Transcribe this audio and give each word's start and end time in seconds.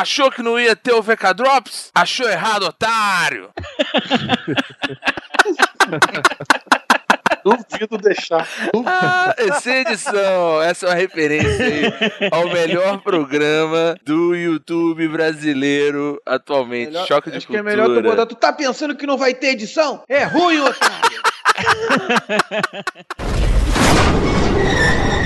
Achou 0.00 0.30
que 0.30 0.42
não 0.42 0.58
ia 0.58 0.74
ter 0.74 0.92
o 0.92 1.02
VK 1.02 1.34
Drops? 1.34 1.90
Achou 1.94 2.28
errado, 2.28 2.64
otário! 2.64 3.50
Duvido 7.44 7.98
deixar. 7.98 8.46
Ah, 8.86 9.34
essa 9.36 9.70
edição, 9.70 10.62
essa 10.62 10.86
é 10.86 10.88
uma 10.90 10.94
referência 10.94 11.64
aí 11.66 11.92
ao 12.30 12.48
melhor 12.48 12.98
programa 13.02 13.96
do 14.04 14.34
YouTube 14.36 15.08
brasileiro 15.08 16.20
atualmente. 16.24 16.92
Melhor- 16.92 17.06
Choque 17.06 17.30
de 17.32 17.38
Acho 17.38 17.46
que 17.48 17.56
é 17.56 17.62
cultura. 17.62 17.82
melhor 17.88 17.96
tu 17.96 18.02
botar. 18.08 18.26
Tu 18.26 18.34
tá 18.36 18.52
pensando 18.52 18.94
que 18.96 19.06
não 19.06 19.18
vai 19.18 19.34
ter 19.34 19.48
edição? 19.48 20.04
É 20.08 20.22
ruim, 20.22 20.60
otário! 20.60 21.22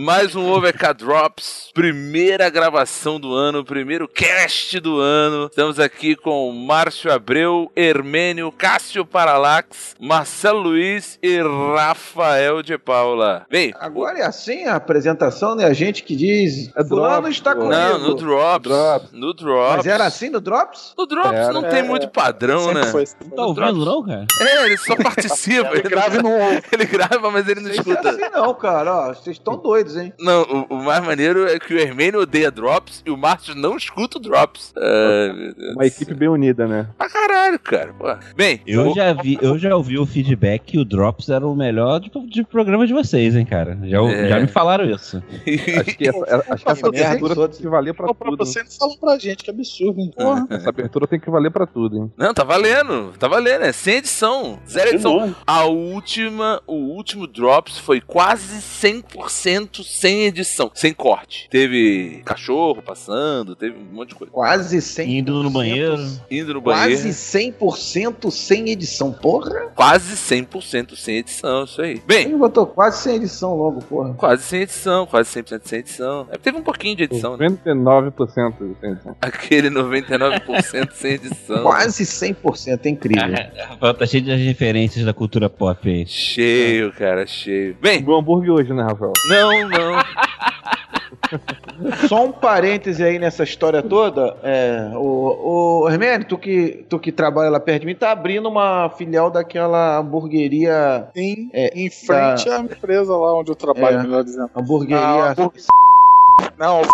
Mais 0.00 0.36
um 0.36 0.48
OVK 0.52 0.94
Drops, 0.96 1.70
primeira 1.74 2.48
gravação 2.48 3.18
do 3.18 3.34
ano, 3.34 3.64
primeiro 3.64 4.06
cast 4.06 4.78
do 4.78 5.00
ano. 5.00 5.46
Estamos 5.46 5.80
aqui 5.80 6.14
com 6.14 6.52
Márcio 6.52 7.12
Abreu, 7.12 7.68
Hermênio, 7.74 8.52
Cássio 8.52 9.04
Paralax, 9.04 9.96
Marcelo 9.98 10.60
Luiz 10.60 11.18
e 11.20 11.40
Rafael 11.74 12.62
de 12.62 12.78
Paula. 12.78 13.44
Vem. 13.50 13.74
Agora 13.80 14.20
é 14.20 14.24
assim 14.24 14.66
a 14.66 14.76
apresentação, 14.76 15.56
né? 15.56 15.64
A 15.64 15.72
gente 15.72 16.04
que 16.04 16.14
diz. 16.14 16.70
É 16.76 16.84
Fulano 16.84 17.22
Drops, 17.22 17.36
está 17.36 17.54
comigo. 17.56 17.72
Não, 17.72 17.98
no 17.98 18.14
Drops. 18.14 18.62
Drops. 18.70 19.08
No 19.12 19.34
Drops. 19.34 19.76
Mas 19.78 19.86
era 19.86 20.04
assim 20.04 20.30
no 20.30 20.40
Drops? 20.40 20.94
No 20.96 21.06
Drops 21.06 21.32
Era. 21.32 21.52
não 21.52 21.64
tem 21.64 21.82
muito 21.82 22.06
padrão, 22.08 22.72
né? 22.72 22.84
foi. 22.84 23.02
Não 23.24 23.30
tá 23.30 23.46
ouvindo, 23.46 23.84
não, 23.84 24.04
cara? 24.06 24.26
É, 24.42 24.64
ele 24.64 24.76
só 24.78 24.94
participa. 25.02 25.70
Ele 25.72 25.82
grava 25.88 26.16
e 26.18 26.22
não. 26.22 26.38
Ele 26.70 26.84
grava, 26.84 27.32
mas 27.32 27.48
ele 27.48 27.62
não 27.62 27.68
Não 27.68 27.74
é 27.74 27.76
escuta. 27.76 28.10
assim 28.10 28.28
não, 28.30 28.54
cara. 28.54 28.94
Ó, 28.94 29.08
vocês 29.14 29.36
estão 29.36 29.56
doidos, 29.56 29.87
hein? 29.96 30.12
Não, 30.18 30.42
o, 30.42 30.74
o 30.74 30.82
mais 30.84 31.04
maneiro 31.04 31.46
é 31.46 31.58
que 31.58 31.74
o 31.74 31.78
Hermênio 31.78 32.20
odeia 32.20 32.50
Drops 32.50 33.02
e 33.06 33.10
o 33.10 33.16
Márcio 33.16 33.54
não 33.54 33.76
escuta 33.76 34.18
o 34.18 34.20
Drops. 34.20 34.72
Deus. 34.74 35.74
Uma 35.74 35.86
equipe 35.86 36.14
bem 36.14 36.28
unida, 36.28 36.66
né? 36.66 36.88
Pra 36.96 37.08
caralho, 37.08 37.58
cara. 37.58 37.92
Pô. 37.94 38.06
Bem, 38.36 38.60
Eu 38.66 38.94
já, 38.94 39.12
vi, 39.12 39.38
eu 39.40 39.58
já 39.58 39.74
ouvi 39.76 39.98
o 39.98 40.06
feedback 40.06 40.62
que 40.64 40.78
o 40.78 40.84
Drops 40.84 41.28
era 41.28 41.46
o 41.46 41.54
melhor 41.54 42.00
de, 42.00 42.10
de 42.28 42.44
programa 42.44 42.86
de 42.86 42.92
vocês, 42.92 43.34
hein, 43.36 43.44
cara? 43.44 43.78
Já, 43.84 44.02
É. 44.02 44.28
já 44.28 44.40
me 44.40 44.46
falaram 44.48 44.84
isso. 44.84 45.22
Acho 45.78 45.96
que 45.96 46.08
essa, 46.08 46.44
acho 46.52 46.64
que 46.64 46.70
essa 46.70 46.86
abertura 46.88 47.48
tem 47.48 47.60
que 47.60 47.68
valer 47.68 47.94
pra 47.94 48.06
Pô, 48.06 48.14
pra 48.14 48.30
tudo. 48.30 48.44
você 48.44 48.62
não 48.62 48.70
falou 48.70 48.98
pra 48.98 49.18
gente, 49.18 49.44
que 49.44 49.50
absurdo, 49.50 50.00
hein? 50.00 50.10
Porra. 50.16 50.46
Essa 50.50 50.68
abertura 50.68 51.06
tem 51.06 51.18
que 51.20 51.30
valer 51.30 51.50
pra 51.50 51.66
tudo, 51.66 51.96
hein? 51.96 52.12
Não, 52.16 52.32
tá 52.34 52.44
valendo. 52.44 53.12
Tá 53.18 53.28
valendo. 53.28 53.64
É 53.64 53.72
sem 53.72 53.96
edição. 53.96 54.58
Zero 54.68 54.90
edição. 54.90 55.34
A 55.46 55.64
última, 55.64 56.60
o 56.66 56.74
último 56.74 57.26
Drops 57.26 57.78
foi 57.78 58.00
quase 58.00 58.58
100% 58.60 59.67
sem 59.84 60.24
edição, 60.24 60.70
sem 60.74 60.92
corte. 60.92 61.48
Teve 61.50 62.22
cachorro 62.24 62.82
passando, 62.82 63.54
teve 63.56 63.76
um 63.78 63.94
monte 63.94 64.10
de 64.10 64.14
coisa. 64.14 64.32
Quase 64.32 64.78
100%. 64.78 65.06
Indo 65.08 65.42
no 65.42 65.50
banheiro. 65.50 65.96
Indo 66.30 66.54
no 66.54 66.60
banheiro. 66.60 67.00
Quase 67.02 67.08
100% 67.10 68.30
sem 68.30 68.70
edição, 68.70 69.12
porra. 69.12 69.68
Quase 69.74 70.14
100% 70.16 70.96
sem 70.96 71.16
edição, 71.18 71.64
isso 71.64 71.80
aí. 71.82 72.00
Bem, 72.06 72.26
Ele 72.26 72.36
botou 72.36 72.66
quase 72.66 73.02
sem 73.02 73.16
edição 73.16 73.54
logo, 73.56 73.80
porra. 73.82 74.14
quase 74.14 74.42
sem 74.42 74.62
edição, 74.62 75.06
quase 75.06 75.30
100% 75.40 75.60
sem 75.64 75.78
edição. 75.80 76.26
É, 76.30 76.38
teve 76.38 76.58
um 76.58 76.62
pouquinho 76.62 76.96
de 76.96 77.04
edição, 77.04 77.36
né? 77.36 77.46
99% 77.48 78.52
de 78.80 78.86
edição. 78.86 79.16
Aquele 79.20 79.70
99% 79.70 80.90
sem 80.92 81.12
edição. 81.12 81.62
Quase 81.62 82.04
100%, 82.04 82.80
é 82.84 82.88
incrível. 82.88 83.24
Rafael 83.68 83.94
tá 83.94 84.06
cheio 84.06 84.22
de 84.22 84.34
referências 84.34 85.04
da 85.04 85.12
cultura 85.12 85.48
pop 85.48 85.88
aí. 85.88 86.06
Cheio, 86.06 86.92
cara, 86.92 87.26
cheio. 87.26 87.76
Bem, 87.80 88.02
Comeu 88.02 88.18
hambúrguer 88.18 88.50
hoje, 88.52 88.72
né, 88.72 88.82
Rafael? 88.82 89.12
não, 89.28 89.57
não. 89.64 89.98
Só 92.08 92.24
um 92.24 92.32
parêntese 92.32 93.02
aí 93.04 93.18
nessa 93.18 93.44
história 93.44 93.82
toda. 93.82 94.36
É, 94.42 94.90
o, 94.94 95.82
o 95.84 95.88
Hermênio, 95.88 96.26
tu 96.26 96.38
que, 96.38 96.84
tu 96.88 96.98
que 96.98 97.12
trabalha 97.12 97.50
lá 97.50 97.60
perto 97.60 97.80
de 97.82 97.86
mim, 97.86 97.94
tá 97.94 98.10
abrindo 98.12 98.48
uma 98.48 98.88
filial 98.90 99.30
daquela 99.30 99.98
hamburgueria. 99.98 101.08
Em, 101.14 101.50
É, 101.52 101.70
em 101.78 101.90
frente 101.90 102.48
à 102.48 102.58
empresa 102.60 103.14
lá 103.16 103.34
onde 103.38 103.50
eu 103.50 103.54
trabalho, 103.56 103.98
É. 103.98 104.02
melhor 104.02 104.24
dizendo. 104.24 104.50
Hamburgueria. 104.56 105.04
Ah, 105.04 105.34
Não, 106.58 106.82
Vou 106.82 106.90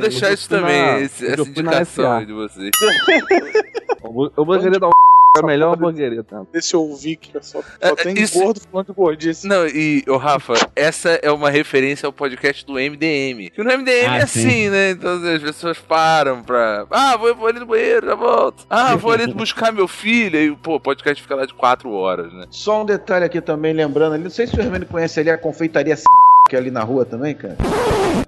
deixar 0.00 0.28
Eu 0.28 0.34
isso 0.34 0.48
também, 0.48 0.80
na- 0.80 1.00
esse- 1.00 1.24
eu 1.24 1.32
essa 1.32 1.42
indicação 1.50 2.24
de 2.24 2.32
vocês. 2.32 2.70
O 4.02 4.30
hamburgueria 4.44 4.78
da 4.78 4.86
é 4.86 4.90
a 5.38 5.46
melhor 5.46 5.74
hamburgueria, 5.74 6.22
tá? 6.24 6.42
deixa 6.52 6.76
eu 6.76 6.82
ouvir 6.82 7.16
que 7.16 7.32
só, 7.42 7.60
É, 7.80 7.88
só 7.88 7.96
tem 7.96 8.18
isso- 8.18 8.38
gordo 8.38 8.60
falando 8.60 8.86
de 8.86 8.92
gordice. 8.92 9.46
Não, 9.46 9.66
e, 9.66 10.04
ô 10.08 10.16
Rafa, 10.16 10.54
essa 10.76 11.10
é 11.22 11.30
uma 11.30 11.50
referência 11.50 12.06
ao 12.06 12.12
podcast 12.12 12.64
do 12.66 12.74
MDM. 12.78 13.50
Que 13.50 13.62
no 13.62 13.70
MDM 13.70 14.06
Ah, 14.08 14.16
é 14.18 14.26
sim. 14.26 14.40
assim, 14.48 14.68
né? 14.70 14.90
Então 14.90 15.12
as 15.34 15.42
pessoas 15.42 15.78
param 15.78 16.42
pra. 16.42 16.86
Ah, 16.90 17.16
vou, 17.16 17.34
vou 17.34 17.46
ali 17.48 17.60
no 17.60 17.66
banheiro, 17.66 18.06
já 18.06 18.14
volto. 18.14 18.64
Ah, 18.68 18.96
vou 18.96 19.12
ali 19.12 19.26
buscar 19.32 19.72
meu 19.72 19.88
filho. 19.88 20.38
Aí, 20.38 20.54
pô, 20.56 20.76
o 20.76 20.80
podcast 20.80 21.22
fica 21.22 21.34
lá 21.34 21.46
de 21.46 21.54
quatro 21.54 21.90
horas, 21.92 22.32
né? 22.32 22.44
Só 22.50 22.82
um 22.82 22.84
detalhe 22.84 23.24
aqui 23.24 23.40
também, 23.40 23.72
lembrando 23.72 24.14
ali. 24.14 24.24
Não 24.24 24.30
sei 24.30 24.46
se 24.46 24.56
o 24.56 24.60
Hermênio 24.60 24.86
conhece 24.88 25.20
ali 25.20 25.30
a 25.30 25.38
confeitaria 25.38 25.96
que 26.48 26.56
é 26.56 26.58
ali 26.58 26.70
na 26.70 26.82
rua 26.82 27.04
também, 27.04 27.34
cara. 27.34 27.56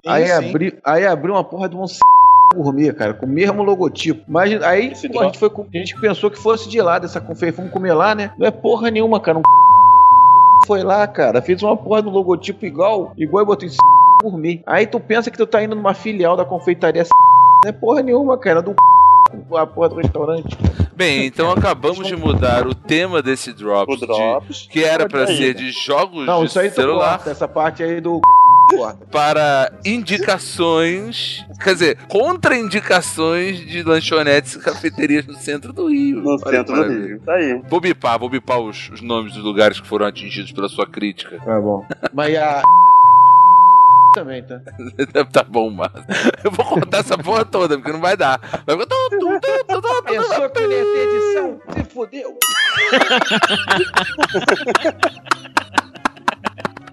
aí, 0.05 0.25
sim. 0.27 0.31
abri, 0.31 0.79
aí 0.85 1.05
abriu 1.05 1.33
uma 1.33 1.43
porra 1.43 1.67
de 1.67 1.75
um 1.75 1.83
gourmet, 2.55 2.91
cara, 2.93 3.13
com 3.13 3.25
o 3.25 3.29
mesmo 3.29 3.63
logotipo. 3.63 4.23
Mas 4.27 4.61
aí 4.63 4.93
pô, 5.11 5.19
a, 5.21 5.25
gente 5.25 5.37
foi, 5.39 5.49
com- 5.49 5.67
a 5.73 5.77
gente 5.77 5.99
pensou 5.99 6.29
que 6.31 6.37
fosse 6.37 6.69
de 6.69 6.81
lá 6.81 6.99
dessa 6.99 7.19
confeitaria. 7.21 7.53
Fomos 7.55 7.71
comer 7.71 7.93
lá, 7.93 8.13
né? 8.15 8.31
Não 8.37 8.47
é 8.47 8.51
porra 8.51 8.89
nenhuma, 8.91 9.19
cara. 9.19 9.37
Um 9.39 9.41
foi 10.65 10.83
lá, 10.83 11.07
cara. 11.07 11.41
Fez 11.41 11.61
uma 11.63 11.75
porra 11.77 12.01
do 12.01 12.09
logotipo 12.09 12.65
igual, 12.65 13.13
igual 13.17 13.43
e 13.43 13.45
botou 13.47 13.67
em 13.67 13.71
gourmet. 14.23 14.61
Aí 14.65 14.85
tu 14.87 14.99
pensa 14.99 15.31
que 15.31 15.37
tu 15.37 15.47
tá 15.47 15.63
indo 15.63 15.75
numa 15.75 15.93
filial 15.93 16.35
da 16.37 16.45
confeitaria 16.45 17.03
não 17.63 17.69
é 17.69 17.71
porra 17.71 18.01
nenhuma, 18.01 18.37
cara. 18.37 18.61
Do 18.61 18.75
a 19.57 19.65
porra 19.65 19.89
do 19.89 19.95
restaurante. 19.95 20.57
Bem, 20.93 21.25
então 21.25 21.49
acabamos 21.51 22.05
de 22.05 22.15
mudar 22.15 22.67
o 22.67 22.75
tema 22.75 23.21
desse 23.21 23.53
Drops. 23.53 23.95
O 23.95 23.99
de- 23.99 24.05
Drops. 24.05 24.67
que 24.69 24.83
era 24.83 25.07
aí. 25.27 25.37
ser 25.37 25.53
de 25.55 25.71
jogos 25.71 26.25
Não, 26.25 26.41
de 26.41 26.47
isso 26.47 26.59
aí 26.59 26.69
tu 26.69 26.75
celular. 26.75 27.15
corta. 27.17 27.31
Essa 27.31 27.47
parte 27.47 27.81
aí 27.81 27.99
do 28.01 28.19
para 29.11 29.71
indicações, 29.85 31.45
quer 31.63 31.73
dizer, 31.73 31.97
contraindicações 32.07 33.59
de 33.59 33.83
lanchonetes 33.83 34.55
e 34.55 34.59
cafeterias 34.59 35.25
no 35.25 35.35
centro 35.35 35.73
do 35.73 35.87
Rio. 35.87 36.21
No 36.21 36.31
Olha 36.31 36.57
centro 36.57 36.75
do. 36.75 36.89
Rio. 36.89 37.19
Tá 37.21 37.33
aí. 37.33 37.61
Vou 37.67 37.79
bipar, 37.79 38.19
vou 38.19 38.29
bipar 38.29 38.59
os, 38.59 38.89
os 38.89 39.01
nomes 39.01 39.33
dos 39.33 39.43
lugares 39.43 39.79
que 39.79 39.87
foram 39.87 40.05
atingidos 40.05 40.51
pela 40.51 40.69
sua 40.69 40.87
crítica. 40.87 41.39
Tá 41.39 41.59
bom. 41.59 41.85
Mas 42.13 42.35
a. 42.35 42.61
também, 44.13 44.43
tá? 44.43 44.59
tá 45.31 45.43
bom, 45.43 45.69
mano. 45.69 45.93
Eu 46.43 46.51
vou 46.51 46.65
contar 46.65 46.99
essa 46.99 47.17
porra 47.17 47.45
toda, 47.45 47.77
porque 47.77 47.91
não 47.91 48.01
vai 48.01 48.17
dar. 48.17 48.39
Vai 48.65 48.77
ficar... 48.77 48.95
Pensou 50.03 50.49
que 50.49 50.59
ele 50.59 50.75
ia 50.75 50.85
ter 50.85 51.07
edição? 51.07 51.61
Se 51.73 51.83
fodeu. 51.85 52.37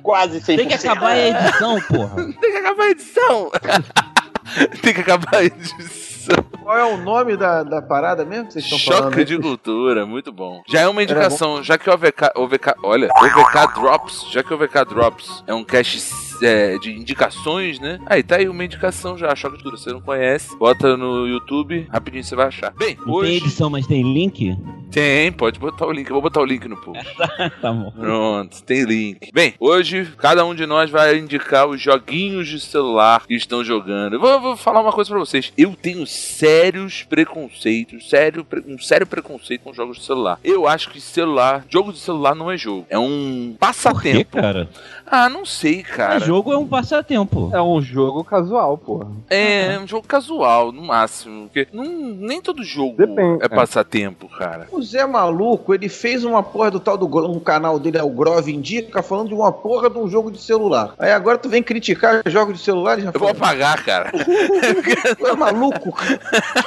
Quase 0.09 0.41
100%. 0.41 0.57
Tem 0.57 0.67
que 0.67 0.73
acabar 0.73 1.11
a 1.11 1.19
edição, 1.19 1.81
porra. 1.83 2.17
Tem 2.41 2.51
que 2.51 2.57
acabar 2.57 2.85
a 2.85 2.91
edição. 2.91 3.51
Tem 4.81 4.95
que 4.95 5.01
acabar 5.03 5.35
a 5.35 5.45
edição. 5.45 6.37
Qual 6.63 6.79
é 6.79 6.85
o 6.95 6.97
nome 6.97 7.37
da, 7.37 7.63
da 7.63 7.83
parada 7.83 8.25
mesmo 8.25 8.47
que 8.47 8.55
vocês 8.55 8.65
estão 8.65 8.79
falando? 8.79 9.13
Choque 9.13 9.25
de 9.25 9.39
cultura, 9.39 10.07
muito 10.07 10.33
bom. 10.33 10.63
Já 10.67 10.81
é 10.81 10.89
uma 10.89 11.03
indicação, 11.03 11.63
já 11.63 11.77
que 11.77 11.91
o 11.91 11.93
OVK, 11.93 12.31
OVK, 12.37 12.75
olha, 12.83 13.11
OVK 13.19 13.75
Drops, 13.75 14.27
já 14.31 14.43
que 14.43 14.51
o 14.51 14.57
OVK 14.57 14.87
Drops 14.89 15.45
é 15.47 15.53
um 15.53 15.63
cache 15.63 16.01
é, 16.43 16.79
de 16.79 16.93
indicações, 16.93 17.79
né? 17.81 17.99
Aí 18.07 18.23
tá 18.23 18.37
aí 18.37 18.49
uma 18.49 18.65
indicação 18.65 19.17
já, 19.19 19.35
Choque 19.35 19.57
de 19.57 19.63
Cultura, 19.63 19.83
você 19.83 19.93
não 19.93 20.01
conhece, 20.01 20.57
bota 20.57 20.97
no 20.97 21.27
YouTube, 21.27 21.87
rapidinho 21.91 22.25
você 22.25 22.35
vai 22.37 22.47
achar. 22.47 22.73
Bem, 22.73 22.97
Não 22.97 23.05
tem 23.05 23.15
hoje 23.15 23.37
edição, 23.37 23.71
mas 23.71 23.87
tem 23.87 24.03
link? 24.03 24.57
tem, 24.91 25.31
pode 25.31 25.59
botar 25.59 25.87
o 25.87 25.93
link, 25.93 26.09
eu 26.09 26.15
vou 26.15 26.23
botar 26.23 26.41
o 26.41 26.45
link 26.45 26.67
no 26.67 26.77
post. 26.77 27.05
Tá 27.61 27.73
bom. 27.73 27.91
Pronto, 27.91 28.63
tem 28.63 28.85
link. 28.85 29.31
Bem, 29.33 29.55
hoje 29.59 30.11
cada 30.19 30.45
um 30.45 30.55
de 30.55 30.65
nós 30.67 30.91
vai 30.91 31.17
indicar 31.19 31.67
os 31.69 31.81
joguinhos 31.81 32.49
de 32.49 32.59
celular 32.61 33.27
que 33.27 33.35
estão 33.35 33.63
jogando. 33.65 34.15
Eu 34.15 34.21
vou, 34.21 34.41
vou 34.41 34.57
falar 34.57 34.81
uma 34.81 34.93
coisa 34.93 35.11
pra 35.11 35.19
vocês. 35.19 35.53
Eu 35.57 35.75
tenho 35.81 36.07
sérios 36.07 37.03
preconceitos, 37.03 38.09
sério, 38.09 38.47
um 38.67 38.79
sério 38.79 39.07
preconceito 39.07 39.63
com 39.63 39.73
jogos 39.73 39.99
de 39.99 40.05
celular. 40.05 40.39
Eu 40.43 40.67
acho 40.67 40.91
que 40.91 41.01
celular, 41.01 41.65
jogo 41.69 41.93
de 41.93 41.99
celular 41.99 42.35
não 42.35 42.51
é 42.51 42.57
jogo. 42.57 42.87
É 42.89 42.99
um 42.99 43.49
Por 43.51 43.53
quê, 43.53 43.57
passatempo. 43.59 44.37
cara? 44.41 44.69
Ah, 45.07 45.29
não 45.29 45.45
sei, 45.45 45.83
cara. 45.83 46.21
Jogo 46.29 46.53
é 46.53 46.59
um 46.59 46.67
passatempo. 46.67 47.51
É 47.55 47.63
um 47.63 47.81
jogo 47.81 48.23
casual, 48.23 48.77
porra. 48.77 49.07
É, 49.31 49.73
é 49.73 49.81
um 49.81 49.87
jogo 49.87 50.07
casual, 50.07 50.71
no 50.71 50.83
máximo. 50.83 51.45
Porque 51.45 51.67
não, 51.73 51.85
nem 51.85 52.43
todo 52.43 52.63
jogo 52.63 52.99
Depende, 52.99 53.43
é 53.43 53.47
é. 53.47 53.49
passatempo, 53.49 54.29
cara. 54.29 54.69
O 54.71 54.83
Zé 54.83 55.07
Maluco, 55.07 55.73
ele 55.73 55.89
fez 55.89 56.25
uma 56.25 56.43
porra 56.43 56.71
do 56.71 56.81
tal 56.81 56.99
do 56.99 57.07
um 57.27 57.41
canal 57.41 57.79
dele, 57.79 57.97
é 57.97 58.03
o 58.03 58.11
Grove 58.11 58.53
Indica, 58.53 59.03
falando 59.03 59.29
de 59.29 59.35
uma 59.35 59.51
porra 59.51 59.89
de 59.89 59.97
um 59.97 60.07
jogo 60.07 60.31
de 60.31 60.39
celular. 60.39 60.93
Aí 60.99 61.13
agora 61.13 61.39
tu 61.39 61.49
vem 61.49 61.63
criticar 61.63 62.21
jogos 62.27 62.59
de 62.59 62.63
celular, 62.63 63.01
já 63.01 63.11
Eu 63.13 63.19
vou 63.19 63.31
apagar, 63.31 63.83
cara. 63.83 64.13
Tu 65.17 65.27
é 65.27 65.35
maluco? 65.35 65.93
cara? 65.93 66.19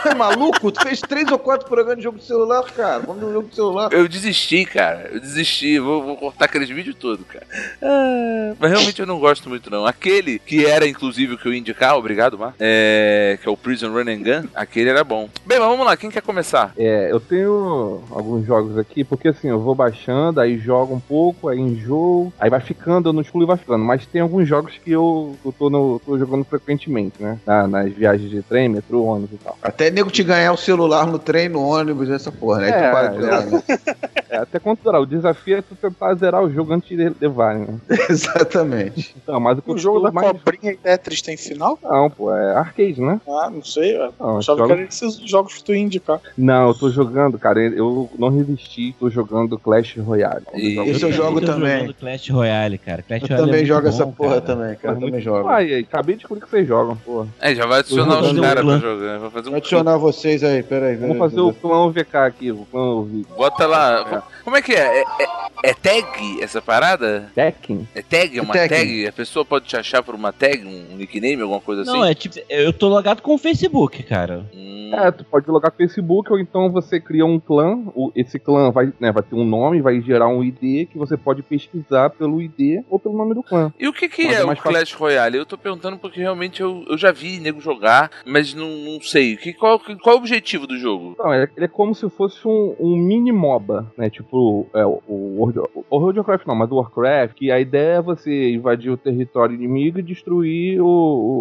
Tu 0.02 0.08
é 0.08 0.16
maluco? 0.16 0.72
Tu 0.72 0.82
fez 0.82 1.02
três 1.02 1.32
ou 1.32 1.38
quatro 1.38 1.68
programas 1.68 1.98
de 1.98 2.04
jogo 2.04 2.18
de 2.18 2.26
celular, 2.26 2.64
cara. 2.64 3.04
Vamos 3.06 3.22
no 3.22 3.32
jogo 3.32 3.48
de 3.48 3.54
celular. 3.54 3.94
Eu 3.94 4.08
desisti, 4.08 4.66
cara. 4.66 5.08
Eu 5.14 5.20
desisti. 5.20 5.78
Vou, 5.78 6.02
vou 6.02 6.18
cortar 6.18 6.46
aqueles 6.46 6.70
vídeos 6.70 6.96
todos, 6.96 7.24
cara. 7.28 7.46
Ah, 7.80 8.56
mas 8.60 8.72
realmente 8.72 9.00
eu 9.00 9.06
não 9.06 9.20
gosto 9.20 9.51
muito, 9.52 9.70
não. 9.70 9.86
Aquele 9.86 10.40
que 10.40 10.66
era, 10.66 10.88
inclusive, 10.88 11.34
o 11.34 11.38
que 11.38 11.48
eu 11.48 11.54
ia 11.54 11.60
indicar, 11.60 11.96
obrigado, 11.98 12.38
Mar. 12.38 12.54
É, 12.60 13.38
que 13.42 13.48
é 13.48 13.52
o 13.52 13.58
Prison 13.58 13.90
Run 13.92 14.10
and 14.10 14.24
Gun. 14.24 14.48
Aquele 14.56 14.90
era 14.90 15.04
bom. 15.04 15.30
Bem, 15.46 15.60
mas 15.60 15.68
vamos 15.68 15.86
lá. 15.86 15.96
Quem 15.98 16.10
quer 16.10 16.22
começar? 16.22 16.74
É, 16.78 17.10
eu 17.12 17.20
tenho 17.20 18.02
alguns 18.12 18.46
jogos 18.46 18.78
aqui, 18.78 19.04
porque 19.04 19.28
assim, 19.28 19.50
eu 19.50 19.60
vou 19.60 19.76
baixando, 19.76 20.40
aí 20.40 20.58
jogo 20.58 20.96
um 20.96 21.00
pouco, 21.00 21.48
aí 21.50 21.60
enjoo, 21.60 22.32
aí 22.40 22.50
vai 22.50 22.62
ficando, 22.62 23.10
eu 23.10 23.14
não 23.14 23.22
excluo 23.22 23.44
e 23.44 23.48
vai 23.48 23.58
ficando. 23.58 23.84
Mas 23.84 24.06
tem 24.06 24.22
alguns 24.22 24.48
jogos 24.48 24.74
que 24.84 24.92
eu, 24.92 25.36
eu 25.46 25.52
tô, 25.52 25.70
no- 25.70 26.00
tô 26.06 26.18
jogando 26.18 26.44
frequentemente, 26.46 27.22
né? 27.22 27.38
Na- 27.46 27.68
nas 27.68 27.92
viagens 27.92 28.30
de 28.30 28.42
trem, 28.42 28.70
metrô, 28.70 29.04
ônibus 29.04 29.34
e 29.40 29.44
tal. 29.44 29.58
Até 29.62 29.92
nego 29.92 30.10
te 30.10 30.24
ganhar 30.24 30.54
o 30.54 30.58
celular 30.58 31.06
no 31.06 31.20
trem, 31.20 31.50
no 31.50 31.62
ônibus, 31.62 32.10
essa 32.10 32.32
porra, 32.32 32.60
né? 32.62 32.68
Aí 32.68 32.82
É, 32.84 32.88
tu 32.88 32.92
para 32.92 33.08
de 33.08 33.72
é. 33.72 34.21
né? 34.32 34.38
É, 34.38 34.38
até 34.38 34.60
quanto 34.60 34.82
durar. 34.84 35.02
O 35.02 35.06
desafio 35.06 35.58
é 35.58 35.62
tu 35.62 35.76
tentar 35.76 36.14
zerar 36.16 36.42
o 36.44 36.50
jogo 36.52 36.74
antes 36.74 36.88
de 36.90 37.12
levar, 37.20 37.56
né? 37.56 37.68
Exatamente. 38.10 39.14
Então, 39.22 39.40
mas 39.40 39.58
o 39.58 39.62
que 39.62 39.72
O 39.72 39.74
eu 39.74 39.78
jogo 39.78 40.00
da 40.00 40.12
mais... 40.12 40.28
cobrinha 40.32 40.72
e 40.74 40.78
Tetris 40.78 41.22
tem 41.22 41.36
final? 41.38 41.78
Não, 41.84 42.10
pô, 42.10 42.34
é 42.34 42.56
arcade, 42.56 43.02
né? 43.02 43.20
Ah, 43.28 43.50
não 43.50 43.64
sei. 43.64 43.98
Eu 43.98 44.14
Não, 44.20 44.38
achava 44.38 44.58
jogo- 44.60 44.68
que 44.68 44.74
era 44.74 44.82
esses 44.84 45.16
jogos 45.30 45.56
que 45.56 45.64
tu 45.64 45.74
ia 45.74 45.80
indicar. 45.82 46.20
Não, 46.38 46.70
eu 46.70 46.74
tô 46.74 46.90
jogando, 46.90 47.38
cara, 47.38 47.60
eu 47.62 48.10
não 48.18 48.30
resisti, 48.30 48.96
tô 49.00 49.10
jogando 49.10 49.58
Clash 49.60 49.98
Royale. 49.98 50.46
E- 50.54 50.80
Esse 50.90 51.04
eu 51.06 51.12
jogo 51.12 51.40
tô 51.42 51.48
também. 51.48 51.80
jogando 51.80 51.94
Clash 51.96 52.30
Royale, 52.30 52.78
cara. 52.78 53.04
Clash 53.04 53.22
Eu 53.24 53.28
Royale 53.28 53.46
também 53.48 53.62
é 53.62 53.66
jogo 53.66 53.82
bom, 53.82 53.88
essa 53.90 54.08
porra 54.08 54.30
cara. 54.30 54.42
também, 54.42 54.76
cara. 54.76 54.94
Eu 54.96 55.00
Muito 55.02 55.12
também 55.12 55.22
jogo. 55.22 55.48
Ai, 55.50 55.74
ai, 55.74 55.80
acabei 55.82 56.16
de 56.16 56.20
descobrir 56.22 56.44
que 56.46 56.50
vocês 56.50 56.68
jogam, 56.68 56.96
porra. 56.98 57.28
É, 57.40 57.54
já 57.56 57.66
vai 57.66 57.80
adicionar 57.80 58.22
os 58.22 58.40
caras 58.40 58.64
pra 58.66 58.78
jogar. 58.78 59.20
Vai 59.20 59.30
fazer 59.30 59.48
um 59.48 59.52
Vou 59.52 59.58
adicionar 59.58 59.98
vocês 59.98 60.44
aí, 60.44 60.64
peraí. 60.64 60.96
Vamos 60.96 61.18
fazer 61.18 61.42
o 61.42 61.54
clã 61.54 61.90
VK 61.92 62.16
aqui, 62.18 62.52
o 62.52 62.66
clã 62.72 63.04
V. 63.04 63.26
Bota 63.36 63.66
lá. 63.68 64.21
Como 64.44 64.56
é 64.58 64.62
que 64.62 64.74
é? 64.74 65.00
É, 65.00 65.02
é- 65.02 65.70
é 65.72 65.74
tag 65.74 66.42
essa 66.42 66.62
parada? 66.62 67.30
Tekken? 67.36 67.88
É 67.94 68.02
tag? 68.02 68.38
É 68.38 68.42
uma 68.42 68.54
Tag. 68.54 68.70
tag? 68.70 69.08
A 69.08 69.12
pessoa 69.12 69.46
pode 69.46 69.66
te 69.66 69.78
achar 69.78 70.02
por 70.02 70.16
uma 70.16 70.32
tag, 70.34 70.66
um 70.66 70.96
nickname, 70.98 71.42
alguma 71.42 71.60
coisa 71.62 71.84
assim? 71.84 71.92
Não, 71.92 72.04
é 72.06 72.14
tipo, 72.14 72.36
eu 72.50 72.74
tô 72.74 72.88
logado 72.88 73.22
com 73.22 73.34
o 73.36 73.38
Facebook, 73.38 74.02
cara. 74.04 74.46
Hum, 74.54 74.92
É, 74.94 75.10
tu 75.10 75.24
pode 75.24 75.50
logar 75.50 75.72
no 75.72 75.78
Facebook 75.78 76.30
ou 76.34 76.38
então 76.40 76.70
você 76.70 77.00
cria 77.00 77.26
um 77.26 77.40
clã. 77.40 77.80
o- 77.96 78.12
esse 78.16 78.38
clã 78.38 78.72
vai, 78.72 78.92
né, 79.00 79.10
vai 79.12 79.24
ter 79.24 79.36
um 79.36 79.46
nome, 79.46 79.82
vai 79.82 80.02
gerar 80.02 80.28
um 80.28 80.44
ID 80.44 80.86
que 80.88 80.98
você 80.98 81.16
pode 81.16 81.42
pesquisar 81.42 82.10
pelo 82.10 82.42
ID 82.42 82.84
ou 82.90 83.00
pelo 83.00 83.16
nome 83.18 83.34
do 83.34 83.42
clã. 83.44 83.72
E 83.80 83.88
o 83.88 83.94
que, 83.94 84.10
que 84.10 84.24
é 84.28 84.34
é 84.34 84.44
o. 84.46 84.56
Clash 84.56 84.92
Royale? 84.94 85.38
Eu 85.38 85.46
tô 85.46 85.58
perguntando 85.58 85.98
porque 85.98 86.20
realmente 86.20 86.62
eu, 86.62 86.84
eu 86.90 86.98
já 86.98 87.12
vi 87.12 87.40
nego 87.40 87.62
jogar, 87.62 88.12
mas 88.26 88.54
não, 88.54 88.68
não 88.68 89.02
sei. 89.02 89.38
Que, 89.38 89.54
qual, 89.54 89.80
qual 89.80 90.16
é 90.16 90.18
o 90.18 90.22
objetivo 90.22 90.68
do 90.68 90.78
jogo? 90.78 91.16
Ele 91.26 91.44
é, 91.46 91.50
ele 91.56 91.66
é 91.66 91.70
como 91.70 91.96
se 91.96 92.10
fosse 92.10 92.46
um, 92.46 92.76
um 92.80 92.98
mini 92.98 93.32
MOBA, 93.32 93.92
né? 93.98 94.10
Tipo, 94.12 94.68
é, 94.74 94.86
o, 94.86 95.02
World, 95.08 95.60
o 95.60 95.84
World 95.98 96.20
of 96.20 96.30
Warcraft 96.30 96.48
não, 96.48 96.56
mas 96.56 96.72
o 96.72 96.76
Warcraft, 96.76 97.34
que 97.36 97.52
a 97.52 97.60
ideia 97.60 97.96
é 97.98 98.02
você 98.02 98.52
invadir 98.54 98.92
o 98.92 98.98
território 98.98 99.56
inimigo 99.56 100.00
e 100.00 100.04
destruir 100.04 100.80
o, 100.82 100.86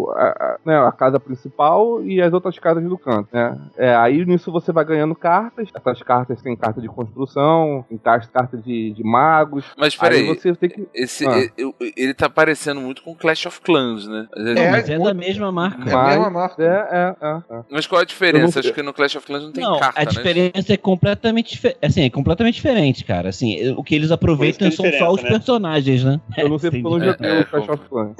o- 0.07 0.11
a, 0.15 0.23
a- 0.29 0.57
né, 0.65 0.77
a 0.79 0.91
casa 0.91 1.19
principal 1.19 2.03
e 2.03 2.21
as 2.21 2.33
outras 2.33 2.57
casas 2.57 2.83
do 2.83 2.97
canto, 2.97 3.27
né? 3.31 3.57
É, 3.77 3.93
aí 3.95 4.25
nisso 4.25 4.51
você 4.51 4.71
vai 4.71 4.85
ganhando 4.85 5.13
cartas, 5.15 5.69
essas 5.73 6.01
cartas 6.01 6.41
tem 6.41 6.55
carta 6.55 6.81
de 6.81 6.87
construção, 6.87 7.85
tem 7.89 7.97
car- 7.97 8.29
carta 8.31 8.57
de, 8.57 8.91
de 8.91 9.03
magos. 9.03 9.65
Mas 9.77 9.93
Aí 9.93 9.99
peraí, 9.99 10.27
você 10.27 10.55
tem 10.55 10.69
que. 10.69 10.87
esse, 10.93 11.27
Ah. 11.27 11.37
ele 11.95 12.13
tá 12.13 12.29
parecendo 12.29 12.79
muito 12.81 13.01
com 13.03 13.15
Clash 13.15 13.45
of 13.45 13.61
Clans, 13.61 14.07
né? 14.07 14.27
Mas, 14.35 14.45
Não, 14.55 14.61
É, 14.61 14.71
mas 14.71 14.89
é 14.89 14.97
da 14.99 15.13
mesma 15.13 15.51
marca. 15.51 15.89
É 15.89 15.93
a 15.93 16.07
mesma 16.07 16.29
marca. 16.29 16.63
É, 16.63 16.67
é, 16.67 17.15
é, 17.27 17.57
é. 17.57 17.63
mas 17.69 17.85
qual 17.87 18.01
a 18.01 18.05
diferença? 18.05 18.59
Não- 18.59 18.61
Acho 18.61 18.73
que 18.73 18.83
no 18.83 18.93
Clash 18.93 19.15
of 19.15 19.25
Clans 19.25 19.43
não 19.43 19.51
tem 19.51 19.63
não, 19.63 19.79
carta, 19.79 19.99
a 20.01 20.05
né? 20.05 20.09
diferença 20.11 20.73
é 20.73 20.77
completamente 20.77 21.59
assim, 21.81 22.03
é 22.03 22.09
completamente 22.09 22.60
diferente, 22.61 23.03
cara. 23.03 23.29
Assim, 23.29 23.71
o 23.71 23.83
que 23.83 23.95
eles 23.95 24.11
aproveitam 24.11 24.67
isso 24.67 24.81
que 24.81 24.87
é 24.87 24.91
são 24.91 24.99
só 25.07 25.13
os 25.13 25.23
né? 25.23 25.29
personagens, 25.29 26.03
né? 26.03 26.19
Eu 26.37 26.49
não 26.49 26.59
sei 26.59 26.69
porque 26.71 26.85
eu 26.85 26.91
não 26.91 26.99
joguei 26.99 27.29
É, 27.29 27.33
é, 27.37 27.41
o 27.41 27.45
Clash 27.45 27.69
of 27.69 27.89
Clans. 27.89 28.15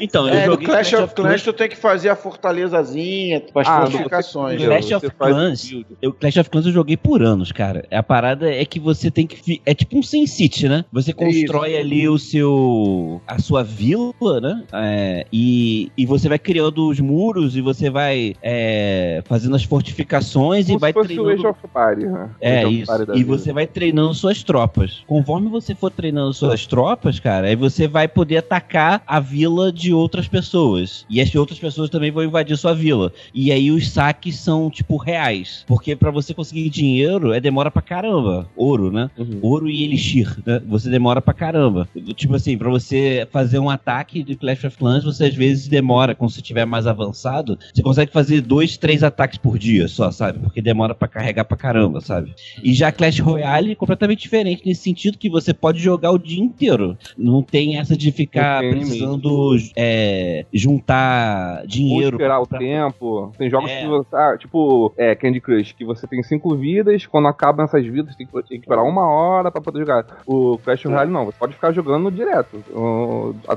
Então, 0.00 0.28
eu 0.28 0.34
É, 0.34 0.44
joguei 0.46 0.66
Clash 0.66 0.92
of 0.94 1.14
Clans 1.14 1.42
tu 1.42 1.52
tem 1.52 1.68
que 1.68 1.76
fazer 1.76 2.08
a 2.08 2.16
fortalezazinha, 2.16 3.42
as 3.54 3.68
Ah, 3.68 3.80
fortificações. 3.82 4.60
você- 4.60 4.66
né? 4.68 4.78
Clash 4.78 4.92
of 4.92 5.10
Clans, 5.10 5.72
eu, 6.02 6.12
Clash 6.12 6.36
of 6.38 6.50
Clans 6.50 6.66
eu 6.66 6.72
joguei 6.72 6.96
por 6.96 7.22
anos, 7.22 7.52
cara. 7.52 7.86
A 7.90 8.02
parada 8.02 8.50
é 8.52 8.64
que 8.64 8.80
você 8.80 9.10
tem 9.10 9.26
que. 9.26 9.60
É 9.64 9.74
tipo 9.74 9.98
um 9.98 10.02
Sin 10.02 10.26
City, 10.26 10.68
né? 10.68 10.84
Você 10.92 11.12
constrói 11.12 11.76
ali 11.76 12.08
o 12.08 12.18
seu. 12.18 13.20
a 13.26 13.38
sua 13.38 13.62
vila, 13.62 14.40
né? 14.40 14.64
É, 14.72 15.26
e, 15.32 15.90
e 15.96 16.04
você 16.06 16.28
vai 16.28 16.38
criando 16.38 16.88
os 16.88 17.00
muros 17.00 17.56
e 17.56 17.60
você 17.60 17.90
vai 17.90 18.34
é, 18.42 19.22
fazendo 19.26 19.54
as 19.56 19.64
fortificações 19.64 20.66
Como 20.66 20.78
e 20.78 20.80
vai 20.80 20.92
fosse 20.92 21.04
o 21.12 21.22
treinando. 21.24 21.32
Age 21.32 21.46
of 21.46 21.60
Party, 21.72 22.06
né? 22.06 22.30
É 22.40 22.58
Age 22.58 22.66
of 22.66 22.74
isso. 22.82 22.92
E 23.14 23.14
vida. 23.18 23.24
você 23.26 23.52
vai 23.52 23.66
treinando 23.66 23.83
suas 24.14 24.42
tropas. 24.42 25.02
Conforme 25.06 25.48
você 25.48 25.74
for 25.74 25.90
treinando 25.90 26.32
suas 26.32 26.66
tropas, 26.66 27.18
cara, 27.18 27.48
aí 27.48 27.56
você 27.56 27.86
vai 27.88 28.08
poder 28.08 28.38
atacar 28.38 29.02
a 29.06 29.20
vila 29.20 29.72
de 29.72 29.92
outras 29.92 30.28
pessoas. 30.28 31.04
E 31.08 31.20
as 31.20 31.34
outras 31.34 31.58
pessoas 31.58 31.90
também 31.90 32.10
vão 32.10 32.24
invadir 32.24 32.56
sua 32.56 32.74
vila. 32.74 33.12
E 33.34 33.50
aí 33.50 33.70
os 33.70 33.88
saques 33.90 34.36
são, 34.36 34.70
tipo, 34.70 34.96
reais. 34.96 35.64
Porque 35.66 35.96
pra 35.96 36.10
você 36.10 36.32
conseguir 36.32 36.68
dinheiro 36.70 37.32
é 37.32 37.40
demora 37.40 37.70
pra 37.70 37.82
caramba. 37.82 38.48
Ouro, 38.56 38.90
né? 38.90 39.10
Uhum. 39.18 39.38
Ouro 39.42 39.68
e 39.68 39.84
elixir, 39.84 40.36
né? 40.44 40.60
Você 40.66 40.88
demora 40.88 41.20
pra 41.20 41.34
caramba. 41.34 41.88
Tipo 42.14 42.34
assim, 42.36 42.56
pra 42.56 42.70
você 42.70 43.26
fazer 43.30 43.58
um 43.58 43.70
ataque 43.70 44.22
de 44.22 44.36
Clash 44.36 44.64
of 44.64 44.76
Clans, 44.76 45.04
você 45.04 45.24
às 45.24 45.34
vezes 45.34 45.68
demora, 45.68 46.14
quando 46.14 46.30
você 46.30 46.40
estiver 46.40 46.64
mais 46.64 46.86
avançado, 46.86 47.58
você 47.72 47.82
consegue 47.82 48.12
fazer 48.12 48.40
dois, 48.40 48.76
três 48.76 49.02
ataques 49.02 49.38
por 49.38 49.58
dia 49.58 49.88
só, 49.88 50.10
sabe? 50.10 50.38
Porque 50.38 50.62
demora 50.62 50.94
pra 50.94 51.08
carregar 51.08 51.44
pra 51.44 51.56
caramba, 51.56 52.00
sabe? 52.00 52.34
E 52.62 52.72
já 52.72 52.92
Clash 52.92 53.18
Royale 53.18 53.63
é 53.72 53.74
completamente 53.74 54.20
diferente 54.22 54.62
nesse 54.66 54.82
sentido 54.82 55.18
que 55.18 55.28
você 55.30 55.52
pode 55.54 55.78
jogar 55.78 56.10
o 56.10 56.18
dia 56.18 56.42
inteiro. 56.42 56.96
Não 57.16 57.42
tem 57.42 57.78
essa 57.78 57.96
de 57.96 58.10
ficar 58.12 58.60
tem 58.60 58.70
precisando 58.70 59.56
é, 59.76 60.44
juntar 60.52 61.60
Ou 61.62 61.66
dinheiro. 61.66 62.16
esperar 62.16 62.40
o 62.40 62.46
pra- 62.46 62.58
tempo. 62.58 63.32
Tem 63.38 63.48
jogos 63.50 63.70
É. 63.70 63.80
que 63.82 63.86
você. 63.88 64.08
Ah, 64.12 64.36
tipo, 64.38 64.92
é, 64.96 65.14
Candy 65.14 65.40
Crush, 65.40 65.72
que 65.72 65.84
você 65.84 66.06
tem 66.06 66.22
cinco 66.22 66.54
vidas, 66.56 67.06
quando 67.06 67.28
acabam 67.28 67.64
essas 67.64 67.84
vidas, 67.86 68.14
tem 68.16 68.26
que, 68.26 68.32
tem 68.32 68.58
que 68.60 68.64
esperar 68.64 68.82
uma 68.82 69.06
hora 69.08 69.50
pra 69.50 69.60
poder 69.60 69.80
jogar. 69.80 70.04
O 70.26 70.58
Clash 70.58 70.84
Royale 70.84 71.10
não, 71.10 71.24
você 71.26 71.36
pode 71.38 71.54
ficar 71.54 71.72
jogando 71.72 72.10
direto. 72.10 72.62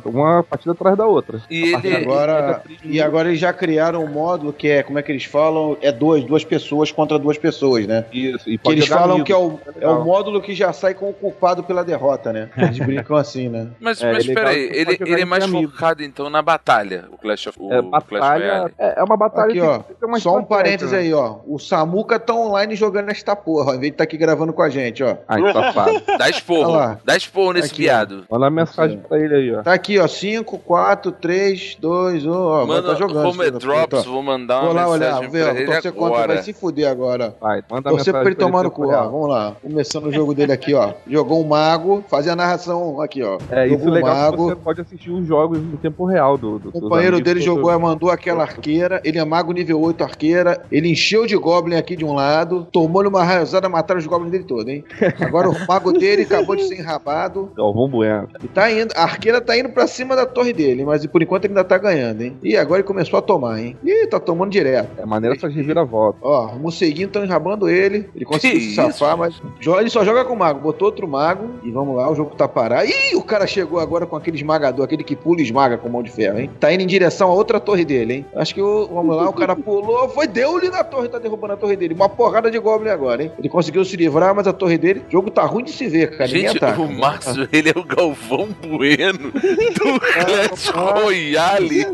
Uma 0.05 0.43
partida 0.43 0.71
atrás 0.71 0.97
da 0.97 1.05
outra. 1.05 1.41
E 1.49 1.73
ele- 1.73 1.97
Agora, 1.97 2.61
e 2.83 3.01
agora 3.01 3.29
eles 3.29 3.39
já 3.39 3.51
criaram 3.53 4.03
um 4.03 4.09
módulo 4.11 4.53
que 4.53 4.67
é, 4.67 4.83
como 4.83 4.97
é 4.99 5.01
que 5.03 5.11
eles 5.11 5.23
falam? 5.25 5.77
É 5.81 5.91
dois, 5.91 6.23
duas 6.23 6.43
pessoas 6.43 6.91
contra 6.91 7.17
duas 7.19 7.37
pessoas, 7.37 7.85
né? 7.87 8.05
Isso, 8.13 8.49
e 8.49 8.57
Que 8.57 8.63
pode 8.63 8.75
eles 8.77 8.85
jogar 8.85 9.01
falam 9.01 9.15
amigo. 9.15 9.25
que 9.25 9.31
é 9.33 9.37
o, 9.37 9.59
é 9.81 9.87
o 9.87 9.96
legal. 9.99 10.05
módulo 10.05 10.41
que 10.41 10.53
já 10.53 10.71
sai 10.73 10.93
com 10.93 11.09
o 11.09 11.13
culpado 11.13 11.63
pela 11.63 11.83
derrota, 11.83 12.31
né? 12.33 12.49
Eles 12.57 12.79
brincam 12.79 13.15
assim, 13.17 13.49
né? 13.49 13.67
Mas, 13.79 14.01
É, 14.01 14.11
mas 14.13 14.27
é 14.27 14.33
peraí, 14.33 14.67
você 14.67 14.79
ele, 14.79 14.97
ele 15.01 15.21
é 15.21 15.25
mais 15.25 15.43
amigos. 15.43 15.71
focado 15.73 16.03
então 16.03 16.29
na 16.29 16.41
batalha, 16.41 17.05
o 17.11 17.17
Clash 17.17 17.47
of 17.47 17.57
o 17.59 17.71
É, 17.73 17.81
Clash 17.81 17.89
batalha, 18.21 18.45
Royale. 18.53 18.73
é, 18.77 18.99
é 18.99 19.03
uma 19.03 19.17
batalha 19.17 19.47
Aqui, 19.49 19.59
que 19.59 19.61
ó. 19.61 19.81
uma 20.05 20.19
Só 20.19 20.37
um 20.37 20.43
parênteses 20.43 20.91
né? 20.91 20.99
aí, 20.99 21.13
ó. 21.13 21.37
O 21.45 21.59
Samuca 21.59 22.19
tá 22.19 22.33
online 22.33 22.75
jogando 22.75 23.09
esta 23.09 23.35
porra, 23.35 23.71
ao 23.71 23.75
invés 23.75 23.81
de 23.91 23.95
estar 23.95 24.03
aqui 24.03 24.17
gravando 24.17 24.53
com 24.53 24.61
a 24.61 24.69
gente, 24.69 25.03
ó. 25.03 25.17
Ai, 25.27 25.41
safado. 25.53 26.01
Dá 26.17 26.29
esporro, 26.29 26.97
dá 27.05 27.15
esporro 27.15 27.53
nesse 27.53 27.67
Aqui, 27.71 27.83
viado. 27.83 28.25
Manda 28.29 28.45
uma 28.45 28.49
mensagem 28.49 28.97
pra 28.99 29.19
ele 29.19 29.35
aí, 29.35 29.55
ó. 29.55 29.61
Tá 29.63 29.73
aqui, 29.73 29.99
ó. 29.99 30.07
5, 30.07 30.57
4, 30.59 31.11
3, 31.11 31.75
2, 31.79 32.25
1. 32.25 32.31
Ó, 32.31 32.57
vai 32.65 32.67
Manda, 32.77 32.89
tá 32.89 32.95
jogando. 32.95 33.23
como 33.29 33.43
é 33.43 33.51
drops, 33.51 34.05
vou 34.05 34.23
mandar 34.23 34.61
Vou 34.61 34.71
uma 34.71 34.81
lá 34.81 34.87
olhar, 34.89 35.05
mensagem 35.21 35.29
ver, 35.29 35.43
pra 35.43 35.53
ó. 35.53 35.55
ele 35.57 35.65
Torcer 35.65 35.91
contra, 35.93 36.15
agora. 36.17 36.33
vai 36.35 36.43
se 36.43 36.53
fuder 36.53 36.89
agora. 36.89 37.35
Vai, 37.39 37.63
manda 37.69 37.89
Torcer 37.89 38.13
mensagem 38.13 38.13
pra 38.13 38.25
ele 38.29 38.35
tomar 38.35 38.63
no 38.63 38.71
cu, 38.71 38.87
ó. 38.91 39.03
Vamos 39.09 39.29
lá. 39.29 39.55
Começando 39.61 39.86
o 39.95 40.11
jogo 40.11 40.33
dele 40.33 40.51
aqui, 40.51 40.73
ó. 40.73 40.93
Jogou 41.07 41.41
um 41.43 41.47
mago, 41.47 42.03
fazia 42.09 42.33
a 42.33 42.35
narração 42.35 42.99
aqui, 43.01 43.23
ó. 43.23 43.37
É, 43.51 43.67
isso 43.67 43.77
Jogou 43.77 43.87
é 43.87 43.91
um 43.91 43.93
legal 43.93 44.15
mago. 44.15 44.37
que 44.37 44.43
você 44.49 44.55
pode 44.55 44.81
assistir 44.81 45.11
os 45.11 45.25
jogos 45.27 45.59
em 45.59 45.75
tempo 45.77 46.05
real 46.05 46.37
do, 46.37 46.59
do 46.59 46.69
O 46.69 46.71
companheiro 46.71 47.19
dele 47.21 47.41
jogou, 47.41 47.77
mandou 47.79 48.09
aquela 48.09 48.43
arqueira. 48.43 49.01
Ele 49.03 49.17
é 49.19 49.25
mago 49.25 49.51
nível 49.51 49.79
8 49.81 50.03
arqueira. 50.03 50.61
Ele 50.71 50.89
encheu 50.91 51.25
de 51.25 51.35
Goblin 51.37 51.75
aqui 51.75 51.95
de 51.95 52.05
um 52.05 52.13
lado, 52.13 52.67
tomou-lhe 52.71 53.07
uma 53.07 53.23
raiosada, 53.23 53.67
mataram 53.69 53.99
os 53.99 54.05
Goblins 54.07 54.31
dele 54.31 54.43
todo, 54.43 54.67
hein? 54.69 54.83
Agora 55.19 55.49
o 55.49 55.55
mago 55.67 55.91
dele 55.93 56.23
acabou 56.23 56.55
de 56.55 56.63
ser 56.67 56.79
enrabado. 56.79 57.51
Galvão 57.55 57.87
Bueno. 57.89 58.27
E 58.43 58.47
tá 58.47 58.71
indo, 58.71 58.93
a 58.95 59.03
arqueira 59.03 59.39
tá 59.41 59.57
indo 59.57 59.69
pra 59.69 59.87
cima 59.87 60.15
da 60.15 60.25
torre 60.25 60.53
dele, 60.53 60.83
mas 60.85 61.05
por 61.05 61.21
enquanto 61.21 61.45
ele 61.45 61.53
ainda 61.53 61.63
tá 61.63 61.77
ganhando, 61.77 62.21
hein? 62.21 62.37
E 62.43 62.55
agora 62.57 62.79
ele 62.81 62.87
começou 62.87 63.17
a 63.19 63.21
tomar, 63.21 63.59
hein? 63.59 63.77
Ih, 63.83 64.07
tá 64.07 64.19
tomando 64.19 64.51
direto. 64.51 64.89
É 64.97 65.05
maneira 65.05 65.35
essas 65.35 65.53
reviravoltas. 65.53 66.19
Ó, 66.23 66.47
o 66.55 66.59
morceguinho 66.59 67.07
tão 67.07 67.23
enrabando 67.23 67.69
ele. 67.69 68.09
Ele 68.15 68.25
conseguiu 68.25 68.59
Que 68.59 68.65
se 68.69 68.75
safar, 68.75 69.11
isso? 69.11 69.17
mas 69.17 69.41
jo- 69.77 69.81
ele 69.81 69.89
só 69.89 70.03
joga 70.05 70.25
com 70.25 70.33
o 70.33 70.37
mago. 70.37 70.59
Botou 70.59 70.87
outro 70.87 71.07
mago 71.07 71.51
e 71.63 71.71
vamos 71.71 71.95
lá, 71.95 72.09
o 72.09 72.15
jogo 72.15 72.35
tá 72.35 72.47
parado. 72.47 72.87
Ih, 72.87 73.15
o 73.15 73.21
cara 73.23 73.45
chegou 73.47 73.79
agora 73.79 74.05
com 74.05 74.15
aquele 74.15 74.37
esmagador, 74.37 74.85
aquele 74.85 75.03
que 75.03 75.15
pula 75.15 75.39
e 75.41 75.43
esmaga 75.43 75.77
com 75.77 75.89
mão 75.89 76.03
de 76.03 76.11
ferro, 76.11 76.39
hein? 76.39 76.49
Tá 76.59 76.71
indo 76.73 76.83
em 76.83 76.87
direção 76.87 77.29
a 77.29 77.33
outra 77.33 77.59
torre 77.59 77.85
dele, 77.85 78.13
hein? 78.13 78.25
Acho 78.35 78.53
que 78.53 78.61
o, 78.61 78.87
vamos 78.87 79.15
lá, 79.15 79.29
o 79.29 79.33
cara 79.33 79.55
pulou, 79.55 80.09
foi, 80.09 80.27
deu-lhe 80.27 80.69
na 80.69 80.83
torre, 80.83 81.07
tá 81.09 81.19
derrubando 81.19 81.53
a 81.53 81.57
torre 81.57 81.75
dele. 81.75 81.93
Uma 81.93 82.09
porrada 82.09 82.49
de 82.51 82.59
Goblin 82.59 82.89
agora, 82.89 83.23
hein? 83.23 83.31
Ele 83.37 83.49
conseguiu 83.49 83.83
se 83.85 83.95
livrar, 83.95 84.33
mas 84.35 84.47
a 84.47 84.53
torre 84.53 84.77
dele, 84.77 85.03
o 85.07 85.11
jogo 85.11 85.29
tá 85.31 85.43
ruim 85.43 85.63
de 85.63 85.71
se 85.71 85.87
ver, 85.87 86.17
cara. 86.17 86.27
Gente, 86.27 86.57
o 86.63 86.91
Márcio, 86.91 87.47
ele 87.53 87.69
é 87.69 87.79
o 87.79 87.83
Galvão 87.83 88.49
Bueno 88.67 89.31
do 89.31 89.99
Clash 89.99 90.67
Royale. 90.69 91.85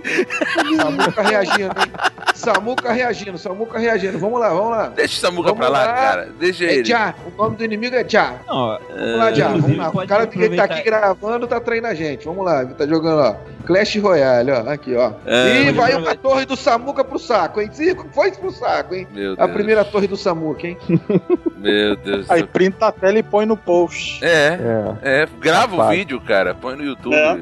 Samuca 0.77 1.21
reagindo, 1.21 1.63
hein? 1.63 1.91
Samuca 2.35 2.91
reagindo, 2.91 3.37
Samuca 3.37 3.79
reagindo. 3.79 4.17
Vamos 4.19 4.39
lá, 4.39 4.49
vamos 4.49 4.71
lá. 4.71 4.87
Deixa 4.89 5.15
o 5.17 5.19
Samuca 5.19 5.49
Vamos 5.49 5.59
pra 5.59 5.69
lá, 5.69 5.85
lá. 5.85 5.93
cara. 5.93 6.29
Deixa 6.39 6.65
É 6.65 6.73
ele. 6.75 6.85
Já, 6.85 7.13
o 7.25 7.41
nome 7.41 7.55
do 7.57 7.63
inimigo 7.73 7.95
é 7.95 8.07
Já. 8.07 8.35
Não, 8.47 8.77
Vamos 8.89 9.17
lá, 9.17 9.31
Já. 9.33 9.47
Vamos 9.47 9.59
inclusive, 9.59 9.79
lá. 9.79 9.89
O 9.89 10.07
cara 10.07 10.27
que 10.27 10.49
tá 10.49 10.63
aqui 10.63 10.81
gravando 10.83 11.47
tá 11.47 11.59
traindo 11.59 11.87
a 11.87 11.93
gente. 11.93 12.25
Vamos 12.25 12.45
lá, 12.45 12.61
ele 12.63 12.73
tá 12.73 12.85
jogando, 12.87 13.19
ó. 13.19 13.35
Clash 13.65 13.95
Royale, 13.95 14.51
ó. 14.51 14.69
Aqui, 14.69 14.93
ó. 14.95 15.13
É, 15.25 15.61
e 15.63 15.71
vai 15.71 15.91
aproveitar. 15.93 16.11
a 16.11 16.15
torre 16.15 16.45
do 16.45 16.55
Samuca 16.57 17.03
pro 17.03 17.17
saco, 17.17 17.61
hein? 17.61 17.69
Cinco, 17.71 18.07
foi 18.13 18.31
pro 18.31 18.51
saco, 18.51 18.93
hein? 18.93 19.07
Meu 19.13 19.33
A 19.33 19.35
Deus. 19.45 19.51
primeira 19.51 19.85
torre 19.85 20.05
do 20.07 20.17
Samuca, 20.17 20.67
hein? 20.67 20.77
Meu 21.57 21.95
Deus. 21.95 22.27
do 22.27 22.33
Aí 22.33 22.43
printa 22.45 22.87
a 22.87 22.91
tela 22.91 23.17
e 23.17 23.23
põe 23.23 23.45
no 23.45 23.55
post. 23.55 24.23
É. 24.23 24.59
É. 25.03 25.21
É, 25.23 25.27
grava 25.39 25.75
o 25.75 25.77
Rapaz. 25.77 25.97
vídeo, 25.97 26.19
cara. 26.19 26.53
Põe 26.53 26.75
no 26.75 26.83
YouTube. 26.83 27.15
É. 27.15 27.33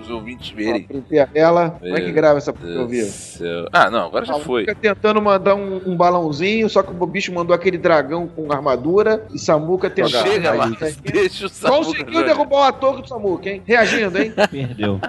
Os 0.00 0.10
ouvintes 0.10 0.50
verem. 0.50 0.82
printei 0.84 1.18
a 1.18 1.26
tela. 1.26 1.76
Como 1.78 1.96
é 1.96 2.00
que 2.00 2.06
Meu 2.06 2.14
grava 2.14 2.38
essa 2.38 2.52
porra 2.52 2.80
ao 2.80 2.86
vivo? 2.88 3.12
Ah, 3.72 3.90
não, 3.90 4.06
agora 4.06 4.24
já 4.24 4.38
foi. 4.38 4.62
Fica 4.62 4.74
tentando 4.74 5.20
mandar 5.20 5.54
um, 5.54 5.80
um 5.86 5.96
balãozinho, 5.96 6.68
só 6.70 6.82
que 6.82 6.90
o 6.98 7.06
bicho 7.06 7.32
mandou 7.34 7.54
aquele 7.54 7.76
dragão 7.76 8.26
com 8.26 8.50
armadura 8.52 9.26
e 9.32 9.38
Samuca 9.44 9.90
tentando. 9.90 10.22
Chega, 10.22 10.52
Aí, 10.52 10.76
tá- 10.76 10.86
Deixa 11.04 11.46
o 11.46 11.48
Samuca 11.48 11.76
Conseguiu 11.84 12.12
jogar. 12.14 12.26
derrubar 12.26 12.56
uma 12.56 12.72
torre 12.72 13.02
do 13.02 13.08
Samuca, 13.08 13.48
hein? 13.50 13.62
Reagindo, 13.66 14.18
hein? 14.18 14.32
Perdeu. 14.50 15.00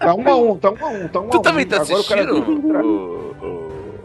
Tá 0.00 0.14
um 0.14 0.28
a 0.28 0.36
um, 0.36 0.56
tá 0.56 0.70
um 0.70 0.76
a 0.84 0.88
um, 0.88 1.08
tá 1.08 1.20
um 1.20 1.26
a 1.26 1.30
Tu 1.30 1.38
um. 1.38 1.42
também 1.42 1.66
tá 1.66 1.76
Agora 1.82 2.00
o 2.00 2.04
cara 2.04 2.20
assistindo, 2.22 3.34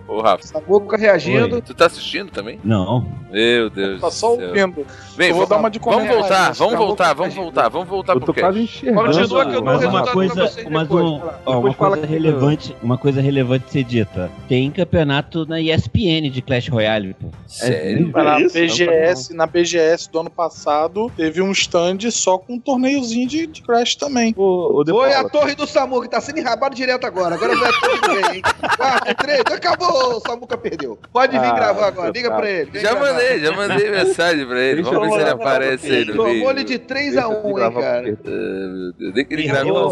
ô, 0.10 0.22
Rafa? 0.22 0.44
Samuca 0.48 0.98
reagindo. 0.98 1.62
Tu 1.62 1.74
tá 1.74 1.86
assistindo 1.86 2.32
também? 2.32 2.60
Não. 2.64 3.06
Meu 3.32 3.70
Deus 3.70 4.02
Tá 4.02 4.10
só 4.10 4.32
ouvindo. 4.32 4.86
Vem, 5.16 5.32
vou 5.32 5.46
dar 5.46 5.58
uma 5.58 5.70
de 5.70 5.80
vamos 5.80 6.08
voltar, 6.08 6.52
vamos 6.54 6.78
voltar, 6.78 7.14
vamos 7.14 7.36
voltar, 7.36 7.70
vamos 7.70 7.88
voltar 7.88 8.14
Eu 8.14 8.22
pro. 8.22 8.34
Continua 8.34 9.46
que 9.46 9.56
eu 9.56 9.62
dou 9.62 9.74
o 9.76 9.90
uma 9.90 10.08
coisa, 10.08 10.52
mas 10.70 10.90
um- 10.90 11.22
ó, 11.46 11.60
uma 11.60 11.74
coisa 11.74 12.06
relevante, 12.06 12.76
uma 12.82 12.98
coisa 12.98 13.22
relevante 13.22 13.72
ser 13.72 13.84
dita. 13.84 14.32
Tem 14.48 14.72
campeonato 14.72 15.46
na 15.46 15.60
ESPN 15.62 16.30
de 16.32 16.42
Clash 16.42 16.70
Royale, 16.70 17.14
pô. 17.14 17.28
Sério? 17.48 18.12
Na 18.14 18.40
É 18.40 18.42
isso? 18.42 18.54
BGS, 18.54 19.34
na 19.34 19.46
BGS 19.46 20.10
do 20.10 20.20
ano 20.20 20.30
passado, 20.30 21.12
teve 21.16 21.42
um 21.42 21.52
stand 21.52 21.98
só 22.12 22.38
com 22.38 22.54
um 22.54 22.60
torneiozinho 22.60 23.28
de, 23.28 23.46
de 23.48 23.62
Crash 23.62 23.96
também. 23.96 24.34
Ô, 24.38 24.84
De 24.84 24.92
Foi 24.92 25.14
a 25.14 25.28
torre 25.28 25.56
do 25.56 25.68
Samuca, 25.68 26.04
que 26.04 26.10
tá 26.12 26.22
sendo 26.22 26.40
enrabado 26.40 26.76
direto 26.76 27.06
agora. 27.06 27.36
Agora 27.36 27.56
vai 27.56 27.70
a 27.70 27.74
torre 27.74 28.00
do 28.02 28.08
rei, 28.28 28.36
hein? 28.38 28.42
4, 28.78 29.16
3, 29.16 29.40
acabou! 29.54 29.99
O 30.00 30.20
Samuca 30.20 30.58
perdeu. 30.58 30.98
Pode 31.12 31.38
vir 31.38 31.46
Ah, 31.46 31.52
gravar 31.56 31.88
agora, 31.88 32.12
liga 32.12 32.32
pra 32.32 32.50
ele. 32.50 32.72
vem 32.72 32.82
Já 32.82 32.94
gravar. 32.94 33.12
mandei, 33.14 33.40
já 33.40 33.52
mandei 33.52 33.92
mensagem 33.92 34.46
pra 34.48 34.60
ele. 34.60 34.76
Deixa 34.82 34.92
Vamos 34.92 35.08
ver 35.10 35.16
se 35.16 35.22
ele 35.22 35.30
aparece 35.30 35.92
aí 35.92 36.06
no 36.06 36.24
vídeo. 36.24 36.64
de 36.64 36.80
3 36.80 37.14
deixa 37.14 37.28
a 37.28 37.32
eu 37.32 37.46
1 37.46 37.50
hein, 37.60 37.74
cara. 37.74 38.04
porque- 38.04 38.30
Ah, 38.30 38.32
meu 38.32 38.94
Deus, 38.94 39.14
Nem 39.16 39.26
que 39.26 39.34
ele 39.34 39.50
ao 39.78 39.90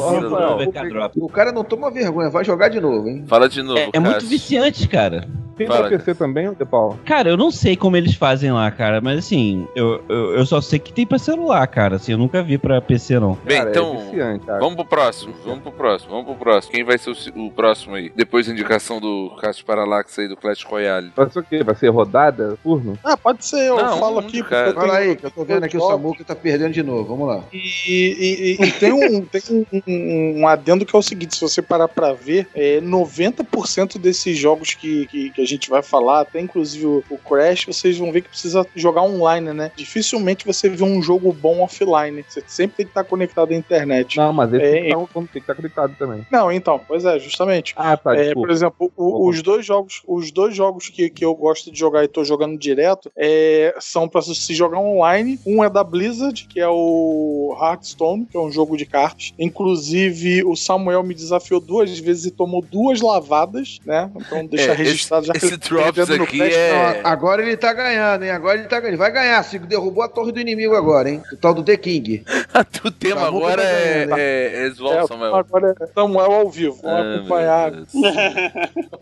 o 1.15 1.29
cara 1.29 1.51
não 1.51 1.63
toma 1.63 1.91
vergonha, 1.91 2.29
vai 2.29 2.43
jogar 2.43 2.69
de 2.69 2.79
novo, 2.79 3.07
hein? 3.07 3.23
Fala 3.27 3.47
de 3.49 3.61
novo, 3.61 3.77
É, 3.79 3.89
é 3.93 3.99
muito 3.99 4.25
viciante, 4.25 4.87
cara. 4.87 5.27
Tem 5.57 5.67
Fala, 5.67 5.87
pra 5.87 5.97
PC 5.97 6.13
também, 6.15 6.51
De 6.53 6.65
Paula? 6.65 6.97
Cara, 7.05 7.29
eu 7.29 7.37
não 7.37 7.49
sei 7.51 7.75
como 7.75 7.97
eles 7.97 8.13
fazem 8.15 8.51
lá, 8.51 8.69
cara, 8.69 9.01
mas 9.01 9.17
assim, 9.19 9.67
eu, 9.75 10.03
eu, 10.07 10.35
eu 10.35 10.45
só 10.45 10.61
sei 10.61 10.77
que 10.79 10.93
tem 10.93 11.05
pra 11.05 11.17
celular, 11.17 11.65
cara. 11.67 11.95
Assim, 11.95 12.11
eu 12.11 12.17
nunca 12.17 12.43
vi 12.43 12.57
pra 12.57 12.79
PC, 12.79 13.19
não. 13.19 13.37
Bem, 13.43 13.57
Cara, 13.57 13.69
então, 13.71 13.97
É 14.13 14.39
cara. 14.45 14.59
Vamos 14.59 14.75
pro 14.75 14.85
próximo, 14.85 15.33
vamos 15.43 15.61
pro 15.63 15.71
próximo, 15.71 16.11
vamos 16.11 16.25
pro 16.27 16.35
próximo. 16.35 16.73
Quem 16.73 16.83
vai 16.83 16.97
ser 16.97 17.09
o, 17.11 17.45
o 17.47 17.51
próximo 17.51 17.95
aí? 17.95 18.11
Depois 18.15 18.45
da 18.45 18.53
indicação 18.53 18.99
do 18.99 19.35
Cássio 19.41 19.65
Paralax 19.65 20.17
aí 20.19 20.27
do 20.27 20.37
Clash 20.37 20.63
Royale. 20.63 21.11
Vai 21.15 21.29
ser 21.29 21.39
o 21.39 21.43
quê? 21.43 21.63
Vai 21.63 21.75
ser 21.75 21.89
rodada? 21.89 22.57
Turno? 22.63 22.97
Ah, 23.03 23.17
pode 23.17 23.43
ser, 23.45 23.67
eu 23.67 23.77
Não, 23.77 23.97
falo 23.97 24.19
aqui, 24.19 24.37
porque 24.39 24.53
cara. 24.53 24.73
Fala 24.73 24.97
aí, 24.97 25.15
que 25.15 25.25
eu 25.25 25.31
tô 25.31 25.43
vendo 25.43 25.63
aqui 25.63 25.77
o 25.77 25.87
Samuca 25.87 26.23
tá 26.23 26.35
perdendo 26.35 26.73
de 26.73 26.83
novo. 26.83 27.03
Vamos 27.15 27.27
lá. 27.27 27.43
E, 27.51 27.57
e- 27.57 28.57
e- 28.63 28.67
e 28.67 28.71
tem, 28.73 28.91
um, 28.93 29.21
tem 29.25 29.41
um, 29.49 29.81
um- 29.87 30.41
um 30.41 30.47
adendo 30.47 30.85
que 30.85 30.95
é 30.95 30.99
o 30.99 31.01
seguinte: 31.01 31.35
se 31.35 31.41
você 31.41 31.61
parar 31.61 31.87
pra 31.87 32.13
ver, 32.13 32.47
é, 32.53 32.79
90% 32.81 33.97
desses 33.97 34.37
jogos 34.37 34.73
que, 34.73 35.05
que, 35.07 35.29
que 35.31 35.41
a 35.41 35.45
gente 35.47 35.69
vai 35.69 35.81
falar, 35.81 36.21
até 36.21 36.39
inclusive 36.39 36.85
o, 36.85 37.03
o 37.09 37.17
Crash, 37.17 37.65
vocês 37.65 37.97
vão 37.97 38.11
ver 38.11 38.21
que 38.21 38.29
precisa 38.29 38.65
jogar 38.75 39.01
online, 39.03 39.53
né? 39.53 39.71
Dificilmente 39.75 40.45
você 40.45 40.69
vê 40.69 40.83
um 40.83 41.01
jogo 41.01 41.31
bom 41.33 41.61
offline. 41.61 42.23
Você 42.27 42.43
sempre 42.47 42.77
tem 42.77 42.85
que 42.85 42.91
estar 42.91 43.03
conectado 43.03 43.51
à 43.51 43.55
internet. 43.55 44.17
Não, 44.17 44.31
mas 44.33 44.53
esse 44.53 44.63
É, 44.63 44.71
tem 44.71 44.83
que 44.83 44.89
tá- 44.89 45.13
tem 45.13 45.25
que 45.31 45.37
estar 45.39 45.55
conectado 45.55 45.95
também. 45.97 46.25
Não, 46.31 46.51
então, 46.51 46.79
pois 46.87 47.05
é, 47.05 47.17
justamente. 47.19 47.73
Ah, 47.75 47.95
tá, 47.97 48.15
É, 48.15 48.33
por 48.33 48.49
exemplo, 48.49 48.91
o- 48.95 49.29
os 49.29 49.41
dois 49.41 49.65
jogos, 49.65 50.01
os 50.07 50.31
dois 50.31 50.55
jogos 50.55 50.89
que, 50.89 51.09
que 51.09 51.23
eu 51.25 51.33
gosto 51.33 51.71
de 51.71 51.79
jogar 51.79 52.03
e 52.03 52.07
tô 52.07 52.23
jogando 52.23 52.57
direto 52.57 53.11
é, 53.17 53.73
são 53.79 54.07
pra 54.07 54.21
se 54.21 54.53
jogar 54.53 54.79
online. 54.79 55.39
Um 55.45 55.63
é 55.63 55.69
da 55.69 55.83
Blizzard, 55.83 56.45
que 56.49 56.59
é 56.59 56.67
o 56.67 57.57
Hearthstone, 57.61 58.25
que 58.29 58.37
é 58.37 58.39
um 58.39 58.51
jogo 58.51 58.75
de 58.77 58.85
cartas. 58.85 59.31
Inclusive, 59.39 60.43
o 60.43 60.55
Samuel 60.55 61.03
me 61.03 61.13
desafiou 61.13 61.59
duas 61.59 61.97
vezes 61.99 62.25
e 62.25 62.31
tomou 62.31 62.61
duas 62.61 63.01
lavadas, 63.01 63.79
né? 63.85 64.09
Então 64.15 64.45
deixa 64.45 64.71
É, 64.71 64.75
registrado 64.75 65.25
já 65.25 65.33
Esse 65.37 65.45
ele 65.53 65.57
tá 65.57 65.67
Drops 65.69 66.09
aqui 66.09 66.41
é. 66.41 67.01
Não, 67.03 67.09
agora 67.11 67.41
ele 67.41 67.57
tá 67.57 67.73
ganhando, 67.73 68.23
hein? 68.23 68.31
Agora 68.31 68.57
ele 68.57 68.67
tá 68.67 68.77
ganhando. 68.79 68.87
Ele 68.89 68.97
vai 68.97 69.11
ganhar, 69.11 69.43
se 69.43 69.57
derrubou 69.59 70.03
a 70.03 70.07
torre 70.09 70.31
do 70.31 70.39
inimigo 70.39 70.75
agora, 70.75 71.09
hein? 71.09 71.21
O 71.31 71.37
tal 71.37 71.53
do 71.53 71.63
The 71.63 71.77
King. 71.77 72.23
o 72.85 72.91
tema 72.91 73.21
Samuca 73.21 73.45
agora 73.45 73.61
tá 73.61 73.67
é, 73.67 73.93
ganhando, 74.05 74.19
é, 74.19 74.47
é 74.55 74.67
É, 74.67 75.07
Samuel. 75.07 75.35
agora 75.35 75.75
é 75.79 75.87
Samuel 75.93 76.31
ao 76.31 76.49
vivo. 76.49 76.79
Vamos 76.81 76.99
Ah, 77.05 77.15
acompanhar. 77.15 77.71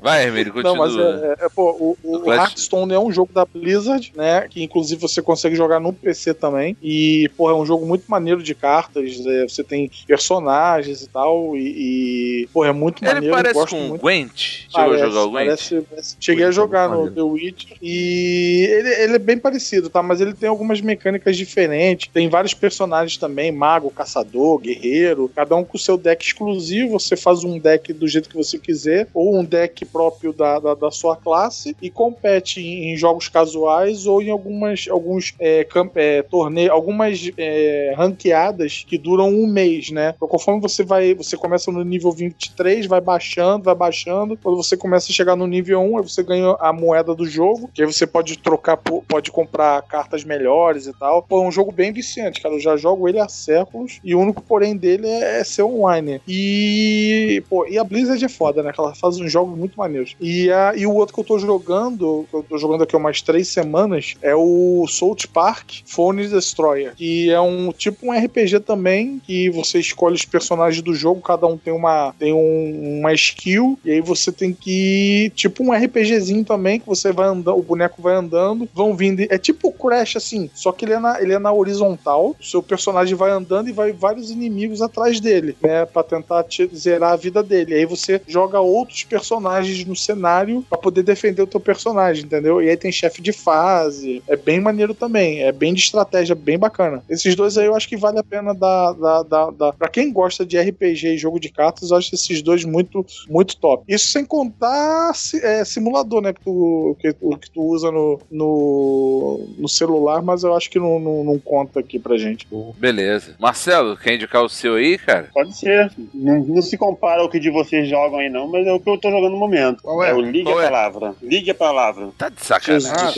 Vai, 0.01 0.24
Hermílio, 0.25 0.54
Não, 0.63 0.75
mas 0.75 0.92
continua. 0.92 1.36
é, 1.39 1.46
é, 1.46 1.50
pô, 1.50 1.72
o, 1.72 1.98
o 2.04 2.18
O 2.27 2.34
Hearthstone 2.34 2.94
é 2.94 3.00
um 3.00 3.12
jogo 3.12 3.32
da 3.34 3.46
Blizzard, 3.46 4.12
né? 4.15 4.48
Que 4.50 4.63
inclusive 4.63 5.01
você 5.01 5.22
consegue 5.22 5.56
jogar 5.56 5.80
no 5.80 5.94
PC 5.94 6.34
também. 6.34 6.75
E, 6.82 7.30
pô, 7.38 7.50
é 7.50 7.54
um 7.54 7.65
jogo 7.65 7.86
muito 7.86 8.06
maneiro 8.08 8.42
de 8.42 8.54
cartas. 8.56 9.22
é, 9.25 9.44
você 9.48 9.63
tem 9.63 9.89
personagens 10.08 11.01
e 11.01 11.08
tal. 11.10 11.56
E, 11.56 12.44
e, 12.44 12.48
pô, 12.54 12.65
é 12.65 12.72
muito 12.72 13.04
Ele 13.04 13.13
maneiro. 13.13 13.36
eu 13.36 13.44
parece 13.44 13.68
com 13.68 13.75
o 13.77 13.88
muito. 13.89 14.01
Gwent. 14.01 14.65
Chegou 14.70 14.94
a 14.94 14.98
jogar 14.98 15.22
o 15.24 15.30
Gwent? 15.32 15.46
parece- 15.48 15.82
parece- 15.89 16.15
Cheguei 16.25 16.46
a 16.46 16.51
jogar 16.51 16.89
no. 16.89 17.12
The 17.12 17.22
Witcher 17.22 17.77
e 17.82 18.67
ele, 18.70 18.89
ele 18.89 19.15
é 19.15 19.20
bem 19.20 19.38
parecido, 19.38 19.91
tá? 19.91 20.01
Mas 20.01 20.22
ele 20.22 20.34
tem 20.34 20.50
algumas 20.50 20.82
mecânicas 20.82 21.38
diferentes. 21.38 22.10
Tem 22.12 22.27
vários 22.27 22.53
personagens 22.53 23.17
também: 23.17 23.51
mago, 23.51 23.91
caçador, 23.91 24.58
guerreiro. 24.58 25.32
Cada 25.36 25.55
um 25.55 25.63
com 25.63 25.77
o 25.77 25.79
seu 25.79 25.98
deck 25.98 26.25
exclusivo. 26.25 27.00
Você 27.00 27.15
faz 27.15 27.44
um 27.44 27.60
deck 27.60 27.94
do 27.94 28.08
jeito 28.08 28.27
que 28.27 28.36
você 28.36 28.58
quiser, 28.58 29.08
ou 29.13 29.38
um 29.38 29.46
deck 29.46 29.86
próprio 29.86 30.34
da, 30.34 30.60
da, 30.60 30.74
da 30.74 30.89
sua 30.89 31.15
classe 31.15 31.75
e 31.79 31.91
compete 31.91 32.60
em, 32.60 32.91
em 32.91 32.98
jogos 32.98 33.27
casuais 33.27 34.08
ou 34.08 34.22
em 34.22 34.32
algumas 34.32 34.88
alguns 34.89 35.36
é, 35.39 35.67
é, 35.96 36.22
torneios, 36.24 36.72
algumas 36.72 37.29
é, 37.38 37.94
ranqueadas 37.96 38.84
que 38.88 38.98
duram 38.98 39.29
um 39.29 39.46
mês, 39.46 39.91
né? 39.91 40.13
Então, 40.15 40.27
conforme 40.27 40.60
você 40.60 40.84
vai, 40.84 41.13
você 41.13 41.38
começa 41.38 41.72
no 41.72 41.84
nível 41.84 42.12
23, 42.12 42.88
vai 42.88 43.01
baixando, 43.01 43.63
vai 43.63 43.75
baixando. 43.75 44.38
Quando 44.41 44.58
você 44.58 44.75
começa 44.75 45.12
a 45.12 45.13
chegar 45.13 45.36
no 45.36 45.46
nível 45.46 45.79
1, 45.82 45.98
aí 45.98 46.03
você 46.15 46.24
ganha 46.24 46.55
a 46.60 46.72
moeda 46.74 47.13
do 47.13 47.25
jogo, 47.27 47.69
que 47.74 47.81
aí 47.81 47.91
você 47.91 48.07
pode 48.07 48.38
trocar, 48.38 48.77
pode 48.77 49.31
comprar 49.31 49.81
cartas 49.84 50.24
melhores 50.24 50.88
e 50.88 50.93
tal. 50.93 51.22
Pô, 51.22 51.43
é 51.43 51.48
um 51.48 51.51
jogo 51.51 51.72
bem 51.72 51.91
viciante, 51.91 52.41
cara. 52.41 52.55
Eu 52.55 52.60
já 52.60 52.77
jogo 52.77 53.07
ele 53.07 53.19
há 53.19 53.27
séculos 53.27 54.00
e 54.03 54.15
o 54.15 54.19
único 54.19 54.41
porém 54.41 54.75
dele 54.75 55.07
é, 55.07 55.39
é 55.39 55.43
ser 55.43 55.63
online. 55.63 56.22
E, 56.27 57.43
pô, 57.50 57.65
e 57.67 57.77
a 57.77 57.84
Blizzard 57.84 58.24
é 58.24 58.29
foda, 58.29 58.63
né? 58.63 58.72
Que 58.72 58.79
ela 58.79 58.95
faz 58.95 59.19
uns 59.19 59.31
jogos 59.31 59.57
muito 59.57 59.77
maneiros. 59.77 60.15
E, 60.19 60.51
a, 60.51 60.74
e 60.75 60.86
o 60.86 60.93
outro 60.93 61.13
que 61.13 61.19
eu 61.19 61.25
tô 61.25 61.38
jogando, 61.39 62.25
que 62.29 62.36
eu 62.36 62.43
tô 62.43 62.57
jogando 62.57 62.84
aqui 62.84 62.95
há 62.95 63.00
umas 63.00 63.22
três 63.22 63.48
semanas, 63.48 64.15
é 64.22 64.36
o 64.36 64.86
South 64.88 65.27
Park 65.34 65.72
Phone 65.86 66.27
Destroyer, 66.27 66.93
que 66.95 67.29
é 67.29 67.39
um 67.39 67.72
tipo 67.72 68.07
um 68.07 68.12
RPG 68.12 68.60
também, 68.62 69.22
que 69.25 69.50
você 69.50 69.79
escolhe 69.79 70.15
os 70.15 70.25
personagens 70.25 70.81
do 70.81 70.93
jogo, 70.93 71.22
cada 71.22 71.48
um 71.48 71.57
tem 71.57 71.74
uma 71.74 72.13
tem 72.17 72.34
um- 72.34 73.00
uma 73.00 73.13
skill, 73.13 73.77
e 73.84 73.91
aí 73.91 74.01
você 74.01 74.31
tem 74.31 74.53
que 74.53 75.31
tipo 75.36 75.63
um 75.63 75.72
RPGzinho 75.95 76.43
também, 76.43 76.79
que 76.79 76.85
você 76.85 77.11
vai 77.11 77.27
andando, 77.27 77.57
o 77.57 77.63
boneco 77.63 78.01
vai 78.01 78.15
andando, 78.15 78.67
vão 78.73 78.95
vindo, 78.95 79.21
é 79.29 79.37
tipo 79.37 79.71
Crash 79.71 80.17
assim, 80.17 80.49
só 80.53 80.71
que 80.71 80.85
ele 80.85 80.93
é 80.93 80.99
na, 80.99 81.21
ele 81.21 81.33
é 81.33 81.39
na 81.39 81.53
horizontal, 81.53 82.35
o 82.39 82.43
seu 82.43 82.61
personagem 82.61 83.15
vai 83.15 83.31
andando 83.31 83.69
e 83.69 83.73
vai 83.73 83.91
vários 83.93 84.29
inimigos 84.29 84.81
atrás 84.81 85.19
dele, 85.19 85.55
né? 85.61 85.85
Pra 85.85 86.03
tentar 86.03 86.43
te- 86.43 86.69
zerar 86.75 87.13
a 87.13 87.15
vida 87.15 87.41
dele. 87.41 87.73
Aí 87.73 87.85
você 87.85 88.21
joga 88.27 88.59
outros 88.59 89.03
personagens 89.03 89.85
no 89.85 89.95
cenário 89.95 90.65
pra 90.69 90.77
poder 90.77 91.03
defender 91.03 91.41
o 91.41 91.47
teu 91.47 91.59
personagem, 91.59 92.25
entendeu? 92.25 92.61
E 92.61 92.69
aí 92.69 92.77
tem 92.77 92.91
chefe 92.91 93.21
de 93.21 93.31
fase. 93.31 94.21
É 94.27 94.35
bem 94.35 94.59
maneiro 94.59 94.93
também. 94.93 95.43
É 95.43 95.51
bem 95.51 95.73
de 95.73 95.81
estratégia, 95.81 96.35
bem 96.35 96.57
bacana. 96.57 97.03
Esses 97.09 97.35
dois 97.35 97.57
aí 97.57 97.65
eu 97.67 97.75
acho 97.75 97.87
que 97.87 97.97
vale 97.97 98.19
a 98.19 98.23
pena 98.23 98.53
dar. 98.53 98.93
dar, 98.93 99.23
dar, 99.23 99.51
dar. 99.51 99.73
Pra 99.73 99.87
quem 99.87 100.11
gosta 100.11 100.45
de 100.45 100.57
RPG 100.57 101.13
e 101.13 101.17
jogo 101.17 101.39
de 101.39 101.49
cartas, 101.49 101.91
eu 101.91 101.97
acho 101.97 102.13
esses 102.13 102.41
dois 102.41 102.63
muito, 102.65 103.05
muito 103.29 103.57
top. 103.57 103.83
Isso 103.87 104.07
sem 104.07 104.25
contar 104.25 105.11
é, 105.41 105.63
simulador, 105.86 106.22
né? 106.22 106.34
Que 106.34 106.42
tu, 106.42 106.98
que, 107.00 107.15
o 107.22 107.38
que 107.38 107.51
tu 107.51 107.62
usa 107.62 107.92
no, 107.92 108.20
no, 108.32 109.48
no 109.58 109.70
celular, 109.70 110.22
mas 110.24 110.44
eu 110.44 110.56
acho 110.56 110.70
que 110.70 110.80
não, 110.80 111.00
não, 111.00 111.24
não 111.24 111.39
conta 111.39 111.80
aqui 111.80 112.00
pra 112.00 112.18
gente. 112.18 112.48
Beleza. 112.77 113.36
Marcelo, 113.39 113.96
quer 113.96 114.15
indicar 114.15 114.44
o 114.44 114.50
seu 114.50 114.75
aí, 114.75 114.98
cara? 114.98 115.30
Pode 115.34 115.56
ser. 115.56 115.92
Não, 116.13 116.39
não 116.44 116.62
se 116.62 116.77
compara 116.77 117.22
ao 117.22 117.30
que 117.30 117.39
de 117.39 117.50
vocês 117.51 117.88
jogam 117.88 118.20
aí, 118.20 118.30
não, 118.30 118.48
mas 118.48 118.65
é 118.65 118.74
o 118.74 118.80
que 118.80 118.89
eu 118.89 118.98
tô 118.98 119.12
jogando 119.12 119.34
no 119.34 119.39
momento. 119.39 119.84
Qual 119.84 120.04
é? 120.04 120.13
o 120.13 120.22
Ligue 120.22 120.46
Qual 120.46 120.60
a 120.60 120.63
é? 120.63 120.70
Palavra. 120.70 121.15
Ligue 121.22 121.51
a 121.51 121.56
Palavra. 121.56 122.10
Tá 122.18 122.30
de 122.30 122.44
sacanagem. 122.44 122.92
Ah, 122.92 123.13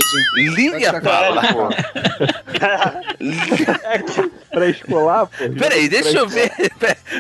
Liga 0.55 0.89
a 0.89 0.93
tá 0.93 1.01
palavra. 1.01 1.53
pô. 1.53 1.69
Pré-escolar, 4.51 5.27
pô. 5.27 5.49
Peraí, 5.57 5.87
deixa 5.87 6.17
eu 6.17 6.27
ver. 6.27 6.51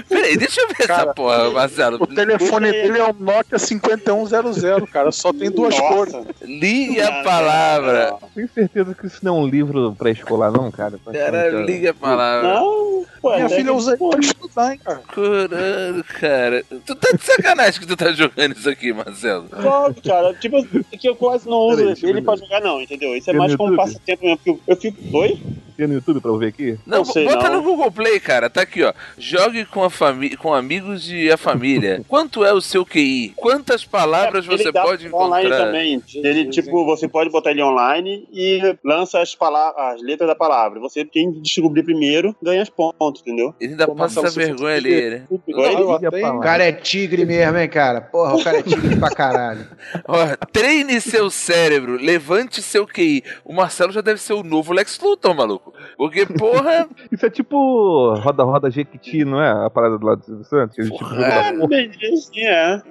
Peraí, 0.09 0.37
deixa 0.37 0.61
eu 0.61 0.67
ver 0.67 0.75
essa 0.79 0.87
Cara, 0.87 1.13
porra, 1.13 1.51
Marcelo. 1.51 1.97
O 2.01 2.07
telefone 2.07 2.71
dele 2.71 2.97
é 2.99 3.05
um 3.05 3.13
Nokia 3.13 3.59
5100, 3.59 4.85
cara. 4.87 5.11
Só 5.11 5.31
tem 5.37 5.51
duas 5.51 5.79
cores. 5.79 6.13
Nossa. 6.13 6.27
Liga 6.41 7.07
a 7.07 7.11
Não, 7.17 7.23
palavra. 7.23 8.17
Tenho 8.33 8.49
certeza 8.53 8.93
que 8.95 9.07
isso 9.07 9.19
não 9.23 9.37
é 9.37 9.39
um 9.41 9.47
livro 9.47 9.95
pré-escolar, 9.97 10.51
não, 10.51 10.71
cara. 10.71 10.99
Cara, 11.11 11.49
liga 11.63 11.91
a 11.91 11.93
palavra. 11.93 12.53
Não, 12.53 13.05
pô, 13.21 13.33
Minha 13.33 13.45
até 13.45 13.55
filha 13.55 13.73
usa 13.73 13.95
isso 13.95 14.09
pra 14.09 14.19
estudar, 14.19 14.73
hein, 14.73 14.79
cara. 14.83 15.01
Caralho, 15.07 16.03
cara. 16.19 16.65
Tu 16.85 16.95
tá 16.95 17.11
de 17.11 17.23
sacanagem 17.23 17.79
que 17.81 17.87
tu 17.87 17.95
tá 17.97 18.11
jogando 18.11 18.55
isso 18.55 18.69
aqui, 18.69 18.93
Marcelo. 18.93 19.47
Claro, 19.49 19.95
cara. 20.03 20.33
Tipo, 20.35 20.57
é 20.91 20.97
que 20.97 21.07
eu 21.09 21.15
quase 21.15 21.47
não 21.47 21.57
uso 21.57 21.77
Peraí, 21.77 21.97
ele 22.03 22.21
pra 22.21 22.35
jogar, 22.35 22.61
não, 22.61 22.81
entendeu? 22.81 23.15
Isso 23.15 23.29
é 23.29 23.33
mais 23.33 23.55
como 23.55 23.71
YouTube? 23.71 23.85
passatempo 23.85 24.23
mesmo. 24.23 24.37
Porque 24.37 24.49
eu, 24.51 24.59
eu 24.67 24.75
fico. 24.75 25.17
Oi? 25.17 25.39
Tem 25.77 25.85
no 25.87 25.93
YouTube 25.93 26.19
pra 26.19 26.31
eu 26.31 26.37
ver 26.37 26.47
aqui? 26.47 26.77
Não, 26.85 26.97
Não 26.99 27.05
sei, 27.05 27.25
bota 27.25 27.49
não. 27.49 27.57
no 27.57 27.63
Google 27.63 27.91
Play, 27.91 28.19
cara. 28.19 28.49
Tá 28.49 28.61
aqui, 28.61 28.83
ó. 28.83 28.91
Jogue 29.17 29.63
com, 29.65 29.83
a 29.83 29.89
fami 29.89 30.35
com 30.35 30.53
amigos 30.53 31.09
e 31.11 31.31
a 31.31 31.37
família. 31.37 32.03
Quanto 32.09 32.43
é 32.43 32.51
o 32.51 32.59
seu 32.59 32.83
QI? 32.83 33.33
Quantas 33.35 33.85
palavras 33.85 34.45
É, 34.45 34.49
você 34.49 34.71
pode 34.71 35.07
online 35.13 35.47
encontrar? 35.47 35.65
também. 35.65 36.01
Ele, 36.15 36.49
tipo, 36.49 36.83
você 36.83 37.07
pode 37.07 37.29
botar 37.29 37.51
ele 37.51 37.61
online 37.61 38.27
e 38.33 38.59
lança 38.83 39.21
as, 39.21 39.35
palavras, 39.35 39.95
as 39.95 40.01
letras 40.01 40.27
da 40.27 40.35
palavra. 40.35 40.79
Você, 40.79 41.05
quem 41.05 41.31
descobrir 41.41 41.83
primeiro, 41.83 42.35
ganha 42.41 42.63
os 42.63 42.69
pontos, 42.69 43.21
entendeu? 43.21 43.53
Ele 43.59 43.71
ainda 43.73 43.85
Pô, 43.87 43.95
passa 43.95 44.21
essa 44.21 44.31
vergonha 44.39 44.77
ali, 44.77 45.09
né? 45.09 45.23
O 45.29 46.39
cara 46.39 46.63
é 46.63 46.71
tigre 46.71 47.23
mesmo, 47.23 47.57
hein, 47.57 47.69
cara? 47.69 48.01
Porra, 48.01 48.35
o 48.35 48.43
cara 48.43 48.57
é 48.59 48.63
tigre 48.63 48.95
pra 48.95 49.09
caralho. 49.09 49.67
Ó, 50.07 50.17
treine 50.51 50.99
seu 50.99 51.29
cérebro, 51.29 51.97
levante 51.97 52.61
seu 52.61 52.87
QI. 52.87 53.23
O 53.45 53.53
Marcelo 53.53 53.91
já 53.91 54.01
deve 54.01 54.19
ser 54.19 54.33
o 54.33 54.43
novo 54.43 54.73
Lex 54.73 54.99
Luthor, 54.99 55.35
maluco. 55.35 55.66
Porque, 55.97 56.25
porra, 56.25 56.87
Isso 57.11 57.25
é 57.25 57.29
tipo 57.29 58.13
roda-roda 58.15 58.69
Jequiti, 58.69 59.23
não 59.25 59.41
é? 59.41 59.65
A 59.65 59.69
parada 59.69 59.97
do 59.97 60.05
lado 60.05 60.19
do 60.19 60.25
Silvio 60.25 60.43
Santos? 60.45 60.75
Tipo, 60.75 60.97
Porra, 60.99 61.15
é. 61.15 61.19
da 61.29 61.49
Ah, 61.49 61.53
porra. 61.53 61.67
bem, 61.67 61.91
sim, 62.17 62.45
é. 62.45 62.81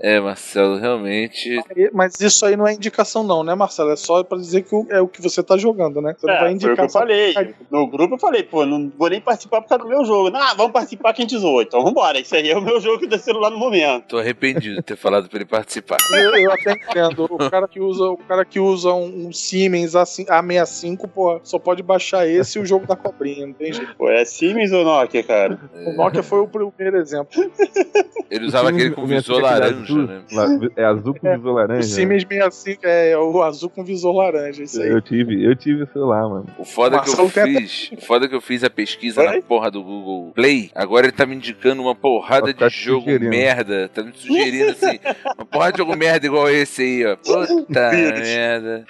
é, 0.00 0.20
Marcelo, 0.20 0.76
realmente. 0.78 1.60
Mas 1.92 2.20
isso 2.20 2.44
aí 2.46 2.56
não 2.56 2.66
é 2.66 2.72
indicação, 2.74 3.22
não, 3.22 3.42
né, 3.42 3.54
Marcelo? 3.54 3.90
É 3.90 3.96
só 3.96 4.22
pra 4.22 4.38
dizer 4.38 4.62
que 4.62 4.74
é 4.90 5.00
o 5.00 5.08
que 5.08 5.20
você 5.22 5.42
tá 5.42 5.56
jogando, 5.56 6.00
né? 6.00 6.14
Você 6.16 6.26
não 6.26 6.34
É, 6.34 6.38
vai 6.40 6.46
foi 6.46 6.52
o 6.52 6.54
indicar. 6.54 6.76
que 6.76 6.82
eu 6.82 6.88
falei. 6.90 7.34
No 7.70 7.86
grupo 7.86 8.14
eu 8.14 8.18
falei, 8.18 8.42
pô, 8.42 8.64
não 8.66 8.90
vou 8.96 9.08
nem 9.10 9.20
participar 9.20 9.60
por 9.62 9.68
causa 9.68 9.84
do 9.84 9.90
meu 9.90 10.04
jogo. 10.04 10.30
Ah, 10.36 10.54
vamos 10.56 10.72
participar 10.72 11.12
quem 11.12 11.28
zoou. 11.28 11.62
Então 11.62 11.82
vambora, 11.82 12.18
isso 12.18 12.34
aí 12.34 12.50
é 12.50 12.56
o 12.56 12.62
meu 12.62 12.80
jogo 12.80 13.06
do 13.06 13.18
celular 13.18 13.50
no 13.50 13.58
momento. 13.58 14.06
Tô 14.08 14.18
arrependido 14.18 14.76
de 14.76 14.82
ter 14.82 14.96
falado 14.96 15.28
pra 15.28 15.38
ele 15.38 15.44
participar. 15.44 15.96
Eu, 16.12 16.34
eu 16.36 16.52
até 16.52 16.72
entendo. 16.72 17.24
O 17.30 17.50
cara 17.50 17.68
que 17.68 17.80
usa, 17.80 18.04
o 18.04 18.16
cara 18.16 18.44
que 18.44 18.58
usa 18.60 18.92
um, 18.92 19.26
um 19.28 19.32
Siemens 19.32 19.92
A5 19.92 20.26
A65, 20.26 21.08
pô, 21.08 21.40
só 21.42 21.58
pode 21.58 21.82
baixar 21.82 22.07
esse 22.26 22.58
e 22.58 22.62
o 22.62 22.66
jogo 22.66 22.86
da 22.86 22.96
cobrinha, 22.96 23.46
não 23.46 23.52
tem 23.54 23.72
jeito. 23.72 23.94
Pô, 23.96 24.10
é 24.10 24.24
Siemens 24.24 24.72
ou 24.72 24.84
Nokia, 24.84 25.22
cara? 25.22 25.58
O 25.86 25.92
Nokia 25.96 26.22
foi 26.22 26.40
o 26.40 26.46
primeiro 26.48 26.96
exemplo. 26.98 27.28
Ele 28.30 28.46
usava 28.46 28.68
aquele 28.70 28.90
com 28.90 29.06
visor 29.06 29.40
laranja, 29.40 29.94
né? 29.94 30.22
La- 30.32 30.48
É 30.76 30.84
azul 30.84 31.14
com 31.14 31.30
visor 31.36 31.52
O 31.52 31.54
laranja. 31.54 31.82
Siemens 31.82 32.22
65 32.22 32.80
é 32.86 33.16
o 33.18 33.42
azul 33.42 33.70
com 33.70 33.84
visor 33.84 34.14
laranja, 34.14 34.62
isso 34.62 34.80
aí. 34.80 34.88
Eu 34.90 35.00
tive, 35.00 35.44
eu 35.44 35.54
tive 35.56 35.82
o 35.84 35.92
celular, 35.92 36.28
mano. 36.28 36.46
O 36.58 36.64
foda 36.64 36.96
é 36.96 37.00
que 37.00 37.08
eu 37.10 37.16
Marcelo 37.24 37.28
até- 37.28 37.60
fiz, 37.60 37.90
o 37.92 38.00
foda 38.06 38.26
é 38.26 38.28
que 38.28 38.34
eu 38.34 38.40
fiz 38.40 38.62
a 38.64 38.70
pesquisa 38.70 39.20
Oi? 39.22 39.36
na 39.36 39.42
porra 39.42 39.70
do 39.70 39.82
Google 39.82 40.32
Play. 40.34 40.70
Agora 40.74 41.06
ele 41.06 41.12
tá 41.12 41.24
me 41.26 41.34
indicando 41.34 41.80
uma 41.82 41.94
porrada 41.94 42.48
ficar 42.48 42.68
de 42.68 42.74
jogo 42.76 43.04
sugerindo. 43.04 43.30
merda. 43.30 43.88
Tá 43.88 44.02
me 44.02 44.12
sugerindo 44.14 44.70
assim, 44.72 44.98
uma 45.36 45.46
porra 45.46 45.72
de 45.72 45.78
jogo 45.78 45.96
merda 45.96 46.26
igual 46.26 46.48
esse 46.50 46.82
aí, 46.82 47.06
ó. 47.06 47.16
Puta 47.16 47.90
merda. 47.90 48.84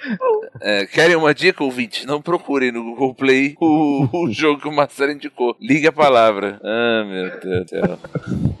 É, 0.61 0.85
querem 0.85 1.15
uma 1.15 1.33
dica, 1.33 1.63
ouvinte? 1.63 2.05
Não 2.05 2.21
procurem 2.21 2.71
no 2.71 2.83
Google 2.83 3.08
Play 3.13 3.55
o, 3.59 4.07
o 4.25 4.29
jogo 4.31 4.61
que 4.61 4.67
o 4.67 4.71
Marcelo 4.71 5.11
indicou. 5.11 5.55
Liga 5.59 5.89
a 5.89 5.91
palavra. 5.91 6.59
Ah, 6.63 7.03
meu 7.05 7.39
Deus 7.39 7.63
do 7.65 7.69
céu. 7.69 7.99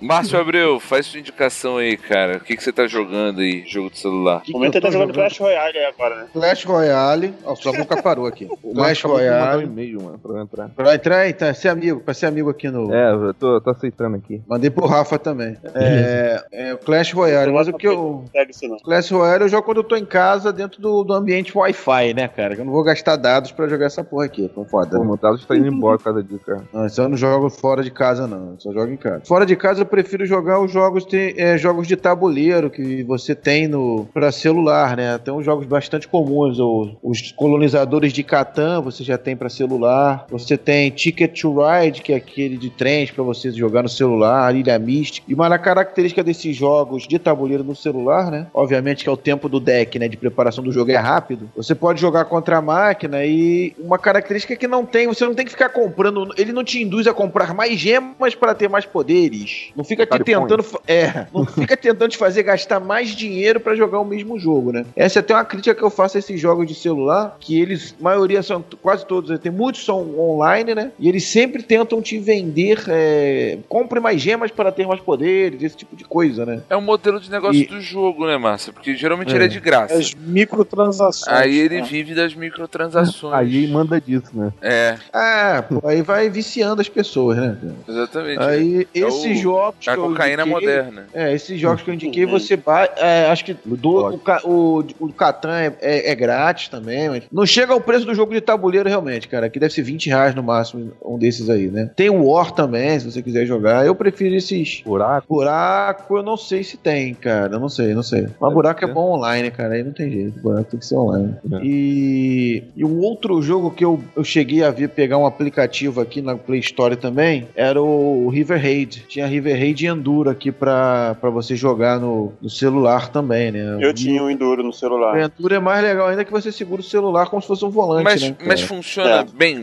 Márcio 0.01 0.39
Abreu, 0.39 0.79
faz 0.79 1.05
sua 1.05 1.19
indicação 1.19 1.77
aí, 1.77 1.97
cara. 1.97 2.37
O 2.37 2.39
que, 2.41 2.55
que 2.55 2.63
você 2.63 2.71
tá 2.71 2.87
jogando 2.87 3.41
aí, 3.41 3.63
jogo 3.67 3.89
de 3.89 3.99
celular? 3.99 4.41
Que 4.41 4.51
No 4.53 4.59
momento 4.59 4.75
ele 4.75 4.77
eu 4.77 4.81
tá 4.81 4.87
tô 4.87 4.93
jogando 4.93 5.13
Clash 5.13 5.37
Royale 5.39 5.77
aí 5.77 5.85
agora, 5.85 6.15
né? 6.15 6.27
Clash 6.33 6.63
Royale. 6.63 7.33
Ó, 7.43 7.55
sua 7.55 7.73
boca 7.73 8.01
parou 8.01 8.25
aqui. 8.25 8.47
Clash 8.73 9.03
mandar 9.03 9.13
um 9.13 9.17
Royale. 9.17 9.63
e-mail, 9.65 10.01
mano, 10.01 10.19
pra 10.19 10.41
entrar. 10.41 10.69
Pra 10.69 10.95
entrar, 10.95 11.29
então, 11.29 11.53
ser 11.53 11.69
amigo, 11.69 11.99
pra 11.99 12.13
ser 12.13 12.25
amigo 12.27 12.49
aqui 12.49 12.69
no. 12.69 12.93
É, 12.93 13.11
eu 13.11 13.33
tô, 13.33 13.59
tô 13.61 13.69
aceitando 13.71 14.15
aqui. 14.15 14.41
Mandei 14.47 14.69
pro 14.69 14.85
Rafa 14.85 15.19
também. 15.19 15.57
É, 15.75 16.43
é 16.51 16.73
o 16.73 16.77
Clash 16.77 17.11
Royale, 17.13 17.51
mas 17.51 17.67
o 17.67 17.73
que 17.73 17.87
eu. 17.87 18.23
Pega 18.31 18.51
isso 18.51 18.67
não. 18.67 18.77
Clash 18.77 19.09
Royale 19.11 19.43
eu 19.43 19.49
jogo 19.49 19.63
quando 19.63 19.77
eu 19.77 19.83
tô 19.83 19.95
em 19.95 20.05
casa 20.05 20.51
dentro 20.53 20.81
do, 20.81 21.03
do 21.03 21.13
ambiente 21.13 21.55
Wi-Fi, 21.57 22.13
né, 22.13 22.27
cara? 22.27 22.55
Que 22.55 22.61
eu 22.61 22.65
não 22.65 22.71
vou 22.71 22.83
gastar 22.83 23.15
dados 23.15 23.51
pra 23.51 23.67
jogar 23.67 23.87
essa 23.87 24.03
porra 24.03 24.25
aqui. 24.25 24.38
Tô 24.47 24.63
foda. 24.63 24.97
Pô, 24.97 25.03
meu 25.03 25.17
Talos 25.17 25.45
tá 25.45 25.55
indo 25.55 25.67
embora 25.67 25.97
por 25.97 26.05
causa 26.05 26.23
disso, 26.23 26.39
cara. 26.45 26.63
Não, 26.73 26.85
eu 26.85 27.09
não 27.09 27.17
jogo 27.17 27.49
fora 27.49 27.83
de 27.83 27.91
casa, 27.91 28.27
não. 28.27 28.51
Eu 28.51 28.55
só 28.59 28.71
jogo 28.71 28.91
em 28.91 28.97
casa. 28.97 29.21
Fora 29.25 29.45
de 29.45 29.55
casa, 29.55 29.81
eu 29.81 29.85
prefiro 29.85 30.25
jogar 30.25 30.61
os 30.61 30.71
jogos 30.71 31.05
de, 31.05 31.33
é, 31.37 31.57
jogos 31.57 31.87
de 31.87 31.95
tabuleiro 31.95 32.69
que 32.69 33.03
você 33.03 33.35
tem 33.35 33.67
no 33.67 34.05
para 34.13 34.31
celular, 34.31 34.95
né? 34.95 35.17
Tem 35.17 35.33
uns 35.33 35.43
jogos 35.45 35.65
bastante 35.65 36.07
comuns. 36.07 36.59
o- 36.59 36.95
os 37.03 37.31
colonizadores 37.31 38.13
de 38.13 38.23
Catan, 38.23 38.81
você 38.81 39.03
já 39.03 39.17
tem 39.17 39.35
pra 39.35 39.49
celular. 39.49 40.25
Você 40.29 40.57
tem 40.57 40.89
Ticket 40.91 41.41
to 41.41 41.55
Ride, 41.59 42.01
que 42.01 42.13
é 42.13 42.15
aquele 42.17 42.57
de 42.57 42.69
trens 42.69 43.11
pra 43.11 43.23
você 43.23 43.51
jogar 43.51 43.81
no 43.83 43.89
celular. 43.89 44.55
Ilha 44.55 44.77
Mística. 44.77 45.25
E 45.29 45.33
uma 45.33 45.57
característica 45.57 46.23
desses 46.23 46.55
jogos 46.55 47.07
de 47.07 47.17
tabuleiro 47.17 47.63
no 47.63 47.75
celular, 47.75 48.29
né? 48.31 48.47
Obviamente 48.53 49.03
que 49.03 49.09
é 49.09 49.11
o 49.11 49.17
tempo 49.17 49.49
do 49.49 49.59
deck, 49.59 49.97
né? 49.99 50.07
De 50.07 50.17
preparação 50.17 50.63
do 50.63 50.71
jogo 50.71 50.91
é 50.91 50.95
rápido. 50.97 51.49
Você 51.55 51.73
pode 51.73 51.99
jogar 51.99 52.25
contra 52.25 52.57
a 52.57 52.61
máquina 52.61 53.23
e 53.25 53.73
uma 53.79 53.97
característica 53.97 54.18
que 54.21 54.67
não 54.67 54.85
tem, 54.85 55.07
você 55.07 55.25
não 55.25 55.33
tem 55.33 55.45
que 55.45 55.51
ficar 55.51 55.69
comprando, 55.69 56.33
ele 56.37 56.51
não 56.51 56.63
te 56.63 56.81
induz 56.81 57.07
a 57.07 57.13
comprar 57.13 57.53
mais 57.53 57.79
gemas 57.79 58.35
para 58.35 58.53
ter 58.53 58.69
mais 58.69 58.85
poderes. 58.85 59.69
Não 59.75 59.83
fica 59.83 60.05
te 60.05 60.19
tentando, 60.23 60.65
é, 60.87 61.25
não 61.33 61.45
fica 61.45 61.75
tentando 61.77 62.09
te 62.09 62.17
fazer 62.17 62.43
gastar 62.43 62.79
mais 62.79 63.09
dinheiro 63.09 63.59
para 63.59 63.75
jogar 63.75 63.99
o 63.99 64.05
mesmo 64.05 64.39
jogo, 64.39 64.71
né? 64.71 64.85
Essa 64.95 65.19
é 65.19 65.21
até 65.21 65.33
uma 65.33 65.45
crítica 65.45 65.75
que 65.75 65.83
eu 65.83 65.89
faço 65.89 66.17
a 66.17 66.19
esses 66.19 66.39
jogos 66.39 66.67
de 66.67 66.75
celular, 66.75 67.37
que 67.39 67.59
eles, 67.59 67.95
maioria 67.99 68.41
são, 68.43 68.63
quase 68.81 69.05
todos, 69.05 69.37
tem 69.39 69.51
muitos 69.51 69.83
são 69.85 70.17
online, 70.19 70.73
né? 70.75 70.91
E 70.99 71.07
eles 71.07 71.25
sempre 71.25 71.63
tentam 71.63 72.01
te 72.01 72.17
vender, 72.17 72.83
é, 72.87 73.57
compre 73.67 73.99
mais 73.99 74.21
gemas 74.21 74.51
para 74.51 74.71
ter 74.71 74.87
mais 74.87 74.99
poderes, 75.01 75.61
esse 75.61 75.77
tipo 75.77 75.95
de 75.95 76.03
coisa, 76.03 76.45
né? 76.45 76.61
É 76.69 76.75
um 76.77 76.81
modelo 76.81 77.19
de 77.19 77.29
negócio 77.29 77.61
E- 77.61 77.67
do 77.67 77.81
jogo, 77.81 78.25
né, 78.25 78.37
Márcia? 78.37 78.73
Porque 78.73 78.95
geralmente 78.95 79.31
É. 79.31 79.35
ele 79.35 79.45
é 79.45 79.47
de 79.47 79.59
graça. 79.59 79.93
As 79.95 80.13
microtransações. 80.15 81.27
Aí 81.35 81.57
ele 81.57 81.81
né? 81.81 81.87
vive 81.87 82.13
das 82.13 82.33
microtransações. 82.33 83.33
Aí 83.33 83.67
manda 83.67 83.99
disso, 84.09 84.31
né? 84.33 84.51
É, 84.61 84.95
Ah, 85.13 85.63
pô, 85.67 85.87
aí 85.87 86.01
vai 86.01 86.29
viciando 86.29 86.81
as 86.81 86.89
pessoas, 86.89 87.37
né? 87.37 87.57
exatamente. 87.87 88.41
Aí, 88.41 88.87
É 88.93 88.99
esses 88.99 89.37
o- 89.39 89.41
jogos. 89.41 89.87
a 89.87 89.91
que 89.95 89.97
cocaína 90.01 90.43
indiquei- 90.43 90.67
moderna. 90.67 91.05
É, 91.13 91.33
esses 91.33 91.59
jogos 91.59 91.81
que 91.81 91.89
eu 91.89 91.93
indiquei, 91.93 92.25
você 92.25 92.55
vai. 92.57 92.89
é, 92.97 93.27
acho 93.29 93.45
que 93.45 93.55
do, 93.65 94.15
o, 94.15 94.19
o, 94.43 94.85
o 94.99 95.13
Catan 95.13 95.51
é, 95.57 95.73
é- 95.81 96.11
é 96.11 96.15
grátis 96.15 96.67
também, 96.69 97.09
mas 97.09 97.23
não 97.31 97.45
chega 97.45 97.73
ao 97.73 97.81
preço 97.81 98.05
do 98.05 98.13
jogo 98.15 98.33
de 98.33 98.41
tabuleiro 98.41 98.87
realmente, 98.89 99.27
cara. 99.27 99.45
Aqui 99.47 99.59
deve 99.59 99.73
ser 99.73 99.81
20 99.83 100.07
reais 100.07 100.33
no 100.35 100.43
máximo, 100.43 100.91
um 101.03 101.17
desses 101.17 101.49
aí, 101.49 101.67
né? 101.67 101.89
Tem 101.95 102.09
o 102.09 102.23
War 102.29 102.51
também, 102.51 102.99
se 102.99 103.09
você 103.11 103.21
quiser 103.21 103.45
jogar. 103.45 103.85
Eu 103.85 103.95
prefiro 103.95 104.35
esses. 104.35 104.81
Buraco. 104.85 105.27
Buraco, 105.29 106.17
eu 106.17 106.23
não 106.23 106.37
sei 106.37 106.63
se 106.63 106.77
tem, 106.77 107.13
cara. 107.13 107.55
Eu 107.55 107.59
não 107.59 107.69
sei, 107.69 107.93
não 107.93 108.03
sei. 108.03 108.27
Mas 108.39 108.53
buraco 108.53 108.83
é 108.83 108.87
bom 108.87 109.13
online, 109.15 109.51
cara. 109.51 109.73
Aí 109.75 109.83
não 109.83 109.91
tem 109.91 110.09
jeito. 110.09 110.39
Buraco 110.39 110.71
tem 110.71 110.79
que 110.79 110.85
ser 110.85 110.95
online. 110.95 111.35
É. 111.51 111.59
E, 111.63 112.63
e 112.75 112.85
um 112.85 112.99
outro 112.99 113.41
jogo 113.41 113.71
que 113.71 113.83
eu, 113.83 113.98
eu 114.15 114.23
cheguei 114.23 114.63
a 114.63 114.71
ver 114.71 114.89
pegar 114.89 115.17
um 115.17 115.25
aplicativo 115.25 116.01
aqui 116.01 116.21
na 116.21 116.35
Play 116.35 116.59
Store 116.59 116.95
também 116.95 117.47
era 117.55 117.81
o 117.81 118.29
River 118.29 118.61
Raid. 118.61 119.05
Tinha 119.07 119.25
River 119.27 119.57
Raid 119.57 119.85
e 119.85 119.87
Enduro 119.87 120.29
aqui 120.29 120.51
pra, 120.51 121.15
pra 121.19 121.29
você 121.29 121.55
jogar 121.55 121.99
no, 121.99 122.33
no 122.41 122.49
celular 122.49 123.09
também, 123.09 123.51
né? 123.51 123.77
Eu 123.79 123.93
tinha 123.93 124.21
um 124.23 124.29
Enduro 124.29 124.63
no 124.63 124.69
O 124.69 124.73
celular. 124.73 125.19
Enduro 125.19 125.53
é 125.55 125.59
mais 125.59 125.83
legal 125.83 126.07
ainda 126.07 126.23
que 126.25 126.31
você 126.31 126.51
segura 126.51 126.81
o 126.81 126.83
celular 126.83 127.27
como 127.29 127.41
se 127.41 127.47
fosse 127.47 127.63
um 127.65 127.69
volante, 127.69 128.03
Mas, 128.03 128.21
né? 128.21 128.35
mas 128.45 128.61
funciona 128.61 129.09
É. 129.09 129.25
bem 129.33 129.61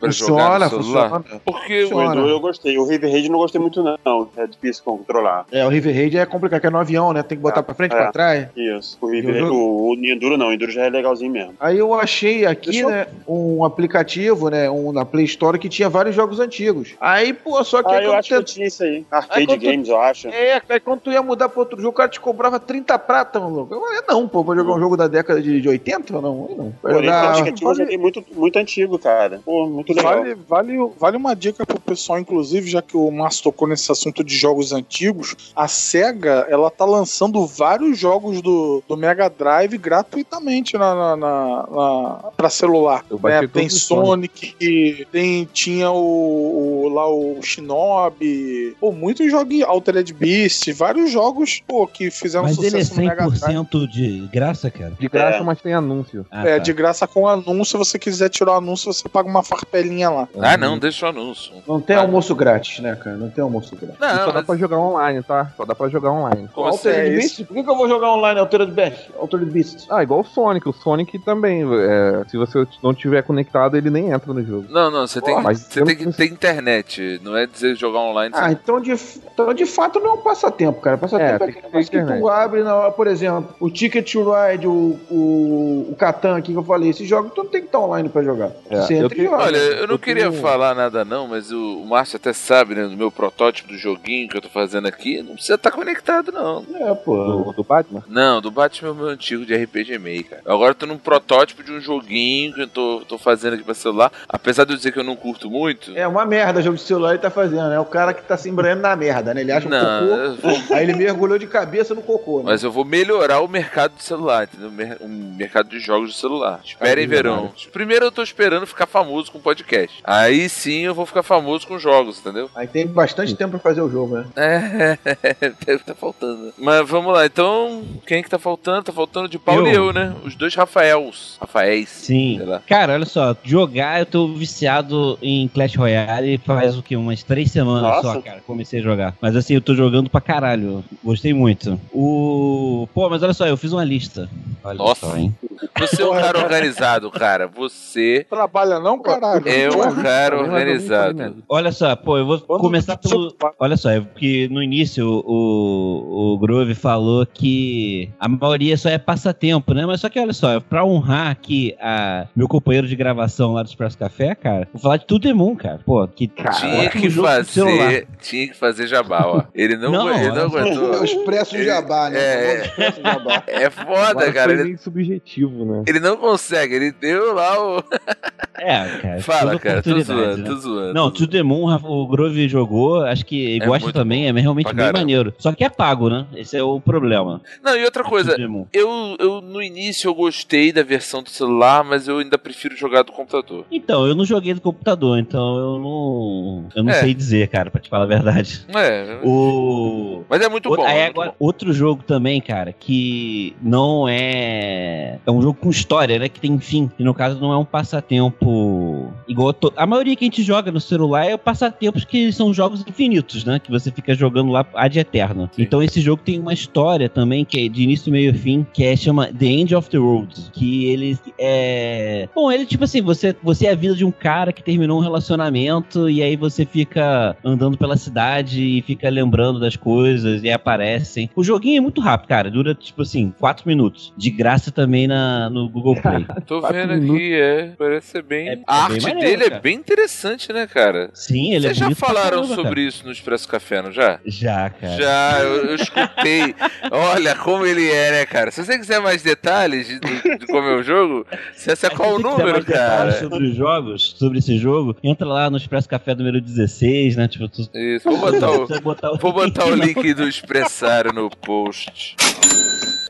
o, 0.00 0.06
o 0.06 0.08
pra 0.08 0.10
jogar 0.10 0.60
no 0.60 0.68
Funciona, 0.68 0.68
celular? 0.68 1.10
funciona. 1.10 1.40
Porque 1.44 1.84
O 1.84 1.88
Funciona. 1.88 2.12
Enduro 2.14 2.28
eu 2.28 2.40
gostei. 2.40 2.78
O 2.78 2.84
River 2.86 3.10
Raid 3.10 3.26
eu 3.26 3.32
não 3.32 3.38
gostei 3.38 3.60
muito, 3.60 3.82
não. 3.82 4.28
É 4.36 4.46
difícil 4.46 4.82
controlar. 4.84 5.46
É, 5.50 5.64
o 5.64 5.68
River 5.68 5.94
Raid 5.94 6.18
é 6.18 6.26
complicado, 6.26 6.60
que 6.60 6.66
é 6.66 6.70
no 6.70 6.78
avião, 6.78 7.12
né? 7.12 7.22
Tem 7.22 7.36
que 7.36 7.42
botar 7.42 7.60
É, 7.60 7.62
pra 7.62 7.74
frente, 7.74 7.92
é. 7.92 7.96
pra 7.96 8.12
trás. 8.12 8.48
Isso. 8.56 8.98
O 9.00 9.10
River 9.10 9.36
Eu- 9.36 9.52
o, 9.54 9.90
o 9.90 9.94
Enduro 9.94 10.36
não. 10.36 10.48
O 10.48 10.52
Enduro 10.52 10.70
já 10.72 10.82
é 10.86 10.90
legalzinho 10.90 11.32
mesmo. 11.32 11.54
Aí 11.60 11.78
eu 11.78 11.92
achei 11.94 12.44
aqui, 12.46 12.70
Deixa 12.70 12.82
eu- 12.82 12.90
né, 12.90 13.06
um 13.26 13.64
aplicativo, 13.64 14.48
né, 14.50 14.70
um 14.70 14.92
na 14.92 15.04
Play 15.04 15.24
Store 15.24 15.58
que 15.58 15.68
tinha 15.68 15.88
vários 15.88 16.14
jogos 16.14 16.40
antigos. 16.40 16.94
Aí, 17.00 17.32
pô, 17.32 17.62
só 17.64 17.82
que 17.82 17.92
Ah, 17.94 17.98
aí 17.98 18.04
eu 18.04 18.12
acho 18.14 18.28
que 18.28 18.34
eu 18.34 18.42
tu- 18.44 18.52
tinha 18.52 18.66
isso 18.66 18.82
aí. 18.82 18.96
Aí 18.96 19.04
Arcade 19.10 19.46
tu- 19.46 19.58
Games, 19.58 19.88
eu 19.88 20.00
acho. 20.00 20.28
É, 20.28 20.60
aí 20.68 20.80
quando 20.80 21.00
tu 21.00 21.10
ia 21.12 21.22
mudar 21.22 21.48
pra 21.48 21.60
outro 21.60 21.76
jogo, 21.80 21.90
o 21.90 21.92
cara 21.96 22.08
te 22.08 22.20
cobrava 22.20 22.58
30 22.60 22.98
prata, 22.98 23.38
maluco. 23.40 23.74
Eu 23.74 23.80
falei, 23.80 24.00
não, 24.08 24.26
pô, 24.28 24.42
vou 24.42 24.54
jogar 24.56 24.74
um 24.74 24.80
jogo 24.80 24.96
da 24.96 25.06
década 25.08 25.40
de, 25.40 25.60
de 25.60 25.68
80 25.68 26.16
ou 26.16 26.22
não? 26.22 26.46
Aí 26.50 26.54
não. 26.56 26.72
Porém, 26.82 27.04
jogar- 27.04 27.38
eu 27.62 27.74
joguei 27.74 27.98
muito, 27.98 28.24
muito 28.34 28.58
antigo, 28.58 28.98
cara. 28.98 29.40
Pô, 29.44 29.66
muito 29.66 29.85
legal. 29.94 30.18
Vale, 30.18 30.34
vale, 30.48 30.90
vale 30.98 31.16
uma 31.16 31.34
dica 31.34 31.64
pro 31.66 31.78
pessoal, 31.80 32.18
inclusive, 32.18 32.70
já 32.70 32.82
que 32.82 32.96
o 32.96 33.10
Márcio 33.10 33.44
tocou 33.44 33.68
nesse 33.68 33.90
assunto 33.92 34.22
de 34.24 34.36
jogos 34.36 34.72
antigos, 34.72 35.34
a 35.54 35.68
SEGA, 35.68 36.46
ela 36.48 36.70
tá 36.70 36.84
lançando 36.84 37.44
vários 37.46 37.98
jogos 37.98 38.40
do, 38.42 38.82
do 38.88 38.96
Mega 38.96 39.28
Drive 39.28 39.76
gratuitamente 39.78 40.76
na, 40.76 40.94
na, 40.94 41.16
na- 41.16 41.66
na- 41.70 42.30
pra 42.36 42.48
celular. 42.50 43.04
Né? 43.22 43.46
Tem 43.52 43.66
os 43.66 43.82
Sonic, 43.82 45.06
tem, 45.12 45.44
tinha 45.52 45.90
o, 45.90 46.84
o- 46.84 46.88
lá 46.88 47.08
o 47.08 47.40
Shinobi, 47.42 48.76
pô, 48.80 48.92
muitos 48.92 49.30
jogos, 49.30 49.62
Altered 49.62 50.12
Beast, 50.14 50.72
vários 50.72 51.10
jogos, 51.10 51.62
pô, 51.66 51.86
que 51.86 52.10
fizeram 52.10 52.44
Mas 52.44 52.58
ele 52.58 52.66
é 52.68 52.70
sucesso 52.84 53.00
no 53.00 53.06
Mega 53.06 53.28
Drive. 53.28 53.56
100% 53.56 53.88
de 53.88 54.28
graça, 54.32 54.70
cara. 54.70 54.92
De 54.98 55.08
graça, 55.08 55.38
É. 55.38 55.42
mas 55.42 55.60
tem 55.60 55.74
anúncio. 55.74 56.26
Ah, 56.30 56.46
É, 56.46 56.52
tá. 56.56 56.58
de 56.58 56.72
graça 56.72 57.06
com 57.06 57.26
anúncio, 57.28 57.64
se 57.66 57.76
você 57.76 57.98
quiser 57.98 58.28
tirar 58.28 58.52
o 58.52 58.56
anúncio, 58.56 58.92
você 58.92 59.08
paga 59.08 59.28
uma 59.28 59.42
farpelinha 59.76 60.10
lá. 60.10 60.28
Ah, 60.40 60.56
não, 60.56 60.78
deixa 60.78 61.06
o 61.06 61.08
anúncio. 61.10 61.52
Não 61.66 61.80
tem 61.80 61.96
almoço 61.96 62.34
grátis, 62.34 62.80
né, 62.80 62.94
cara? 62.96 63.16
Não 63.16 63.28
tem 63.30 63.42
almoço 63.42 63.74
grátis. 63.76 63.96
E 64.00 64.08
só 64.08 64.16
Não, 64.20 64.26
dá 64.28 64.32
mas... 64.34 64.46
pra 64.46 64.56
jogar 64.56 64.78
online, 64.78 65.22
tá? 65.22 65.52
Só 65.56 65.64
dá 65.64 65.74
pra 65.74 65.88
jogar 65.88 66.10
online. 66.12 66.48
Como 66.52 66.68
assim? 66.68 66.88
Altered 66.88 67.14
é 67.14 67.16
Beast? 67.18 67.44
Por 67.44 67.54
que, 67.54 67.62
que 67.62 67.70
eu 67.70 67.76
vou 67.76 67.88
jogar 67.88 68.12
online 68.12 68.40
Altered 68.40 68.72
Beast? 68.72 69.10
Altered 69.18 69.50
Beast. 69.50 69.86
Ah, 69.90 70.02
igual 70.02 70.20
o 70.20 70.24
Sonic. 70.24 70.68
O 70.68 70.72
Sonic 70.72 71.18
também. 71.20 71.62
é, 71.62 72.22
se 72.28 72.36
você 72.36 72.66
não 72.82 72.94
tiver 72.94 73.22
conectado, 73.22 73.76
ele 73.76 73.90
nem 73.90 74.10
entra 74.10 74.32
no 74.32 74.42
jogo. 74.44 74.66
Não, 74.70 74.90
não, 74.90 75.06
você 75.06 75.20
tem, 75.20 75.40
mas 75.42 75.58
você 75.60 75.80
eu 75.80 75.84
tem 75.84 75.96
não- 75.96 76.12
que 76.12 76.16
ter 76.16 76.26
internet. 76.26 77.20
Não 77.22 77.36
é 77.36 77.46
dizer 77.46 77.74
jogar 77.76 78.00
online. 78.00 78.34
Ah, 78.36 78.50
então 78.52 78.80
de, 78.80 78.92
então 78.92 79.52
de 79.54 79.66
fato 79.66 79.98
não 80.00 80.10
é 80.10 80.12
um 80.14 80.18
passatempo, 80.22 80.80
cara. 80.80 80.96
Passatempo 80.98 81.44
É, 81.44 81.46
é, 81.46 81.50
aquele 81.50 81.84
que 81.84 81.90
que 81.90 82.18
tu 82.20 82.28
abre 82.28 82.62
na 82.62 82.74
hora, 82.74 82.90
por 82.92 83.06
exemplo, 83.06 83.54
o 83.60 83.70
Ticket 83.70 84.10
to 84.12 84.24
Ride, 84.32 84.66
o, 84.66 84.98
o, 85.10 85.86
o 85.90 85.96
Catan 85.98 86.36
aqui 86.36 86.52
que 86.52 86.58
eu 86.58 86.62
falei, 86.64 86.90
esses 86.90 87.08
jogos 87.08 87.32
tu 87.34 87.42
não 87.44 87.50
tem 87.50 87.60
que 87.60 87.66
estar 87.66 87.78
online 87.80 88.08
pra 88.08 88.22
jogar. 88.22 88.50
É, 88.70 88.76
você 88.80 88.94
eu 88.94 89.04
entra 89.04 89.14
e 89.14 89.16
tenho- 89.16 89.30
joga. 89.30 89.44
Eu 89.68 89.86
não 89.86 89.94
Eu 89.94 89.98
queria 89.98 90.30
tenho- 90.30 90.40
falar 90.42 90.74
nada 90.74 91.04
não, 91.04 91.26
mas 91.28 91.50
o, 91.52 91.82
o 91.82 91.86
Márcio 91.86 92.16
até 92.16 92.32
sabe, 92.32 92.74
né, 92.74 92.84
do 92.86 92.96
meu 92.96 93.10
protótipo 93.10 93.68
do 93.68 93.78
joguinho 93.78 94.28
que 94.28 94.36
eu 94.36 94.40
tô 94.40 94.48
fazendo 94.48 94.86
aqui, 94.86 95.22
não 95.22 95.34
precisa 95.34 95.54
estar 95.54 95.70
conectado 95.70 96.30
não. 96.32 96.64
É, 96.74 96.94
pô. 96.94 97.16
Do, 97.16 97.52
do 97.52 97.64
Batman. 97.64 98.02
Não, 98.08 98.40
do 98.40 98.50
Batman 98.50 98.88
é 98.88 98.92
o 98.92 98.94
meu 98.94 99.06
antigo 99.08 99.44
de 99.44 99.54
RPG 99.54 99.98
Maker. 99.98 100.40
Agora 100.46 100.70
eu 100.70 100.74
tô 100.74 100.86
num 100.86 100.98
protótipo 100.98 101.62
de 101.62 101.72
um 101.72 101.80
joguinho 101.80 102.52
que 102.54 102.62
eu 102.62 102.68
tô, 102.68 103.02
tô 103.08 103.18
fazendo 103.18 103.54
aqui 103.54 103.64
pra 103.64 103.74
celular. 103.74 104.12
Apesar 104.28 104.64
de 104.64 104.72
eu 104.72 104.76
dizer 104.76 104.92
que 104.92 104.98
eu 104.98 105.04
não 105.04 105.16
curto 105.16 105.50
muito. 105.50 105.92
É 105.96 106.06
uma 106.06 106.24
merda 106.24 106.60
o 106.60 106.62
jogo 106.62 106.76
de 106.76 106.82
celular 106.82 107.10
ele 107.10 107.18
tá 107.18 107.30
fazendo, 107.30 107.72
é 107.72 107.80
o 107.80 107.84
cara 107.84 108.12
que 108.14 108.22
tá 108.22 108.36
se 108.36 108.48
embranhando 108.48 108.82
na 108.82 108.94
merda, 108.96 109.34
né? 109.34 109.40
Ele 109.42 109.52
acha 109.52 109.66
um 109.66 109.70
Não, 109.70 110.08
cocô, 110.08 110.20
eu 110.20 110.36
vou- 110.36 110.76
aí 110.76 110.82
ele 110.84 110.94
mergulhou 110.94 111.38
de 111.38 111.46
cabeça 111.46 111.94
no 111.94 112.02
cocô, 112.02 112.38
né? 112.38 112.44
mas 112.46 112.62
eu 112.62 112.70
vou 112.70 112.84
melhorar 112.84 113.40
o 113.40 113.48
mercado 113.48 113.94
de 113.96 114.02
celular, 114.02 114.44
entendeu? 114.44 114.96
O 115.00 115.08
mercado 115.08 115.68
de 115.68 115.78
jogos 115.78 116.10
de 116.12 116.16
celular. 116.18 116.60
Esperem, 116.64 117.06
verão. 117.06 117.52
Primeiro 117.72 118.04
eu 118.06 118.12
tô 118.12 118.22
esperando 118.22 118.66
ficar 118.66 118.86
famoso 118.86 119.30
com 119.32 119.38
podcast. 119.38 119.55
Aí 120.04 120.48
sim 120.48 120.80
eu 120.80 120.94
vou 120.94 121.06
ficar 121.06 121.22
famoso 121.22 121.66
com 121.66 121.78
jogos, 121.78 122.18
entendeu? 122.18 122.50
Aí 122.54 122.66
tem 122.66 122.86
bastante 122.86 123.34
tempo 123.34 123.52
pra 123.52 123.60
fazer 123.60 123.80
o 123.80 123.90
jogo, 123.90 124.16
né? 124.16 124.26
É, 124.36 124.98
deve 125.64 125.82
tá 125.84 125.94
faltando. 125.94 126.52
Mas 126.58 126.88
vamos 126.88 127.12
lá, 127.12 127.26
então, 127.26 127.84
quem 128.06 128.22
que 128.22 128.30
tá 128.30 128.38
faltando? 128.38 128.84
Tá 128.84 128.92
faltando 128.92 129.28
de 129.28 129.38
Paulo 129.38 129.66
Eu. 129.66 129.72
e 129.72 129.74
eu, 129.74 129.92
né? 129.92 130.14
Os 130.24 130.34
dois 130.34 130.54
Rafaels. 130.54 131.36
Rafaéis. 131.40 131.88
Sim. 131.88 132.36
Sei 132.38 132.46
lá. 132.46 132.62
Cara, 132.66 132.94
olha 132.94 133.06
só, 133.06 133.36
jogar, 133.42 134.00
eu 134.00 134.06
tô 134.06 134.28
viciado 134.28 135.18
em 135.22 135.48
Clash 135.48 135.74
Royale 135.76 136.38
faz 136.38 136.76
o 136.76 136.82
que? 136.82 136.96
Umas 136.96 137.22
três 137.22 137.50
semanas 137.50 137.82
Nossa. 137.82 138.14
só, 138.14 138.20
cara. 138.20 138.40
Comecei 138.46 138.80
a 138.80 138.82
jogar. 138.82 139.14
Mas 139.20 139.36
assim, 139.36 139.54
eu 139.54 139.60
tô 139.60 139.74
jogando 139.74 140.08
pra 140.08 140.20
caralho. 140.20 140.84
Gostei 141.02 141.32
muito. 141.32 141.80
O. 141.92 142.88
Pô, 142.94 143.08
mas 143.08 143.22
olha 143.22 143.32
só, 143.34 143.46
eu 143.46 143.56
fiz 143.56 143.72
uma 143.72 143.84
lista. 143.84 144.28
Olha 144.64 144.78
Nossa. 144.78 145.06
só, 145.06 145.16
hein? 145.16 145.34
Você 145.78 146.02
é 146.02 146.06
um 146.06 146.14
cara 146.14 146.38
organizado, 146.38 147.10
cara. 147.10 147.46
Você 147.46 148.26
Trabalha 148.28 148.78
não, 148.80 148.98
caralho? 148.98 149.45
É 149.46 149.68
um 149.70 150.02
cara 150.02 150.38
organizado. 150.38 151.42
Olha 151.48 151.72
só, 151.72 151.94
pô, 151.96 152.18
eu 152.18 152.26
vou 152.26 152.40
Quando 152.40 152.60
começar 152.60 152.96
pelo. 152.96 153.34
Olha 153.58 153.76
só, 153.76 153.90
é 153.90 154.00
porque 154.00 154.48
no 154.50 154.62
início 154.62 155.06
o, 155.26 156.34
o 156.34 156.38
Grove 156.38 156.74
falou 156.74 157.24
que 157.26 158.10
a 158.18 158.28
maioria 158.28 158.76
só 158.76 158.88
é 158.88 158.98
passatempo, 158.98 159.72
né? 159.74 159.86
Mas 159.86 160.00
só 160.00 160.08
que 160.08 160.18
olha 160.18 160.32
só, 160.32 160.60
pra 160.60 160.84
honrar 160.84 161.30
aqui 161.30 161.74
a, 161.80 162.26
meu 162.34 162.48
companheiro 162.48 162.86
de 162.86 162.96
gravação 162.96 163.52
lá 163.54 163.62
do 163.62 163.68
Expresso 163.68 163.96
Café, 163.98 164.34
cara, 164.34 164.68
vou 164.72 164.80
falar 164.82 164.96
de 164.98 165.06
tudo 165.06 165.22
Demon, 165.22 165.56
cara. 165.56 165.80
Pô, 165.84 166.06
que 166.08 166.28
Tinha 166.28 166.86
ótimo 166.86 167.02
que 167.02 167.10
fazer, 167.10 168.06
tinha 168.20 168.48
que 168.48 168.54
fazer 168.56 168.86
jabá, 168.86 169.22
ó. 169.26 169.42
Ele 169.54 169.76
não, 169.76 169.90
Não, 169.92 170.10
ele 170.14 170.28
não 170.30 170.48
olha 170.48 170.50
só. 170.50 170.58
É 170.58 170.62
o 170.62 170.66
aguentou. 170.68 171.04
Expresso 171.04 171.56
Ele- 171.56 171.64
Jabá, 171.64 172.10
né? 172.10 172.18
é. 172.18 172.60
Expresso 172.66 173.02
Jabá. 173.02 173.42
É 173.46 173.70
foda, 173.70 174.08
Agora 174.10 174.32
cara. 174.32 174.52
foi 174.54 174.60
Ele, 174.68 174.76
subjetivo, 174.78 175.64
né? 175.64 175.82
ele 175.86 176.00
não 176.00 176.16
consegue, 176.16 176.74
ele 176.74 176.92
deu 176.92 177.34
lá 177.34 177.60
o. 177.62 177.82
É, 178.58 178.98
cara. 178.98 179.20
Fala, 179.20 179.58
cara, 179.58 179.82
tô 179.82 179.98
zoando, 180.00 180.36
né? 180.38 180.44
tô 180.48 180.56
zoando. 180.56 180.94
Não, 180.94 181.10
To 181.10 181.26
The 181.26 181.42
Moon, 181.42 181.74
o 181.84 182.06
Grove 182.06 182.48
jogou, 182.48 183.02
acho 183.04 183.24
que 183.26 183.58
É 183.60 183.66
gosta 183.66 183.92
também, 183.92 184.26
é 184.28 184.32
realmente 184.32 184.66
bem 184.66 184.76
caramba. 184.76 184.98
maneiro. 184.98 185.34
Só 185.38 185.52
que 185.52 185.64
é 185.64 185.68
pago, 185.68 186.08
né? 186.08 186.26
Esse 186.34 186.56
é 186.56 186.62
o 186.62 186.80
problema. 186.80 187.40
Não, 187.62 187.76
e 187.76 187.84
outra 187.84 188.02
coisa, 188.04 188.36
eu, 188.72 189.16
eu 189.18 189.40
no 189.40 189.62
início 189.62 190.08
eu 190.08 190.14
gostei 190.14 190.72
da 190.72 190.82
versão 190.82 191.22
do 191.22 191.30
celular, 191.30 191.84
mas 191.84 192.08
eu 192.08 192.18
ainda 192.18 192.38
prefiro 192.38 192.76
jogar 192.76 193.02
do 193.02 193.12
computador. 193.12 193.64
Então, 193.70 194.06
eu 194.06 194.14
não 194.14 194.24
joguei 194.24 194.54
do 194.54 194.60
computador, 194.60 195.18
então 195.18 195.56
eu 195.56 195.78
não. 195.78 196.68
Eu 196.74 196.82
não 196.82 196.90
É. 196.90 197.00
sei 197.00 197.14
dizer, 197.14 197.48
cara, 197.48 197.70
pra 197.70 197.80
te 197.80 197.88
falar 197.88 198.04
a 198.04 198.06
verdade. 198.06 198.64
É, 198.74 199.18
O. 199.24 200.24
mas 200.28 200.40
é 200.40 200.48
muito 200.48 200.68
Outro- 200.68 200.84
bom. 200.84 200.88
aí 200.90 200.98
é 200.98 201.06
agora, 201.06 201.30
bom. 201.30 201.36
outro 201.38 201.72
jogo 201.72 202.02
também, 202.02 202.40
cara, 202.40 202.72
que 202.72 203.54
não 203.62 204.08
é. 204.08 205.18
É 205.26 205.30
um 205.30 205.40
jogo 205.42 205.58
com 205.60 205.70
história, 205.70 206.18
né? 206.18 206.28
Que 206.28 206.40
tem 206.40 206.58
fim. 206.58 206.90
E 206.98 207.04
no 207.04 207.14
caso 207.14 207.40
não 207.40 207.52
é 207.52 207.56
um 207.58 207.64
passatempo 207.64 208.45
tipo 208.46 209.15
igual. 209.28 209.52
to- 209.52 209.72
A 209.76 209.86
maioria 209.86 210.14
que 210.16 210.24
a 210.24 210.26
gente 210.26 210.42
joga 210.42 210.70
no 210.72 210.80
celular 210.80 211.24
é 211.26 211.36
passatempos 211.36 212.04
que 212.04 212.32
são 212.32 212.52
jogos 212.52 212.84
infinitos, 212.86 213.44
né? 213.44 213.58
Que 213.58 213.70
você 213.70 213.90
fica 213.90 214.14
jogando 214.14 214.50
lá 214.50 214.64
ad 214.74 214.98
eterno. 214.98 215.48
Sim. 215.52 215.62
Então 215.62 215.82
esse 215.82 216.00
jogo 216.00 216.22
tem 216.24 216.38
uma 216.38 216.52
história 216.52 217.08
também, 217.08 217.44
que 217.44 217.66
é 217.66 217.68
de 217.68 217.82
início, 217.82 218.10
meio 218.12 218.30
e 218.30 218.34
fim, 218.34 218.66
que 218.72 218.84
é 218.84 218.96
chama 218.96 219.26
The 219.32 219.46
End 219.46 219.74
of 219.74 219.88
the 219.90 219.98
Road. 219.98 220.34
Que 220.52 220.86
ele 220.86 221.18
é. 221.38 222.28
Bom, 222.34 222.50
ele, 222.50 222.66
tipo 222.66 222.84
assim, 222.84 223.00
você, 223.02 223.34
você 223.42 223.66
é 223.66 223.72
a 223.72 223.74
vida 223.76 223.94
de 223.94 224.04
um 224.04 224.10
cara 224.10 224.52
que 224.52 224.62
terminou 224.62 224.98
um 224.98 225.02
relacionamento 225.02 226.08
e 226.08 226.22
aí 226.22 226.36
você 226.36 226.64
fica 226.64 227.36
andando 227.44 227.76
pela 227.76 227.96
cidade 227.96 228.62
e 228.62 228.82
fica 228.82 229.08
lembrando 229.08 229.58
das 229.60 229.76
coisas 229.76 230.42
e 230.42 230.50
aparecem. 230.50 231.30
O 231.36 231.42
joguinho 231.44 231.78
é 231.78 231.80
muito 231.80 232.00
rápido, 232.00 232.28
cara. 232.28 232.50
Dura, 232.50 232.74
tipo 232.74 233.02
assim, 233.02 233.32
4 233.38 233.66
minutos. 233.66 234.12
De 234.16 234.30
graça 234.30 234.70
também 234.70 235.06
na, 235.06 235.48
no 235.50 235.68
Google 235.68 235.96
Play. 236.00 236.26
Tô 236.46 236.60
vendo 236.60 236.92
aqui, 236.92 237.32
é. 237.34 237.72
Parece 237.78 238.06
ser 238.08 238.22
bem. 238.22 238.48
É- 238.48 238.52
é 238.54 238.60
a 238.66 238.88
bem 238.88 238.94
arte 238.96 239.02
maneiro, 239.02 239.15
dele 239.20 239.44
é 239.44 239.48
cara. 239.50 239.60
bem 239.60 239.76
interessante, 239.76 240.52
né, 240.52 240.66
cara? 240.66 241.10
Sim, 241.14 241.52
ele 241.54 241.60
Vocês 241.62 241.70
é 241.72 241.74
já 241.74 241.84
bonito 241.86 241.98
pra 241.98 242.08
falaram 242.08 242.30
caramba, 242.38 242.54
sobre 242.54 242.68
cara. 242.74 242.80
isso 242.80 243.04
no 243.04 243.12
Expresso 243.12 243.48
Café, 243.48 243.82
não 243.82 243.92
já? 243.92 244.18
Já, 244.24 244.70
cara. 244.70 244.96
Já, 244.96 245.38
eu, 245.40 245.66
eu 245.66 245.74
escutei. 245.74 246.54
Olha 246.90 247.34
como 247.36 247.64
ele 247.66 247.88
é, 247.90 248.10
né, 248.12 248.26
cara? 248.26 248.50
Se 248.50 248.64
você 248.64 248.78
quiser 248.78 249.00
mais 249.00 249.22
detalhes 249.22 249.86
de, 249.86 249.98
de- 250.00 250.38
de 250.38 250.46
como 250.46 250.68
é 250.68 250.74
o 250.76 250.82
jogo, 250.82 251.26
você 251.54 251.74
se 251.76 251.88
qual 251.90 252.10
o 252.14 252.20
você 252.20 252.22
quiser 252.28 252.44
número, 252.44 252.64
cara. 252.64 253.12
sobre 253.12 253.46
os 253.46 253.56
jogos, 253.56 254.14
sobre 254.18 254.38
esse 254.38 254.58
jogo, 254.58 254.96
entra 255.02 255.26
lá 255.26 255.50
no 255.50 255.56
Expresso 255.56 255.88
Café 255.88 256.14
número 256.14 256.40
16, 256.40 257.16
né? 257.16 257.28
Tipo, 257.28 257.48
tu... 257.48 257.68
Isso, 257.74 258.08
vou 258.08 258.18
botar 258.30 258.50
o, 258.50 258.80
botar 258.80 259.12
o 259.12 259.18
vou 259.18 259.32
botar 259.32 259.64
o 259.66 259.74
link 259.74 260.14
do 260.14 260.28
Expressário 260.28 261.12
no 261.12 261.28
post. 261.30 262.16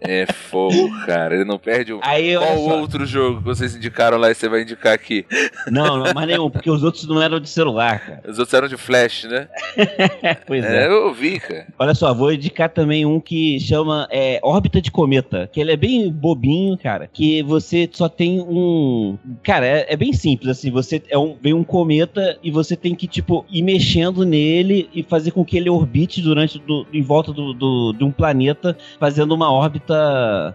É 0.00 0.26
fogo, 0.26 0.90
cara. 1.06 1.34
Ele 1.34 1.44
não 1.44 1.58
perde 1.58 1.92
um. 1.92 2.00
Aí, 2.02 2.36
Qual 2.36 2.80
outro 2.80 3.04
jogo 3.06 3.38
que 3.38 3.44
vocês 3.44 3.74
indicaram 3.74 4.18
lá 4.18 4.30
e 4.30 4.34
você 4.34 4.48
vai 4.48 4.62
indicar 4.62 4.92
aqui? 4.92 5.24
Não, 5.70 5.98
não, 5.98 6.12
mais 6.14 6.26
nenhum, 6.28 6.50
porque 6.50 6.70
os 6.70 6.82
outros 6.82 7.06
não 7.06 7.20
eram 7.20 7.40
de 7.40 7.48
celular, 7.48 7.98
cara. 8.00 8.22
Os 8.28 8.38
outros 8.38 8.54
eram 8.54 8.68
de 8.68 8.76
flash, 8.76 9.24
né? 9.24 9.48
Pois 10.46 10.64
é. 10.64 10.84
É, 10.84 10.86
eu 10.88 11.06
ouvi, 11.06 11.38
cara. 11.40 11.66
Olha 11.78 11.94
só, 11.94 12.12
vou 12.14 12.32
indicar 12.32 12.68
também 12.70 13.04
um 13.06 13.20
que 13.20 13.58
chama 13.60 14.06
é, 14.10 14.38
Órbita 14.42 14.80
de 14.80 14.90
Cometa, 14.90 15.48
que 15.52 15.60
ele 15.60 15.72
é 15.72 15.76
bem 15.76 16.10
bobinho, 16.10 16.76
cara, 16.78 17.08
que 17.12 17.42
você 17.42 17.88
só 17.92 18.08
tem 18.08 18.40
um... 18.40 19.18
Cara, 19.42 19.66
é, 19.66 19.86
é 19.92 19.96
bem 19.96 20.12
simples, 20.12 20.50
assim, 20.50 20.70
você 20.70 21.02
é 21.08 21.18
um, 21.18 21.36
vem 21.40 21.52
um 21.54 21.64
cometa 21.64 22.38
e 22.42 22.50
você 22.50 22.76
tem 22.76 22.94
que, 22.94 23.06
tipo, 23.06 23.44
ir 23.50 23.62
mexendo 23.62 24.24
nele 24.24 24.88
e 24.94 25.02
fazer 25.02 25.30
com 25.30 25.44
que 25.44 25.56
ele 25.56 25.70
orbite 25.70 26.20
durante, 26.22 26.58
do, 26.58 26.86
em 26.92 27.02
volta 27.02 27.32
do, 27.32 27.52
do- 27.52 27.92
de 27.96 28.04
um 28.04 28.10
planeta, 28.10 28.76
fazendo 28.98 29.32
uma 29.34 29.50
órbita, 29.52 29.85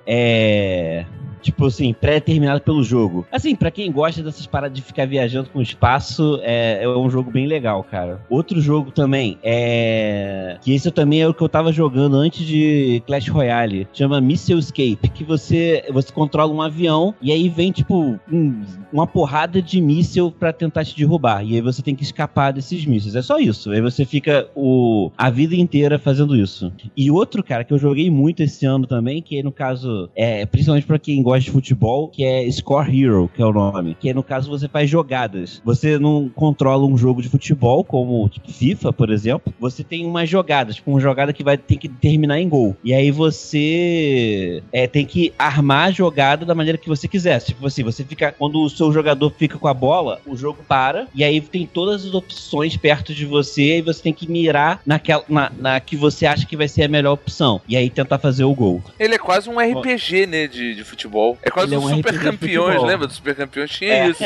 é... 0.05 1.05
tipo 1.41 1.65
assim, 1.65 1.93
pré-determinado 1.93 2.61
pelo 2.61 2.83
jogo. 2.83 3.25
Assim, 3.31 3.55
pra 3.55 3.71
quem 3.71 3.91
gosta 3.91 4.21
dessas 4.23 4.45
paradas 4.45 4.75
de 4.75 4.81
ficar 4.81 5.05
viajando 5.07 5.49
com 5.49 5.59
o 5.59 5.61
espaço, 5.61 6.39
é, 6.43 6.83
é 6.83 6.87
um 6.89 7.09
jogo 7.09 7.31
bem 7.31 7.47
legal, 7.47 7.83
cara. 7.83 8.21
Outro 8.29 8.61
jogo 8.61 8.91
também 8.91 9.37
é. 9.43 10.57
Que 10.61 10.73
esse 10.73 10.91
também 10.91 11.21
é 11.21 11.27
o 11.27 11.33
que 11.33 11.41
eu 11.41 11.49
tava 11.49 11.71
jogando 11.71 12.15
antes 12.17 12.45
de 12.45 13.01
Clash 13.05 13.27
Royale. 13.27 13.87
Chama 13.93 14.19
Missile 14.21 14.59
Escape. 14.59 15.09
Que 15.13 15.23
você, 15.23 15.83
você 15.91 16.11
controla 16.11 16.53
um 16.53 16.61
avião 16.61 17.13
e 17.21 17.31
aí 17.31 17.49
vem, 17.49 17.71
tipo, 17.71 18.19
um- 18.31 18.61
uma 18.91 19.07
porrada 19.07 19.61
de 19.61 19.79
míssil 19.81 20.31
pra 20.31 20.51
tentar 20.53 20.83
te 20.85 20.95
derrubar. 20.95 21.43
E 21.45 21.55
aí 21.55 21.61
você 21.61 21.81
tem 21.81 21.95
que 21.95 22.03
escapar 22.03 22.51
desses 22.51 22.85
mísseis. 22.85 23.15
É 23.15 23.21
só 23.21 23.37
isso. 23.39 23.71
Aí 23.71 23.81
você 23.81 24.05
fica 24.05 24.47
o, 24.55 25.11
a 25.17 25.29
vida 25.29 25.55
inteira 25.55 25.97
fazendo 25.99 26.35
isso. 26.35 26.71
E 26.95 27.09
outro, 27.09 27.43
cara, 27.43 27.63
que 27.63 27.73
eu 27.73 27.79
joguei 27.79 28.09
muito 28.09 28.41
esse 28.43 28.65
ano 28.65 28.85
também, 28.85 29.21
que 29.21 29.41
no 29.43 29.51
caso 29.51 30.09
é 30.15 30.45
principalmente 30.45 30.85
pra 30.85 30.99
quem 30.99 31.21
gosta 31.21 31.30
de 31.39 31.51
futebol, 31.51 32.07
que 32.07 32.23
é 32.23 32.49
Score 32.51 32.87
Hero, 32.89 33.29
que 33.33 33.41
é 33.41 33.45
o 33.45 33.53
nome. 33.53 33.95
Que 33.99 34.13
no 34.13 34.23
caso 34.23 34.49
você 34.49 34.67
faz 34.67 34.89
jogadas. 34.89 35.61
Você 35.63 35.97
não 35.97 36.29
controla 36.29 36.85
um 36.85 36.97
jogo 36.97 37.21
de 37.21 37.29
futebol, 37.29 37.83
como 37.83 38.27
tipo, 38.29 38.51
FIFA, 38.51 38.93
por 38.93 39.09
exemplo. 39.09 39.53
Você 39.59 39.83
tem 39.83 40.05
umas 40.05 40.29
jogadas, 40.29 40.75
tipo 40.75 40.91
uma 40.91 40.99
jogada 40.99 41.33
que 41.33 41.43
vai 41.43 41.57
ter 41.57 41.77
que 41.77 41.87
terminar 41.87 42.39
em 42.39 42.49
gol. 42.49 42.75
E 42.83 42.93
aí 42.93 43.11
você 43.11 44.63
é, 44.71 44.87
tem 44.87 45.05
que 45.05 45.33
armar 45.37 45.87
a 45.87 45.91
jogada 45.91 46.45
da 46.45 46.55
maneira 46.55 46.77
que 46.77 46.89
você 46.89 47.07
quiser. 47.07 47.39
Tipo 47.41 47.67
assim, 47.67 47.83
você 47.83 48.03
fica. 48.03 48.31
Quando 48.31 48.61
o 48.61 48.69
seu 48.69 48.91
jogador 48.91 49.31
fica 49.31 49.57
com 49.57 49.67
a 49.67 49.73
bola, 49.73 50.19
o 50.25 50.35
jogo 50.35 50.59
para. 50.67 51.07
E 51.13 51.23
aí 51.23 51.39
tem 51.41 51.65
todas 51.65 52.05
as 52.05 52.13
opções 52.13 52.75
perto 52.77 53.13
de 53.13 53.25
você. 53.25 53.77
E 53.77 53.81
você 53.81 54.01
tem 54.01 54.13
que 54.13 54.29
mirar 54.29 54.81
naquela, 54.85 55.23
na, 55.29 55.51
na 55.57 55.79
que 55.79 55.95
você 55.95 56.25
acha 56.25 56.45
que 56.45 56.57
vai 56.57 56.67
ser 56.67 56.83
a 56.83 56.87
melhor 56.87 57.13
opção. 57.13 57.61
E 57.67 57.75
aí 57.75 57.89
tentar 57.89 58.19
fazer 58.19 58.43
o 58.43 58.53
gol. 58.53 58.81
Ele 58.99 59.15
é 59.15 59.17
quase 59.17 59.49
um 59.49 59.59
RPG, 59.59 60.27
né, 60.27 60.47
de, 60.47 60.75
de 60.75 60.83
futebol. 60.83 61.20
É 61.41 61.49
quase 61.49 61.73
é 61.75 61.77
um 61.77 61.87
Super 61.95 62.19
Campeões, 62.19 62.65
futebol. 62.73 62.85
lembra 62.85 63.07
do 63.07 63.13
Super 63.13 63.35
Campeões? 63.35 63.69
Tinha 63.71 63.93
É. 63.93 64.07
isso. 64.09 64.23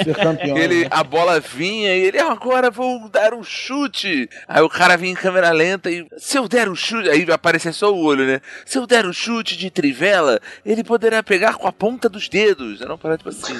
Ele, 0.55 0.81
né? 0.83 0.87
a 0.91 1.03
bola 1.03 1.39
vinha 1.39 1.95
e 1.95 2.01
ele, 2.05 2.19
"Ah, 2.19 2.31
agora 2.31 2.69
vou 2.71 3.07
dar 3.09 3.33
um 3.33 3.43
chute. 3.43 4.29
Aí 4.47 4.61
o 4.61 4.69
cara 4.69 4.95
vinha 4.97 5.11
em 5.11 5.15
câmera 5.15 5.51
lenta 5.51 5.89
e, 5.89 6.05
se 6.17 6.37
eu 6.37 6.47
der 6.47 6.69
um 6.69 6.75
chute, 6.75 7.09
aí 7.09 7.25
aparecia 7.31 7.71
só 7.73 7.93
o 7.93 8.03
olho, 8.03 8.25
né? 8.25 8.39
Se 8.65 8.77
eu 8.77 8.85
der 8.87 9.05
um 9.05 9.13
chute 9.13 9.57
de 9.57 9.69
trivela, 9.69 10.39
ele 10.65 10.83
poderá 10.83 11.21
pegar 11.23 11.55
com 11.55 11.67
a 11.67 11.71
ponta 11.71 12.07
dos 12.09 12.29
dedos. 12.29 12.81
Era 12.81 12.91
uma 12.91 12.97
parada 12.97 13.17
tipo 13.17 13.29
assim. 13.29 13.53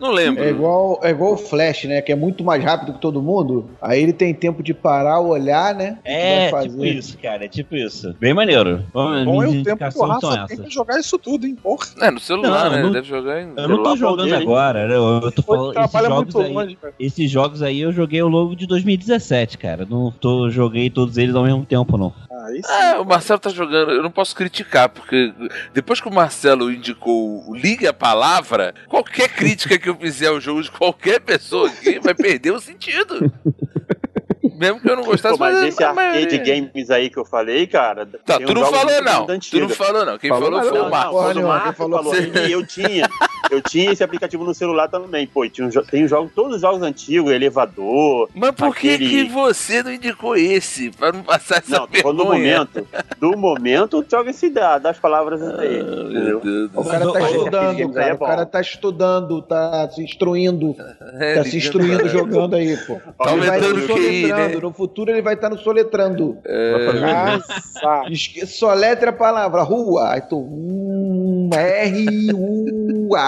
Não 0.00 0.10
lembro. 0.10 0.42
É 0.44 0.50
igual, 0.50 1.00
é 1.02 1.10
igual 1.10 1.32
o 1.34 1.36
Flash, 1.36 1.84
né? 1.84 2.00
Que 2.02 2.12
é 2.12 2.16
muito 2.16 2.44
mais 2.44 2.62
rápido 2.62 2.92
que 2.94 3.00
todo 3.00 3.20
mundo. 3.22 3.70
Aí 3.80 4.02
ele 4.02 4.12
tem 4.12 4.32
tempo 4.34 4.62
de 4.62 4.72
parar, 4.72 5.20
olhar, 5.20 5.74
né? 5.74 5.98
É, 6.04 6.50
tipo 6.62 6.84
isso, 6.84 7.18
cara. 7.18 7.44
É 7.44 7.48
tipo 7.48 7.74
isso. 7.76 8.14
Bem 8.20 8.32
maneiro. 8.34 8.84
Bom, 8.92 9.24
Bom, 9.24 9.42
é 9.42 9.48
o 9.48 9.62
tempo 9.64 9.90
são 9.90 10.20
só 10.20 10.30
tem 10.46 10.54
essas. 10.56 10.60
que 10.66 10.70
jogar 10.74 10.98
isso 11.00 11.18
tudo, 11.18 11.46
hein, 11.46 11.56
porra. 11.60 11.86
É, 12.00 12.10
no 12.10 12.20
celular, 12.20 12.64
Não, 12.66 12.67
né? 12.76 12.82
não- 12.82 12.92
Deve 12.92 13.06
jogar 13.08 13.42
em. 13.42 13.52
Eu 13.56 13.68
não 13.68 13.82
tô 13.82 13.96
jogando 13.96 14.30
dele. 14.30 14.42
agora, 14.42 14.86
né? 14.88 14.94
Eu 14.96 15.20
eu 15.22 15.32
tô 15.32 15.42
falando. 15.42 15.76
Esses 15.78 15.92
jogos, 16.00 16.34
muito 16.34 16.40
aí, 16.40 16.52
longe, 16.52 16.78
esses 16.98 17.30
jogos 17.30 17.62
aí 17.62 17.80
eu 17.80 17.92
joguei 17.92 18.20
ao 18.20 18.28
longo 18.28 18.54
de 18.56 18.66
2017, 18.66 19.58
cara. 19.58 19.86
Não 19.88 20.10
tô, 20.10 20.48
joguei 20.50 20.88
todos 20.90 21.16
eles 21.18 21.34
ao 21.34 21.44
mesmo 21.44 21.64
tempo, 21.64 21.96
não. 21.96 22.12
Aí 22.46 22.56
sim. 22.56 22.62
Ah, 22.72 23.00
o 23.00 23.04
Marcelo 23.04 23.38
tá 23.40 23.50
jogando, 23.50 23.90
eu 23.92 24.02
não 24.02 24.10
posso 24.10 24.34
criticar, 24.34 24.88
porque 24.88 25.32
depois 25.74 26.00
que 26.00 26.08
o 26.08 26.14
Marcelo 26.14 26.70
indicou 26.72 27.44
o 27.48 27.54
Liga 27.54 27.90
a 27.90 27.92
Palavra, 27.94 28.74
qualquer 28.88 29.28
crítica 29.28 29.78
que 29.78 29.88
eu 29.88 29.94
fizer 29.96 30.28
ao 30.28 30.40
jogo 30.40 30.62
de 30.62 30.70
qualquer 30.70 31.20
pessoa 31.20 31.68
aqui 31.68 31.98
vai 31.98 32.14
perder 32.14 32.52
o 32.52 32.60
sentido. 32.60 33.30
Mesmo 34.58 34.80
que 34.80 34.90
eu 34.90 34.96
não 34.96 35.04
gostasse, 35.04 35.38
Pô, 35.38 35.44
mas 35.44 35.54
mas, 35.54 35.68
esse 35.68 35.80
mas- 35.92 36.16
arcade 36.16 36.38
games 36.38 36.90
aí 36.90 37.08
que 37.10 37.16
eu 37.18 37.24
falei, 37.24 37.66
cara. 37.66 38.06
Tá, 38.26 38.38
tu 38.40 38.52
não 38.54 38.64
falou 38.66 39.02
não. 39.02 39.26
Tu 39.38 39.60
não 39.60 39.68
falou 39.68 40.04
não. 40.04 40.18
Quem 40.18 40.30
Falou, 40.30 40.44
falou 40.50 40.58
mas 40.58 40.68
foi 40.68 40.78
não, 40.78 40.80
o 40.80 40.84
não, 40.84 40.90
Marcos. 40.90 41.10
porra 41.12 41.26
Mas 41.26 41.36
o 41.36 41.38
nenhuma, 41.38 41.54
quem 41.54 41.64
Marco 41.64 41.78
falou 41.78 41.98
falou 42.04 42.14
eu 42.50 42.66
tinha. 42.66 43.08
Eu 43.50 43.62
tinha 43.62 43.92
esse 43.92 44.02
aplicativo 44.04 44.44
no 44.44 44.54
celular 44.54 44.88
também, 44.88 45.26
pô. 45.26 45.48
Tinha 45.48 45.66
um 45.66 45.70
tem 45.90 46.04
os 46.04 46.10
jogos, 46.10 46.30
todos 46.34 46.56
os 46.56 46.60
jogos 46.60 46.82
antigos, 46.82 47.30
elevador. 47.32 48.28
Mas 48.34 48.50
por 48.52 48.74
que, 48.76 48.94
Aquele- 48.94 49.08
que 49.08 49.24
você 49.32 49.82
não 49.82 49.92
indicou 49.92 50.36
esse? 50.36 50.90
Pra 50.90 51.12
não 51.12 51.22
passar 51.22 51.58
essa 51.58 51.78
Não, 51.78 51.86
vergonha. 51.86 52.14
momento. 52.24 52.86
Do 53.18 53.36
momento, 53.36 54.04
joga 54.10 54.30
esse 54.30 54.50
da, 54.50 54.78
das 54.78 54.98
palavras 54.98 55.40
aí. 55.42 55.80
Ah, 55.80 55.84
meu 55.84 56.10
entendeu? 56.38 56.70
O 56.74 56.84
cara 56.84 57.12
tá 57.12 57.20
estudando, 57.30 57.76
aí 57.78 57.92
cara. 57.92 58.06
é 58.08 58.14
O 58.14 58.18
cara 58.18 58.46
tá 58.46 58.60
estudando, 58.60 59.42
tá 59.42 59.88
se 59.90 60.02
instruindo. 60.02 60.74
É, 61.18 61.34
Tá 61.36 61.44
se 61.44 61.56
instruindo 61.56 61.96
cara. 61.98 62.08
jogando 62.08 62.54
aí, 62.56 62.76
pô. 62.76 63.00
Tá 63.22 63.32
Ele 63.32 63.46
vai 63.46 63.60
no 63.60 63.74
QI, 63.74 63.86
soletrando. 63.86 64.54
né? 64.54 64.60
No 64.62 64.72
futuro 64.72 65.10
ele 65.10 65.22
vai 65.22 65.34
estar 65.34 65.48
no 65.48 65.58
soletrando. 65.58 66.38
É, 66.44 66.92
Nossa. 66.92 68.10
Esque- 68.10 68.46
Soletra 68.46 69.10
a 69.10 69.12
palavra, 69.12 69.62
rua. 69.62 70.12
Aí 70.12 70.20
tu. 70.22 70.38
Hum, 70.38 71.50
R-U-A. 71.52 73.27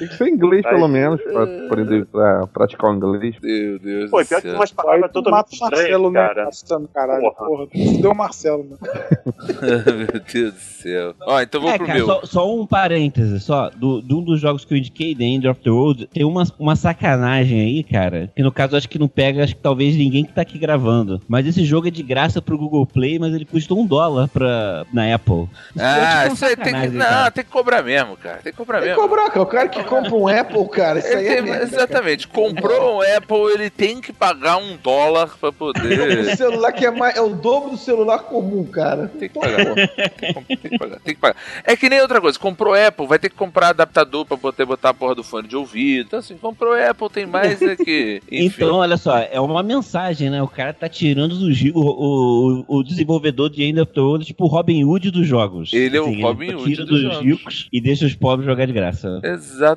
Tem 0.00 0.08
que 0.08 0.14
ser 0.16 0.28
inglês, 0.28 0.62
pelo 0.62 0.88
menos, 0.88 1.20
pra, 1.22 1.42
aprender, 1.44 2.06
pra 2.06 2.46
praticar 2.48 2.90
o 2.90 2.94
inglês. 2.94 3.36
Meu 3.42 3.78
Deus 3.78 4.10
Pô, 4.10 4.24
pior 4.24 4.40
que 4.42 4.48
umas 4.48 4.70
Aí 4.70 4.74
palavras 4.76 5.12
totalmente 5.12 5.30
mata 5.30 5.54
o 5.54 5.60
Marcelo, 5.60 6.06
estranhas, 6.08 6.12
né? 6.12 6.20
cara. 6.34 6.44
Caçando, 6.46 6.88
caralho. 6.92 7.20
Porra. 7.20 7.46
Porra, 7.46 7.66
fudeu 7.66 8.10
o 8.10 8.14
Marcelo, 8.16 8.64
né? 8.64 8.76
Meu 9.60 10.20
Deus 10.32 10.54
do 10.54 10.58
céu. 10.60 11.14
Ó, 11.22 11.40
então 11.40 11.60
vou 11.60 11.70
é, 11.70 11.76
pro 11.76 11.86
cara, 11.86 11.98
meu. 11.98 12.06
só, 12.06 12.20
só 12.24 12.54
um 12.54 12.66
parêntese, 12.66 13.40
só. 13.40 13.70
Do, 13.70 14.00
de 14.02 14.14
um 14.14 14.22
dos 14.22 14.40
jogos 14.40 14.64
que 14.64 14.72
eu 14.74 14.78
indiquei, 14.78 15.14
The 15.14 15.24
End 15.24 15.46
of 15.48 15.60
the 15.60 15.70
World, 15.70 16.06
tem 16.12 16.24
uma, 16.24 16.44
uma 16.58 16.74
sacanagem 16.76 17.60
aí, 17.60 17.82
cara. 17.84 18.30
Que 18.34 18.42
no 18.42 18.50
caso 18.50 18.76
acho 18.76 18.88
que 18.88 18.98
não 18.98 19.08
pega, 19.08 19.44
acho 19.44 19.54
que 19.54 19.62
talvez 19.62 19.96
ninguém 19.96 20.24
que 20.24 20.32
tá 20.32 20.42
aqui 20.42 20.58
gravando. 20.58 21.20
Mas 21.28 21.46
esse 21.46 21.64
jogo 21.64 21.88
é 21.88 21.90
de 21.90 22.02
graça 22.02 22.40
pro 22.40 22.56
Google 22.58 22.86
Play, 22.86 23.18
mas 23.18 23.34
ele 23.34 23.44
custa 23.44 23.74
um 23.74 23.86
dólar 23.86 24.28
pra, 24.28 24.84
na 24.92 25.14
Apple. 25.14 25.48
Isso 25.74 25.84
Ah, 25.84 25.94
que 25.94 26.24
é 26.24 26.24
uma 26.28 26.34
isso 26.34 26.44
aí 26.46 26.56
tem 26.56 26.74
que. 26.80 26.88
Não, 26.88 27.06
cara. 27.06 27.30
tem 27.30 27.44
que 27.44 27.50
cobrar 27.50 27.82
mesmo, 27.82 28.16
cara. 28.16 28.38
Tem 28.38 28.52
que 28.52 28.56
cobrar 28.58 28.78
Tem 28.80 28.88
que 28.90 28.94
mesmo. 28.96 29.08
cobrar, 29.08 29.28
cara. 29.30 29.42
O 29.42 29.46
cara 29.46 29.68
que 29.68 29.84
compra 29.90 30.14
um 30.14 30.28
Apple, 30.28 30.68
cara, 30.68 30.98
isso 31.00 31.08
aí 31.16 31.26
é 31.26 31.42
merda, 31.42 31.64
exatamente. 31.64 32.28
Comprou 32.28 32.98
um 32.98 33.00
Apple, 33.16 33.52
ele 33.52 33.68
tem 33.68 34.00
que 34.00 34.12
pagar 34.12 34.56
um 34.56 34.76
dólar 34.82 35.26
pra 35.38 35.50
cara. 35.50 35.52
poder. 35.52 36.18
O 36.20 36.36
celular 36.36 36.72
que 36.72 36.86
é, 36.86 36.90
mais, 36.90 37.16
é 37.16 37.20
o 37.20 37.30
dobro 37.34 37.70
do 37.70 37.76
celular 37.76 38.20
comum, 38.20 38.64
cara. 38.64 39.08
Tem 39.18 39.28
que 39.28 39.38
pagar. 39.38 39.74
Tem 39.74 40.34
que, 40.34 40.56
tem 40.56 40.70
que 40.70 40.78
pagar. 40.78 41.00
Tem 41.00 41.14
que 41.14 41.20
pagar. 41.20 41.36
É 41.64 41.76
que 41.76 41.88
nem 41.88 42.00
outra 42.00 42.20
coisa. 42.20 42.38
Comprou 42.38 42.72
Apple, 42.74 43.06
vai 43.06 43.18
ter 43.18 43.28
que 43.28 43.34
comprar 43.36 43.68
adaptador 43.68 44.24
pra 44.24 44.36
poder 44.36 44.64
botar 44.64 44.90
a 44.90 44.94
porra 44.94 45.14
do 45.14 45.24
fone 45.24 45.48
de 45.48 45.56
ouvido. 45.56 46.06
Então, 46.06 46.18
assim, 46.20 46.36
comprou 46.36 46.72
Apple, 46.74 47.08
tem 47.10 47.26
mais 47.26 47.60
é 47.60 47.76
que. 47.76 48.22
Enfim. 48.30 48.64
Então, 48.64 48.76
olha 48.76 48.96
só, 48.96 49.18
é 49.18 49.40
uma 49.40 49.62
mensagem, 49.62 50.30
né? 50.30 50.42
O 50.42 50.48
cara 50.48 50.72
tá 50.72 50.88
tirando 50.88 51.36
do 51.36 51.52
gi- 51.52 51.72
o, 51.74 51.80
o, 51.80 52.78
o 52.78 52.82
desenvolvedor 52.84 53.50
de 53.50 53.64
End 53.64 53.80
of 53.80 53.92
World, 53.98 54.24
tipo 54.24 54.44
o 54.44 54.48
Robin 54.48 54.84
Hood 54.84 55.10
dos 55.10 55.26
jogos. 55.26 55.72
Ele 55.72 55.96
é 55.96 56.00
o 56.00 56.20
Robin 56.20 56.46
ele 56.46 56.54
Hood 56.54 56.70
tira 56.70 56.84
dos 56.84 57.02
dos 57.02 57.14
jogos. 57.14 57.24
ricos 57.26 57.68
e 57.72 57.80
deixa 57.80 58.06
os 58.06 58.14
pobres 58.14 58.46
jogar 58.46 58.66
de 58.66 58.72
graça. 58.72 59.20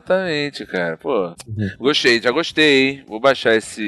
Exatamente, 0.08 0.66
cara. 0.66 0.98
Pô, 0.98 1.34
gostei, 1.80 2.22
já 2.22 2.30
gostei. 2.32 2.90
hein? 2.90 3.04
Vou 3.08 3.20
baixar 3.20 3.56
esse. 3.56 3.88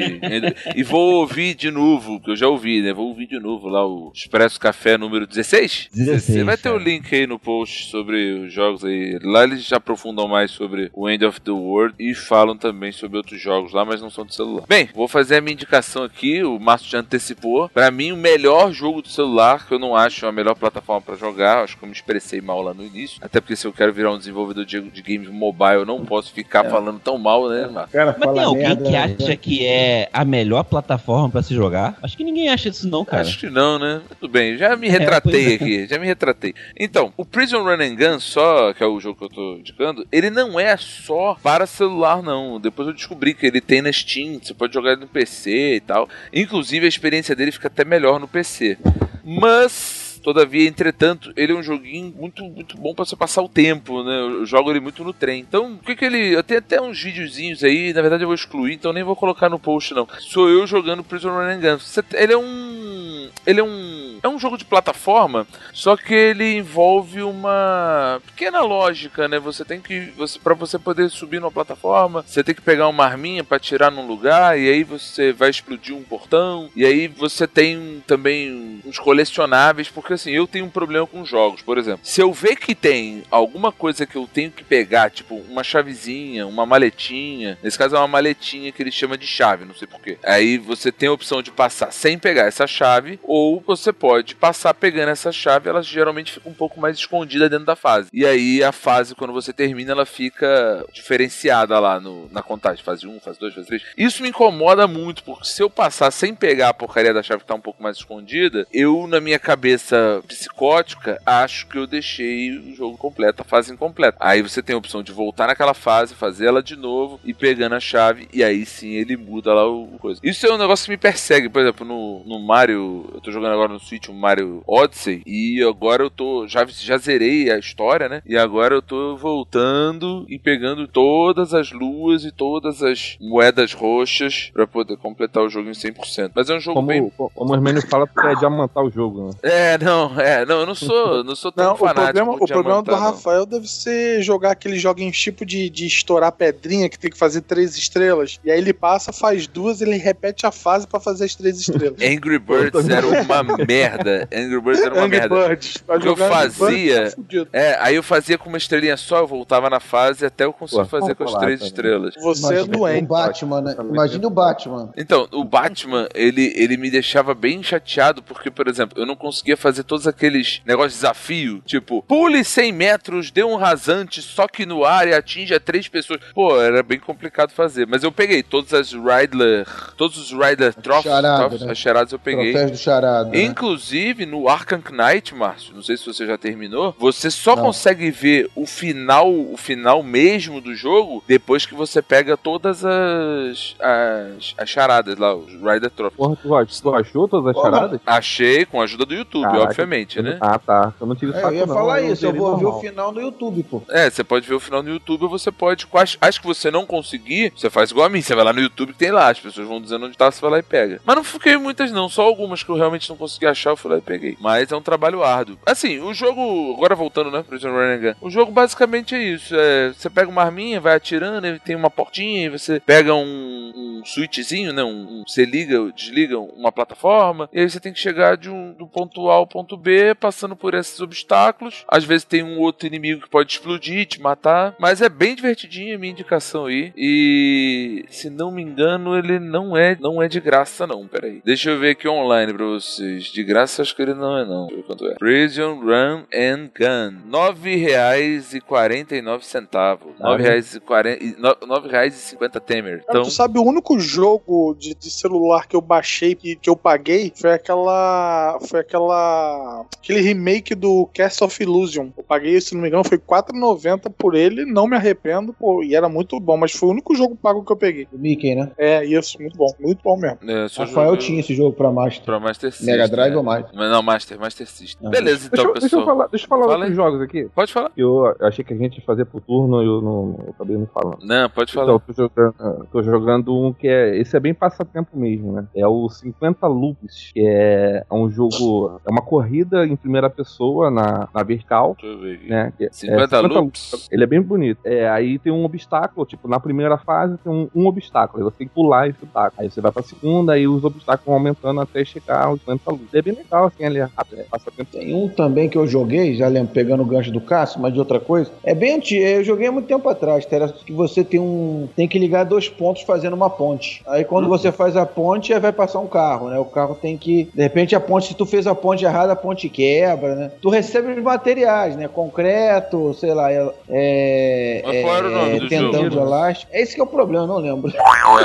e 0.76 0.82
vou 0.84 1.16
ouvir 1.16 1.54
de 1.56 1.70
novo, 1.70 2.20
que 2.22 2.32
eu 2.32 2.36
já 2.36 2.48
ouvi, 2.48 2.82
né? 2.82 2.94
Vou 2.94 3.08
ouvir 3.10 3.28
de 3.28 3.38
novo 3.40 3.68
lá 3.68 3.86
o 3.86 4.12
Expresso 4.16 4.60
Café 4.60 4.98
número 4.98 5.28
16. 5.28 5.90
16, 5.94 6.24
Você 6.24 6.44
vai 6.44 6.56
ter 6.58 6.70
o 6.70 6.74
cara. 6.74 6.84
link 6.84 7.14
aí 7.14 7.28
no 7.28 7.38
post 7.38 7.90
sobre 7.90 8.32
os 8.46 8.54
jogos 8.54 8.86
aí. 8.86 9.20
Lá 9.24 9.44
eles 9.44 9.66
já 9.66 9.78
aprofundam 9.78 10.28
mais 10.28 10.52
sobre 10.52 10.90
o 10.94 11.10
End 11.10 11.24
of 11.26 11.42
the 11.42 11.52
World 11.52 11.96
e 12.00 12.14
falam 12.16 12.58
também 12.58 12.92
sobre 12.92 13.18
outros 13.18 13.42
jogos 13.42 13.74
lá, 13.74 13.84
mas 13.84 14.02
não 14.02 14.10
são 14.10 14.26
de 14.26 14.34
celular. 14.34 14.66
Bem, 14.68 14.90
vou 14.94 15.08
fazer 15.08 15.38
a 15.38 15.42
minha 15.42 15.54
indicação 15.54 16.04
aqui. 16.04 16.44
O 16.44 16.58
Márcio 16.60 16.90
já 16.90 17.00
antecipou. 17.00 17.68
Pra 17.70 17.92
mim, 17.92 18.12
o 18.14 18.18
melhor 18.18 18.72
jogo 18.72 19.02
do 19.02 19.10
celular, 19.10 19.68
que 19.68 19.74
eu 19.74 19.80
não 19.80 19.96
acho 19.96 20.26
a 20.26 20.32
melhor 20.32 20.56
plataforma 20.56 21.02
pra 21.02 21.16
jogar. 21.16 21.64
Acho 21.64 21.78
que 21.78 21.84
eu 21.84 21.88
me 21.90 21.94
expressei 21.94 22.40
mal 22.40 22.62
lá 22.62 22.74
no 22.74 22.84
início. 22.86 23.18
Até 23.22 23.42
porque 23.42 23.56
se 23.56 23.68
eu 23.68 23.74
quero 23.74 23.92
virar 23.94 24.14
um 24.14 24.18
desenvolvedor 24.18 24.66
de, 24.66 24.80
de 24.82 25.02
games 25.02 25.30
mobile, 25.30 25.76
eu 25.80 25.86
não 25.86 25.95
posso 26.04 26.34
ficar 26.34 26.66
falando 26.66 27.00
tão 27.00 27.18
mal, 27.18 27.48
né, 27.50 27.68
Márcio? 27.68 27.90
O 27.90 27.92
cara 27.92 28.16
Mas 28.20 28.34
tem 28.34 28.44
alguém 28.44 28.68
merda. 28.68 28.84
que 28.84 28.92
né? 28.92 28.98
acha 28.98 29.36
que 29.38 29.66
é 29.66 30.10
a 30.12 30.26
melhor 30.26 30.64
plataforma 30.64 31.30
pra 31.30 31.44
se 31.44 31.54
jogar? 31.54 31.98
Acho 32.02 32.18
que 32.18 32.24
ninguém 32.24 32.50
acha 32.50 32.70
isso 32.70 32.88
não, 32.88 33.06
cara. 33.06 33.22
Acho 33.22 33.40
que 33.40 33.50
não, 33.50 33.78
né? 33.78 34.02
Tudo 34.20 34.32
bem, 34.32 34.58
já 34.58 34.76
me 34.76 34.90
retratei 34.90 35.32
pois 35.32 35.52
é. 35.52 35.56
aqui, 35.56 35.88
já 35.88 36.00
me 36.00 36.06
retratei. 36.06 36.54
Então, 36.78 37.14
o 37.16 37.24
Prison 37.24 37.64
Run 37.64 37.82
and 37.82 37.96
Gun, 37.96 38.20
só, 38.20 38.74
que 38.74 38.84
é 38.84 38.88
o 38.88 39.00
jogo 39.00 39.18
que 39.20 39.26
eu 39.26 39.30
tô 39.30 39.58
indicando, 39.58 40.06
ele 40.12 40.30
não 40.30 40.60
é 40.60 40.76
só 40.78 41.38
para 41.42 41.66
celular, 41.66 42.22
não. 42.22 42.60
Depois 42.60 42.88
eu 42.88 42.94
descobri 42.94 43.34
que 43.34 43.46
ele 43.46 43.62
tem 43.62 43.82
na 43.82 43.92
Steam, 43.92 44.40
você 44.42 44.54
pode 44.54 44.74
jogar 44.74 44.94
ele 44.94 45.02
no 45.02 45.08
PC 45.08 45.76
e 45.76 45.80
tal. 45.82 46.10
Inclusive, 46.34 46.86
a 46.86 46.90
experiência 46.90 47.36
dele 47.36 47.52
fica 47.52 47.68
até 47.68 47.86
melhor 47.86 48.20
no 48.20 48.28
PC. 48.28 48.78
Mas... 49.24 50.05
Todavia, 50.26 50.68
entretanto, 50.68 51.32
ele 51.38 51.54
é 51.54 51.56
um 51.56 51.62
joguinho 51.62 52.12
muito, 52.18 52.44
muito 52.44 52.76
bom 52.78 52.96
pra 52.96 53.06
você 53.06 53.16
passar 53.16 53.44
o 53.44 53.48
tempo, 53.48 54.04
né? 54.04 54.22
Eu 54.22 54.44
jogo 54.44 54.72
ele 54.72 54.80
muito 54.80 55.04
no 55.04 55.14
trem. 55.14 55.40
Então, 55.40 55.74
o 55.74 55.78
que 55.78 55.96
que 55.96 56.04
ele... 56.04 56.36
Eu 56.36 56.42
tenho 56.42 56.58
até 56.58 56.82
uns 56.82 57.00
videozinhos 57.00 57.64
aí, 57.64 57.94
na 57.94 58.02
verdade 58.02 58.24
eu 58.24 58.28
vou 58.28 58.34
excluir, 58.34 58.74
então 58.74 58.92
nem 58.92 59.04
vou 59.04 59.16
colocar 59.16 59.50
no 59.50 59.60
post, 59.60 59.94
não. 59.94 60.08
Sou 60.18 60.50
eu 60.50 60.66
jogando 60.66 61.04
Prison 61.04 61.30
Run 61.30 61.42
and 61.42 61.60
Gun. 61.60 61.78
Ele 62.14 62.34
é 62.34 62.38
um... 62.38 63.30
Ele 63.46 63.60
é 63.60 63.64
um. 63.64 63.95
É 64.26 64.28
um 64.28 64.40
jogo 64.40 64.58
de 64.58 64.66
plataforma, 64.66 65.46
só 65.72 65.96
que 65.96 66.12
ele 66.12 66.56
envolve 66.56 67.22
uma 67.22 68.20
pequena 68.26 68.62
lógica, 68.62 69.28
né? 69.28 69.38
Você 69.38 69.64
tem 69.64 69.80
que. 69.80 70.12
Você, 70.18 70.40
para 70.40 70.56
você 70.56 70.80
poder 70.80 71.12
subir 71.12 71.40
numa 71.40 71.52
plataforma, 71.52 72.26
você 72.26 72.44
tem 72.44 72.56
que 72.56 72.62
pegar 72.62 72.88
uma 72.88 73.06
arminha 73.06 73.44
para 73.44 73.60
tirar 73.60 73.92
num 73.92 74.08
lugar, 74.08 74.60
e 74.60 74.68
aí 74.68 74.84
você 74.84 75.32
vai 75.32 75.52
explodir 75.52 75.96
um 75.96 76.02
portão, 76.02 76.72
e 76.76 76.84
aí 76.84 77.08
você 77.08 77.46
tem 77.46 78.02
também 78.08 78.82
uns 78.84 78.98
colecionáveis, 78.98 79.90
porque 79.90 80.14
assim, 80.14 80.32
eu 80.32 80.48
tenho 80.48 80.66
um 80.66 80.72
problema 80.72 81.06
com 81.06 81.24
jogos, 81.24 81.62
por 81.62 81.78
exemplo. 81.78 82.00
Se 82.02 82.20
eu 82.20 82.34
ver 82.34 82.56
que 82.56 82.74
tem 82.74 83.22
alguma 83.30 83.72
coisa 83.72 84.08
que 84.08 84.16
eu 84.16 84.28
tenho 84.28 84.50
que 84.50 84.64
pegar, 84.64 85.12
tipo 85.12 85.36
uma 85.36 85.64
chavezinha, 85.64 86.48
uma 86.48 86.66
maletinha, 86.66 87.60
nesse 87.62 87.78
caso 87.78 87.96
é 87.96 88.00
uma 88.00 88.08
maletinha 88.08 88.72
que 88.72 88.82
ele 88.82 88.92
chama 88.92 89.20
de 89.20 89.28
chave, 89.28 89.66
não 89.66 89.76
sei 89.76 89.88
porquê. 89.88 90.18
Aí 90.24 90.58
você 90.58 90.92
tem 90.92 91.10
a 91.10 91.14
opção 91.14 91.44
de 91.44 91.52
passar 91.52 91.94
sem 91.94 92.18
pegar 92.18 92.48
essa 92.48 92.66
chave, 92.66 93.20
ou 93.22 93.62
você 93.62 93.94
pode 93.94 94.15
passar 94.24 94.74
pegando 94.74 95.10
essa 95.10 95.32
chave, 95.32 95.70
ela 95.70 95.82
geralmente 95.82 96.34
fica 96.34 96.50
um 96.50 96.54
pouco 96.54 96.80
mais 96.80 96.98
escondida 96.98 97.50
dentro 97.50 97.66
da 97.66 97.76
fase. 97.76 98.10
E 98.14 98.26
aí 98.26 98.64
a 98.64 98.72
fase, 98.72 99.16
quando 99.16 99.34
você 99.34 99.52
termina, 99.52 99.92
ela 99.92 100.06
fica 100.06 100.86
diferenciada 100.94 101.78
lá 101.80 102.00
no, 102.00 102.30
na 102.32 102.42
contagem, 102.42 102.84
fase 102.84 103.08
1, 103.08 103.20
fase 103.20 103.40
2, 103.40 103.56
fase 103.56 103.68
3. 103.68 103.84
Isso 103.98 104.22
me 104.22 104.30
incomoda 104.30 104.88
muito, 104.88 105.24
porque 105.24 105.46
se 105.46 105.62
eu 105.62 105.70
passar 105.70 106.12
sem 106.12 106.34
pegar 106.34 106.70
a 106.70 106.74
porcaria 106.74 107.14
da 107.14 107.24
chave 107.24 107.42
que 107.42 107.48
tá 107.48 107.56
um 107.56 107.62
pouco 107.62 107.82
mais 107.82 107.98
escondida, 107.98 108.66
eu, 108.72 109.08
na 109.08 109.20
minha 109.20 109.40
cabeça 109.40 110.24
psicótica, 110.28 111.22
acho 111.26 111.68
que 111.68 111.78
eu 111.78 111.88
deixei 111.88 112.58
o 112.58 112.76
jogo 112.76 112.98
completo, 112.98 113.42
a 113.42 113.46
fase 113.46 113.72
incompleta. 113.72 114.18
Aí 114.20 114.42
você 114.42 114.62
tem 114.62 114.76
a 114.76 114.78
opção 114.78 115.04
de 115.04 115.12
voltar 115.12 115.48
naquela 115.48 115.74
fase, 115.74 116.16
fazer 116.16 116.46
ela 116.48 116.64
de 116.64 116.76
novo 116.76 117.20
e 117.24 117.34
pegando 117.34 117.76
a 117.76 117.80
chave, 117.80 118.28
e 118.32 118.44
aí 118.44 118.66
sim 118.66 118.92
ele 118.92 119.18
muda 119.18 119.54
lá 119.54 119.68
o 119.68 119.88
coisa. 120.00 120.20
Isso 120.24 120.46
é 120.46 120.54
um 120.54 120.58
negócio 120.58 120.86
que 120.86 120.92
me 120.92 120.98
persegue, 120.98 121.50
por 121.50 121.62
exemplo, 121.62 121.86
no, 121.86 122.24
no 122.26 122.40
Mario, 122.40 123.10
eu 123.14 123.22
tô 123.22 123.32
jogando 123.32 123.54
agora 123.54 123.74
no 123.74 123.80
Switch 123.80 124.05
o 124.12 124.14
Mario 124.14 124.64
Odyssey, 124.68 125.22
e 125.26 125.62
agora 125.64 126.04
eu 126.04 126.10
tô, 126.10 126.48
já, 126.48 126.66
já 126.66 126.98
zerei 126.98 127.52
a 127.52 127.58
história, 127.58 128.08
né? 128.10 128.22
E 128.26 128.38
agora 128.38 128.76
eu 128.76 128.82
tô 128.82 129.16
voltando 129.18 130.26
e 130.30 130.38
pegando 130.40 130.88
todas 130.88 131.54
as 131.54 131.72
luas 131.72 132.24
e 132.26 132.32
todas 132.32 132.82
as 132.82 133.18
moedas 133.20 133.74
roxas 133.74 134.50
para 134.54 134.66
poder 134.68 134.98
completar 134.98 135.44
o 135.44 135.50
jogo 135.50 135.70
em 135.70 135.74
100%. 135.74 136.32
Mas 136.36 136.50
é 136.50 136.56
um 136.56 136.60
jogo 136.60 136.76
Como, 136.76 136.88
bem. 136.88 137.12
como 137.34 137.52
o 137.52 137.56
Hermênio 137.56 137.82
fala, 137.88 138.08
porque 138.08 138.28
é 138.28 138.36
diamantar 138.36 138.84
o 138.84 138.90
jogo, 138.92 139.28
né? 139.28 139.32
É, 139.44 139.78
não, 139.78 140.20
é, 140.20 140.46
não, 140.46 140.62
eu 140.62 140.66
não 140.66 140.76
sou, 140.76 141.24
não 141.24 141.36
sou 141.36 141.52
tão 141.52 141.66
Não, 141.66 141.74
o 141.74 141.78
fanático. 141.78 142.04
problema, 142.06 142.38
por 142.38 142.44
o 142.44 142.48
problema 142.48 142.82
do 142.82 142.86
diamantar, 142.86 143.10
não. 143.12 143.16
Rafael 143.18 143.46
deve 143.46 143.68
ser 143.68 144.22
jogar 144.22 144.52
aqueles 144.52 144.82
joguinhos 144.82 145.18
tipo 145.20 145.46
de, 145.46 145.70
de 145.70 145.86
estourar 145.86 146.32
pedrinha 146.32 146.90
que 146.90 146.98
tem 147.00 147.10
que 147.12 147.18
fazer 147.18 147.42
três 147.42 147.76
estrelas. 147.78 148.40
E 148.44 148.52
aí 148.52 148.58
ele 148.60 148.74
passa, 148.74 149.14
faz 149.14 149.48
duas, 149.48 149.82
ele 149.82 149.98
repete 149.98 150.46
a 150.46 150.52
fase 150.52 150.88
pra 150.88 151.00
fazer 151.00 151.26
as 151.26 151.36
três 151.36 151.60
estrelas. 151.62 152.02
Angry 152.02 152.40
Birds 152.40 152.88
era 152.90 153.06
uma 153.08 153.44
merda. 153.66 153.95
Angry 154.34 154.62
Birds 154.62 154.82
era 154.82 154.94
uma 154.96 155.06
Angry 155.06 155.20
merda. 155.20 155.36
Birds. 155.48 155.78
Que 155.78 155.92
eu 155.92 155.96
Angry 155.96 156.16
Birds, 156.16 156.58
fazia- 156.58 157.12
tá. 157.12 157.48
É, 157.54 157.78
aí 157.82 157.96
eu 157.96 158.04
fazia 158.04 158.38
com 158.38 158.50
uma 158.50 158.58
estrelinha 158.58 158.98
só, 158.98 159.20
eu 159.20 159.28
voltava 159.28 159.70
na 159.70 159.80
fase 159.80 160.26
até 160.26 160.44
eu 160.46 160.54
conseguir 160.54 160.84
Pô, 160.84 160.88
fazer 160.88 161.16
com 161.16 161.24
as 161.24 161.34
três 161.36 161.60
falar 161.60 161.68
estrelas. 161.70 162.14
Você 162.22 162.46
é 162.46 162.50
Imagina 162.58 162.78
doente. 162.78 163.04
O 163.04 163.08
Batman, 163.08 163.62
né? 163.62 163.76
Imagina 163.80 164.28
o 164.28 164.30
Batman. 164.30 164.90
Então, 164.98 165.28
o 165.32 165.44
Batman, 165.44 166.08
ele, 166.14 166.54
ele 166.56 166.78
me 166.78 166.90
deixava 166.90 167.34
bem 167.34 167.62
chateado, 167.64 168.22
porque, 168.24 168.50
por 168.52 168.68
exemplo, 168.68 169.00
eu 169.00 169.06
não 169.06 169.16
conseguia 169.16 169.58
fazer 169.58 169.84
todos 169.84 170.08
aqueles 170.08 170.62
negócios 170.66 170.94
de 170.94 171.00
desafio, 171.00 171.62
tipo, 171.66 172.04
pule 172.04 172.44
100 172.44 172.72
metros, 172.72 173.32
dê 173.32 173.44
um 173.44 173.56
rasante, 173.56 174.22
só 174.22 174.48
que 174.48 174.66
no 174.66 174.84
ar 174.86 175.08
e 175.08 175.14
atinja 175.14 175.60
três 175.60 175.88
pessoas. 175.88 176.20
Pô, 176.34 176.60
era 176.62 176.82
bem 176.84 177.00
complicado 177.00 177.52
fazer, 177.52 177.86
mas 177.88 178.04
eu 178.04 178.12
peguei 178.12 178.44
todas 178.44 178.74
as 178.74 178.92
Rider, 178.94 179.66
todos 179.98 180.18
os 180.18 180.32
Rider 180.32 180.74
Trophies, 180.74 181.04
Charada, 181.12 181.38
trophies, 181.40 181.62
né? 181.62 181.72
as 181.72 181.78
charadas 181.78 182.12
eu 182.14 182.20
peguei. 182.20 182.52
Troféus 182.52 182.72
do 182.72 182.78
Charada. 182.78 183.30
né? 183.30 183.38
Inclusive, 183.80 184.26
no 184.26 184.48
Arkham 184.48 184.82
Knight, 184.90 185.36
Márcio, 185.36 185.76
não 185.76 185.84
sei 185.84 185.98
se 185.98 186.06
você 186.06 186.26
já 186.26 186.38
terminou, 186.38 186.96
você 186.98 187.30
só 187.30 187.58
Não. 187.58 187.64
consegue 187.64 188.10
ver 188.10 188.50
o 188.56 188.66
final, 188.66 189.30
o 189.30 189.58
final 189.58 190.02
mesmo 190.02 190.62
do 190.62 190.74
jogo, 190.74 191.22
depois 191.28 191.66
que 191.66 191.76
você 191.76 192.02
pega 192.02 192.38
todas 192.38 192.86
as 192.86 193.76
as, 193.80 194.54
as 194.58 194.70
charadas 194.70 195.18
lá, 195.18 195.36
os 195.36 195.52
Rider 195.52 195.90
Trophies. 195.92 196.16
Porra, 196.18 196.38
tu, 196.42 196.56
ach- 196.56 196.80
tu 196.82 196.96
achou 196.96 197.28
todas 197.28 197.48
as 197.48 197.54
Porra. 197.54 197.72
charadas? 197.76 198.00
Achei 198.06 198.66
com 198.66 198.80
a 198.80 198.86
ajuda 198.86 199.06
do 199.06 199.14
YouTube, 199.14 199.44
Caraca, 199.44 199.64
obviamente, 199.64 200.22
né? 200.22 200.38
Ah, 200.40 200.58
tá. 200.58 200.94
Eu 201.00 201.06
não 201.08 201.16
tive 201.16 201.34
É, 201.34 201.36
saco, 201.42 201.48
eu 201.50 201.54
ia 201.60 201.66
não, 201.66 201.74
falar 201.76 202.02
eu 202.02 202.14
isso, 202.14 202.26
eu 202.26 202.34
vou 202.34 202.58
ver 202.58 202.66
o 202.66 202.80
final 202.80 203.12
no 203.12 203.20
YouTube, 203.22 203.62
pô. 203.64 203.82
É, 203.90 204.10
você 204.10 204.24
pode 204.24 204.48
ver 204.48 204.56
o 204.56 204.60
final 204.60 204.82
no 204.82 204.90
YouTube 204.90 205.24
ou 205.24 205.30
você 205.30 205.52
pode. 205.52 205.86
Acho, 205.94 206.18
acho 206.22 206.40
que 206.42 206.48
você 206.48 206.72
não 206.72 206.86
conseguir, 206.86 207.52
você 207.56 207.70
faz 207.70 207.92
igual 207.92 208.06
a 208.06 208.10
mim. 208.10 208.22
Você 208.22 208.34
vai 208.36 208.46
lá 208.46 208.54
no 208.54 208.62
YouTube 208.62 208.94
que 208.94 209.00
tem 209.00 209.12
lá, 209.12 209.30
as 209.30 209.40
pessoas 209.40 209.68
vão 209.68 209.82
dizendo 209.82 210.06
onde 210.06 210.18
tá, 210.18 210.32
você 210.32 210.40
vai 210.42 210.52
lá 210.52 210.60
e 210.60 210.64
pega. 210.64 211.02
Mas 211.06 211.16
não 211.16 211.24
fiquei 211.24 211.58
muitas, 211.58 211.92
não, 211.92 212.08
só 212.10 212.22
algumas 212.24 212.64
que 212.64 212.70
eu 212.70 212.76
realmente 212.76 213.10
não 213.10 213.18
consegui 213.18 213.46
achar, 213.46 213.65
eu 213.72 213.78
fui 213.78 213.92
lá 213.92 213.98
e 213.98 214.02
peguei. 214.02 214.38
Mas 214.40 214.72
é 214.72 214.76
um 214.76 214.82
trabalho 214.82 215.24
árduo. 215.24 215.58
Assim, 215.66 216.00
o 216.00 216.14
jogo. 216.14 216.74
Agora 216.76 216.96
voltando, 216.96 217.32
né, 217.32 217.44
pro 217.48 217.58
John 217.60 217.72
Running. 217.72 218.14
O 218.22 218.30
jogo 218.30 218.52
basicamente 218.52 219.16
é 219.16 219.20
isso. 219.24 219.56
É, 219.56 219.90
você 219.94 220.10
pega 220.10 220.30
uma 220.30 220.44
arminha, 220.44 220.80
vai 220.80 220.96
atirando, 220.96 221.48
e 221.48 221.60
tem 221.60 221.76
uma 221.76 221.90
portinha, 221.90 222.46
e 222.46 222.50
você 222.50 222.80
pega 222.80 223.14
um, 223.14 223.72
um 223.76 224.02
switchzinho, 224.06 224.74
né? 224.74 224.84
Um, 224.84 224.90
um- 225.20 225.24
você 225.28 225.46
liga, 225.46 225.92
desliga 225.96 226.38
uma 226.40 226.72
plataforma, 226.72 227.50
e 227.52 227.60
aí 227.60 227.70
você 227.70 227.80
tem 227.80 227.94
que 227.94 228.00
chegar 228.00 228.38
de 228.38 228.50
um, 228.50 228.74
do 228.74 228.88
ponto 228.88 229.30
A 229.30 229.36
ao 229.36 229.48
ponto 229.48 229.76
B, 229.78 230.14
passando 230.16 230.56
por 230.56 230.74
esses 230.74 231.00
obstáculos. 231.02 231.84
Às 231.88 232.04
vezes 232.04 232.26
tem 232.26 232.44
um 232.44 232.60
outro 232.60 232.88
inimigo 232.88 233.22
que 233.22 233.30
pode 233.30 233.52
explodir, 233.54 234.06
te 234.06 234.22
matar. 234.22 234.76
Mas 234.80 235.02
é 235.02 235.10
bem 235.10 235.36
divertidinho 235.36 235.96
a 235.96 236.00
minha 236.00 236.12
indicação 236.12 236.66
aí. 236.66 236.94
E 236.96 238.06
se 238.10 238.30
não 238.30 238.52
me 238.52 238.62
engano, 238.62 239.18
ele 239.18 239.40
não 239.40 239.76
é, 239.76 239.98
não 240.00 240.22
é 240.22 240.28
de 240.28 240.40
graça, 240.40 240.86
não. 240.88 241.08
Pera 241.08 241.28
aí. 241.28 241.42
Deixa 241.44 241.70
eu 241.72 241.80
ver 241.80 241.92
aqui 241.92 242.08
online 242.08 242.54
pra 242.54 242.66
vocês. 242.66 243.26
De 243.26 243.44
graça, 243.44 243.55
acho 243.62 243.96
que 243.96 244.02
ele 244.02 244.14
não 244.14 244.38
é, 244.38 244.46
não. 244.46 244.68
Deixa 244.68 244.74
eu 244.74 244.78
ver 244.78 244.84
quanto 244.88 245.08
é. 245.08 245.16
Prison 245.16 245.76
Run 245.80 246.24
and 246.34 246.70
Gun. 246.78 247.16
R$ 247.26 247.54
9,49 247.54 249.42
centavos. 249.44 250.14
R$ 250.20 250.26
9,50 250.26 252.60
Temer. 252.62 253.00
Cara, 253.00 253.06
Então, 253.10 253.24
tu 253.24 253.32
sabe, 253.32 253.60
o 253.60 253.64
único 253.64 254.00
jogo 254.00 254.76
de, 254.78 254.94
de 254.96 255.10
celular 255.10 255.68
que 255.68 255.76
eu 255.76 255.82
baixei 255.82 256.38
e 256.44 256.56
que 256.56 256.70
eu 256.70 256.76
paguei 256.76 257.32
foi 257.36 257.54
aquela. 257.54 258.58
Foi 258.68 258.80
aquela. 258.80 259.86
aquele 259.98 260.22
remake 260.22 260.76
do 260.76 261.08
Cast 261.14 261.44
of 261.44 261.62
Illusion. 261.62 262.10
Eu 262.18 262.24
paguei, 262.24 262.60
se 262.62 262.74
não 262.76 262.82
me 262.82 262.88
engano, 262.88 263.04
foi 263.04 263.18
R$4,90 263.18 264.12
por 264.18 264.36
ele, 264.36 264.66
não 264.66 264.88
me 264.88 264.96
arrependo, 264.96 265.54
pô, 265.54 265.84
e 265.84 265.96
era 265.96 266.08
muito 266.10 266.40
bom, 266.40 266.58
mas 266.58 266.72
foi 266.72 266.90
o 266.90 266.92
único 266.92 267.16
jogo 267.16 267.36
pago 267.36 267.64
que 267.64 267.72
eu 267.72 267.78
peguei. 267.78 268.08
O 268.12 268.18
Mickey, 268.18 268.56
né? 268.56 268.72
É, 268.78 269.04
isso, 269.04 269.40
muito 269.40 269.58
bom, 269.58 269.68
muito 269.80 270.02
bom 270.04 270.18
mesmo. 270.18 270.38
é, 270.44 270.68
Rafael 270.78 271.12
joguei 271.12 271.26
tinha 271.26 271.40
esse 271.40 271.56
jogo 271.56 271.74
pra 271.74 271.92
Master. 271.92 272.24
Pra 272.24 272.40
Master 272.40 272.72
System. 272.72 272.96
Mega 272.96 273.08
Drive 273.08 273.32
né? 273.32 273.38
ou 273.38 273.44
mais? 273.46 273.66
Mas 273.74 273.92
Não, 273.92 274.02
Master, 274.02 274.40
Master 274.40 274.68
System. 274.68 275.08
Ah. 275.08 275.12
Beleza, 275.12 275.50
Deixa, 275.50 275.64
então, 275.64 275.74
deixa 275.74 275.82
pessoal. 275.82 276.02
eu 276.02 276.06
falar, 276.06 276.28
deixa 276.28 276.46
eu 276.46 276.50
falar 276.50 276.66
Fala 276.66 276.78
outros 276.80 276.96
jogos 276.96 277.22
aqui. 277.22 277.50
Pode 277.56 277.72
falar. 277.74 277.92
Eu 277.96 278.36
achei 278.42 278.64
que 278.66 278.74
a 278.74 278.78
gente 278.78 278.98
ia 278.98 279.04
fazer 279.06 279.26
por 279.26 279.42
turno 279.42 279.82
e 279.82 279.86
eu 279.86 280.02
não 280.02 280.36
eu 280.46 280.50
acabei 280.56 280.78
não 280.78 280.88
falando. 280.88 281.20
Não, 281.24 281.50
pode 281.50 281.72
falar. 281.72 281.86
Então, 281.94 281.96
eu 281.96 282.14
tô 282.14 282.14
jogando, 282.24 282.88
tô 282.92 283.04
jogando 283.04 283.56
um 283.56 283.72
que 283.74 283.88
é. 283.88 284.18
Esse 284.18 284.36
é 284.36 284.40
bem 284.40 284.54
passatempo 284.54 285.18
mesmo, 285.18 285.52
né? 285.52 285.66
É 285.76 285.88
o 285.88 286.10
50 286.10 286.68
Loops, 286.68 287.32
que 287.34 287.42
é, 287.46 288.04
é 288.10 288.14
um 288.14 288.30
jogo. 288.30 289.00
É 289.06 289.12
uma 289.12 289.22
corrida 289.22 289.86
em 289.86 289.96
primeira 289.96 290.30
pessoa 290.30 290.90
na, 290.90 291.28
na 291.34 291.44
vertical, 291.44 291.96
Deixa 292.00 292.16
eu 292.16 292.20
ver 292.22 292.36
aqui. 292.36 292.50
né? 292.50 292.74
Que 292.78 292.86
é- 292.86 292.90
50 292.92 293.36
é 293.36 293.42
loops. 293.42 294.08
Ele 294.12 294.24
é 294.24 294.28
bem 294.28 294.42
bonito. 294.42 294.80
É, 294.84 295.08
aí 295.10 295.38
tem 295.40 295.52
um 295.52 295.64
obstáculo, 295.66 296.26
tipo, 296.26 296.48
na 296.48 296.60
primeira 296.60 296.98
fase 296.98 297.38
tem 297.38 297.52
um, 297.52 297.70
um 297.76 297.88
obstáculo. 297.88 298.40
Aí 298.44 298.52
você 298.52 298.58
tem 298.60 298.68
que 298.68 298.74
pular 298.74 299.08
esse 299.08 299.18
obstáculo. 299.22 299.62
Aí 299.62 299.70
você 299.70 299.82
vai 299.82 299.92
pra 299.92 300.04
segunda, 300.04 300.54
aí 300.54 300.68
os 300.68 300.84
obstáculos 300.84 301.26
vão 301.26 301.36
aumentando 301.36 301.82
até 301.82 302.04
chegar 302.06 302.46
aos 302.46 302.60
50 302.62 302.92
loops. 302.92 303.14
É 303.14 303.22
bem 303.22 303.35
legal, 303.36 303.66
assim, 303.66 303.84
é 303.84 304.40
é 304.40 304.44
passatempo. 304.44 304.92
Tem 304.92 305.14
um 305.14 305.28
também 305.30 305.70
que 305.70 305.78
eu 305.78 305.88
joguei, 305.88 306.36
já 306.36 306.48
lembro, 306.48 306.74
pegando 306.74 307.04
o 307.04 307.06
gancho 307.06 307.32
do 307.32 307.42
Cássio, 307.42 307.80
mas 307.82 307.94
de 307.94 308.00
outra 308.00 308.20
coisa. 308.20 308.52
É 308.64 308.74
bem 308.74 308.96
antigo, 308.96 309.24
eu 309.24 309.44
joguei 309.44 309.68
há 309.68 309.72
muito 309.72 309.88
tempo 309.88 310.08
atrás, 310.10 310.46
que 310.46 310.54
era 310.56 310.68
que 310.70 310.92
você 310.94 311.24
tem 311.24 311.40
um. 311.40 311.88
tem 311.96 312.08
que 312.08 312.20
ligar 312.20 312.44
dois 312.44 312.68
pontos 312.70 313.04
fazendo 313.04 313.34
uma 313.34 313.50
ponte. 313.50 314.02
Aí 314.08 314.24
quando 314.24 314.48
você 314.48 314.72
faz 314.72 314.96
a 314.96 315.06
ponte, 315.06 315.54
aí 315.54 315.60
vai 315.60 315.72
passar 315.72 316.00
um 316.00 316.08
carro, 316.08 316.50
né? 316.50 316.60
O 316.60 316.66
carro 316.66 316.96
tem 316.96 317.18
que. 317.18 317.50
De 317.54 317.62
repente 317.62 317.96
a 317.96 318.00
ponte, 318.00 318.28
se 318.28 318.34
tu 318.36 318.46
fez 318.46 318.68
a 318.68 318.76
ponte 318.76 319.06
errada, 319.06 319.34
a 319.34 319.36
ponte 319.36 319.70
quebra, 319.70 320.36
né? 320.36 320.52
Tu 320.62 320.70
recebe 320.70 321.14
os 321.14 321.24
materiais, 321.24 321.96
né? 321.96 322.08
Concreto, 322.08 323.14
sei 323.14 323.34
lá, 323.34 323.52
é. 323.52 323.72
é 323.90 324.82
Mas 324.86 325.02
qual 325.02 325.16
era 325.18 325.28
o 325.28 325.32
nome 325.32 325.60
do 325.60 325.70
tendão 325.70 325.94
jogo? 325.94 326.10
de 326.10 326.18
elástico. 326.18 326.72
É 326.74 326.82
esse 326.82 326.96
que 326.96 327.02
é 327.02 327.04
o 327.04 327.08
problema, 327.08 327.44
eu 327.44 327.48
não 327.48 327.58
lembro. 327.58 327.92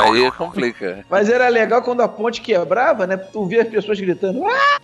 Aí 0.02 0.30
complica. 0.32 1.04
Mas 1.08 1.28
era 1.28 1.48
legal 1.48 1.82
quando 1.82 2.00
a 2.02 2.08
ponte 2.08 2.40
quebrava, 2.40 3.06
né? 3.06 3.16
Tu 3.16 3.44
via 3.46 3.62
as 3.62 3.68
pessoas 3.68 4.00
gritando. 4.00 4.44
"Ah!" 4.44 4.79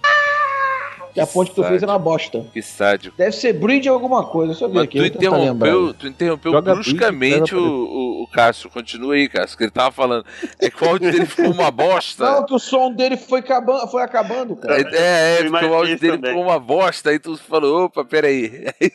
Que 1.16 1.20
a 1.22 1.26
ponte 1.26 1.48
que 1.48 1.56
tu 1.56 1.64
fez 1.64 1.82
era 1.82 1.92
uma 1.92 1.98
bosta. 1.98 2.44
Que 2.52 2.60
sádico. 2.60 3.16
Deve 3.16 3.32
ser 3.32 3.54
bridge 3.54 3.88
alguma 3.88 4.26
coisa, 4.26 4.48
deixa 4.52 4.66
eu 4.66 4.68
ver 4.68 4.74
Mas 4.74 4.84
aqui. 4.84 4.98
tu 4.98 5.06
interrompeu, 5.06 5.94
tu 5.94 6.06
interrompeu 6.06 6.52
Joga 6.52 6.74
bruscamente 6.74 7.54
Bridge, 7.54 7.56
o, 7.56 7.62
o, 7.62 8.22
o 8.24 8.26
Cássio. 8.26 8.68
Continua 8.68 9.14
aí, 9.14 9.26
Cássio, 9.26 9.56
que 9.56 9.64
ele 9.64 9.70
tava 9.70 9.90
falando. 9.90 10.26
É 10.60 10.68
que 10.68 10.84
o 10.84 10.86
áudio 10.86 11.10
dele 11.10 11.24
ficou 11.24 11.50
uma 11.50 11.70
bosta. 11.70 12.22
Não, 12.32 12.44
que 12.44 12.52
o 12.52 12.58
som 12.58 12.92
dele 12.92 13.16
foi 13.16 13.40
acabando, 13.40 13.88
foi 13.88 14.02
acabando 14.02 14.56
cara. 14.56 14.76
É, 14.78 15.38
é, 15.38 15.46
Eu 15.46 15.50
porque 15.50 15.64
o 15.64 15.74
áudio 15.74 15.98
dele 15.98 16.16
também. 16.18 16.30
ficou 16.32 16.44
uma 16.44 16.58
bosta, 16.58 17.08
aí 17.08 17.18
tu 17.18 17.34
falou, 17.38 17.86
opa, 17.86 18.04
peraí. 18.04 18.66
Aí, 18.78 18.90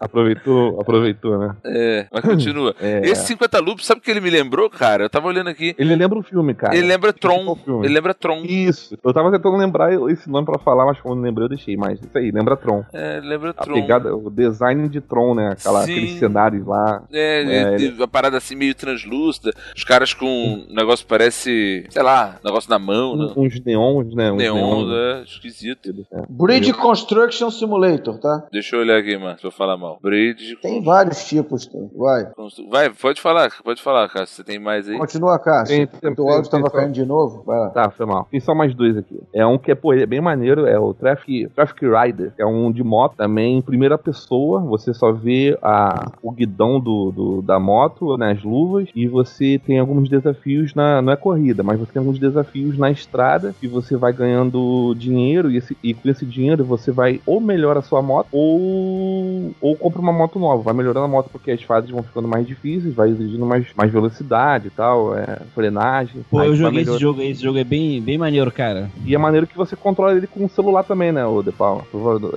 Aproveitou, 0.00 0.80
aproveitou, 0.80 1.38
né? 1.38 1.54
é, 1.64 2.06
mas 2.10 2.24
continua. 2.24 2.74
É. 2.86 3.00
Esse 3.04 3.26
50 3.26 3.58
loops, 3.58 3.84
sabe 3.86 4.00
o 4.00 4.02
que 4.02 4.10
ele 4.10 4.20
me 4.20 4.30
lembrou, 4.30 4.70
cara? 4.70 5.04
Eu 5.04 5.10
tava 5.10 5.26
olhando 5.26 5.48
aqui. 5.48 5.74
Ele 5.76 5.94
lembra 5.96 6.18
o 6.18 6.22
filme, 6.22 6.54
cara. 6.54 6.76
ele 6.76 6.86
lembra 6.86 7.12
Tron. 7.12 7.58
Ele 7.82 7.92
lembra 7.92 8.14
Tron. 8.14 8.42
Isso. 8.44 8.96
Eu 9.02 9.12
tava 9.12 9.30
tentando 9.32 9.56
lembrar 9.56 9.92
esse 10.10 10.30
nome 10.30 10.46
pra 10.46 10.58
falar, 10.58 10.86
mas 10.86 11.00
como 11.00 11.14
lembrei, 11.26 11.44
eu 11.44 11.48
deixei. 11.48 11.76
Mas 11.76 11.98
isso 12.00 12.16
aí, 12.16 12.30
lembra 12.30 12.56
Tron. 12.56 12.84
É, 12.92 13.20
lembra 13.20 13.50
A 13.50 13.64
Tron. 13.64 13.74
pegada, 13.74 14.14
o 14.14 14.30
design 14.30 14.88
de 14.88 15.00
Tron, 15.00 15.34
né? 15.34 15.50
Aquela, 15.52 15.82
Sim. 15.82 15.92
aqueles 15.92 16.18
cenários 16.18 16.66
lá. 16.66 17.02
É, 17.12 17.42
É, 17.42 17.74
ele- 17.74 18.02
a 18.02 18.08
parada 18.08 18.36
assim 18.36 18.54
meio 18.56 18.74
translúcida. 18.74 19.52
Os 19.74 19.84
caras 19.84 20.12
com 20.14 20.26
um 20.26 20.66
negócio 20.74 21.04
que 21.04 21.08
parece, 21.08 21.86
sei 21.90 22.02
lá, 22.02 22.36
negócio 22.44 22.70
na 22.70 22.78
mão, 22.78 23.16
né? 23.16 23.32
Uns 23.36 23.60
neons, 23.64 24.14
né? 24.14 24.30
Uns 24.32 24.36
Neon, 24.38 24.54
neons. 24.54 24.90
é, 24.92 25.22
esquisito. 25.22 26.06
É. 26.12 26.22
Bridge 26.28 26.72
Construction 26.72 27.50
Simulator, 27.50 28.18
tá? 28.18 28.46
Deixa 28.52 28.76
eu 28.76 28.80
olhar 28.80 28.98
aqui, 28.98 29.16
mano, 29.18 29.38
se 29.38 29.44
eu 29.44 29.50
falar 29.50 29.76
mal. 29.76 29.98
Bridge. 30.02 30.56
Tem 30.62 30.82
vários 30.82 31.24
tipos, 31.26 31.66
tá? 31.66 31.78
vai. 31.94 32.26
Vai, 32.70 32.90
pode 32.90 33.20
falar, 33.20 33.50
pode 33.64 33.82
falar, 33.82 34.08
cara. 34.08 34.26
Você 34.26 34.42
tem 34.44 34.58
mais 34.58 34.88
aí? 34.88 34.96
Continua, 34.98 35.38
Cássio. 35.38 35.76
Tem- 35.88 36.14
tem- 36.14 36.24
O 36.24 36.28
áudio 36.30 36.50
tava 36.50 36.62
tem 36.64 36.70
só- 36.70 36.76
caindo 36.78 36.92
de 36.92 37.04
novo. 37.04 37.42
Vai 37.44 37.58
lá. 37.58 37.70
Tá, 37.70 37.90
foi 37.90 38.06
mal. 38.06 38.26
Tem 38.30 38.40
só 38.40 38.54
mais 38.54 38.74
dois 38.74 38.96
aqui. 38.96 39.18
É 39.34 39.44
um 39.46 39.58
que 39.58 39.70
é, 39.70 39.74
pô, 39.74 39.92
ele 39.92 40.02
é 40.02 40.06
bem 40.06 40.20
maneiro, 40.20 40.66
é 40.66 40.78
o 40.78 40.92
Traffic, 40.94 41.15
Traffic 41.54 41.82
Rider. 41.82 42.32
É 42.38 42.44
um 42.46 42.70
de 42.70 42.82
moto 42.84 43.14
também 43.16 43.58
em 43.58 43.62
primeira 43.62 43.96
pessoa. 43.98 44.60
Você 44.60 44.92
só 44.94 45.12
vê 45.12 45.58
a, 45.62 46.10
o 46.22 46.30
guidão 46.30 46.78
do, 46.80 47.10
do- 47.10 47.42
da 47.42 47.58
moto, 47.58 48.16
né, 48.16 48.32
as 48.32 48.42
luvas, 48.42 48.88
e 48.94 49.06
você 49.06 49.60
tem 49.64 49.78
alguns 49.78 50.08
desafios 50.08 50.74
na. 50.74 51.00
Não 51.02 51.12
é 51.12 51.16
corrida, 51.16 51.62
mas 51.62 51.78
você 51.78 51.92
tem 51.92 52.00
alguns 52.00 52.18
desafios 52.18 52.76
na 52.78 52.90
estrada 52.90 53.54
que 53.60 53.68
você 53.68 53.96
vai 53.96 54.12
ganhando 54.12 54.94
dinheiro 54.96 55.50
e, 55.50 55.56
esse- 55.58 55.76
e 55.82 55.94
com 55.94 56.08
esse 56.08 56.24
dinheiro 56.26 56.64
você 56.64 56.90
vai 56.90 57.20
ou 57.26 57.40
melhora 57.40 57.78
a 57.80 57.82
sua 57.82 58.02
moto 58.02 58.28
ou, 58.32 59.52
ou 59.60 59.76
compra 59.76 60.00
uma 60.00 60.12
moto 60.12 60.38
nova. 60.38 60.62
Vai 60.62 60.74
melhorando 60.74 61.04
a 61.06 61.08
moto 61.08 61.28
porque 61.30 61.50
as 61.50 61.62
fases 61.62 61.90
vão 61.90 62.02
ficando 62.02 62.28
mais 62.28 62.46
difíceis, 62.46 62.94
vai 62.94 63.10
exigindo 63.10 63.44
mais, 63.46 63.66
mais 63.76 63.90
velocidade 63.92 64.68
e 64.68 64.70
tal, 64.70 65.16
é, 65.16 65.40
frenagem. 65.54 66.22
Pô, 66.30 66.42
eu 66.42 66.54
joguei 66.56 66.82
esse 66.82 66.98
jogo 66.98 67.22
esse 67.22 67.42
jogo 67.42 67.58
é 67.58 67.64
bem, 67.64 68.00
bem 68.00 68.18
maneiro, 68.18 68.50
cara. 68.50 68.90
e 69.04 69.14
é 69.14 69.18
maneiro 69.18 69.46
que 69.46 69.56
você 69.56 69.74
controla 69.76 70.16
ele 70.16 70.26
com 70.26 70.44
o 70.44 70.48
celular 70.48 70.84
também, 70.84 71.05
né, 71.12 71.24
o 71.26 71.42
De 71.42 71.52
Paula? 71.52 71.84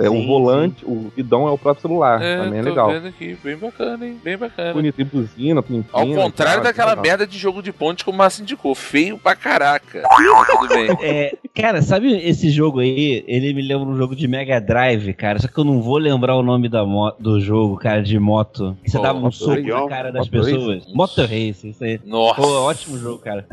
É 0.01 0.09
o 0.09 0.13
Sim, 0.13 0.27
volante, 0.27 0.85
o 0.85 1.11
guidão 1.15 1.47
é 1.47 1.51
o 1.51 1.57
próprio 1.57 1.81
celular. 1.81 2.21
É, 2.21 2.37
também 2.43 2.59
é 2.59 2.63
tô 2.63 2.69
legal. 2.69 2.91
vendo 2.91 3.07
aqui, 3.07 3.37
bem 3.43 3.57
bacana, 3.57 4.05
hein? 4.05 4.19
Bem 4.23 4.37
bacana. 4.37 4.73
Bonito, 4.73 4.95
tem 4.95 5.05
buzina, 5.05 5.61
tem 5.63 5.85
Ao 5.91 6.07
e 6.07 6.15
contrário 6.15 6.55
tal, 6.55 6.63
daquela 6.63 6.89
legal. 6.91 7.03
merda 7.03 7.27
de 7.27 7.37
jogo 7.37 7.61
de 7.61 7.71
ponte 7.71 8.03
que 8.03 8.09
o 8.09 8.13
Márcio 8.13 8.41
indicou. 8.43 8.73
Feio 8.75 9.17
pra 9.17 9.35
caraca. 9.35 10.03
Tudo 10.47 10.67
bem. 10.67 10.89
É, 11.01 11.35
cara, 11.55 11.81
sabe 11.81 12.13
esse 12.27 12.49
jogo 12.49 12.79
aí? 12.79 13.23
Ele 13.27 13.53
me 13.53 13.61
lembra 13.61 13.87
um 13.87 13.95
jogo 13.97 14.15
de 14.15 14.27
Mega 14.27 14.59
Drive, 14.59 15.13
cara. 15.13 15.39
Só 15.39 15.47
que 15.47 15.57
eu 15.57 15.63
não 15.63 15.81
vou 15.81 15.97
lembrar 15.97 16.35
o 16.35 16.43
nome 16.43 16.67
da 16.69 16.83
do 17.19 17.39
jogo, 17.39 17.77
cara, 17.77 18.01
de 18.01 18.17
moto. 18.19 18.75
Que 18.83 18.89
você 18.89 18.97
Qual? 18.97 19.03
dava 19.03 19.19
um 19.19 19.21
Moto 19.23 19.35
soco 19.35 19.51
Race? 19.55 19.67
na 19.67 19.87
cara 19.87 20.11
das 20.11 20.25
Moto 20.29 20.37
Race? 20.37 20.51
pessoas. 20.53 20.83
Motor 20.93 21.25
Race, 21.25 21.69
isso 21.69 21.83
aí. 21.83 21.99
Nossa. 22.05 22.41
Pô, 22.41 22.47
ótimo 22.61 22.97
jogo, 22.97 23.19
cara. 23.19 23.45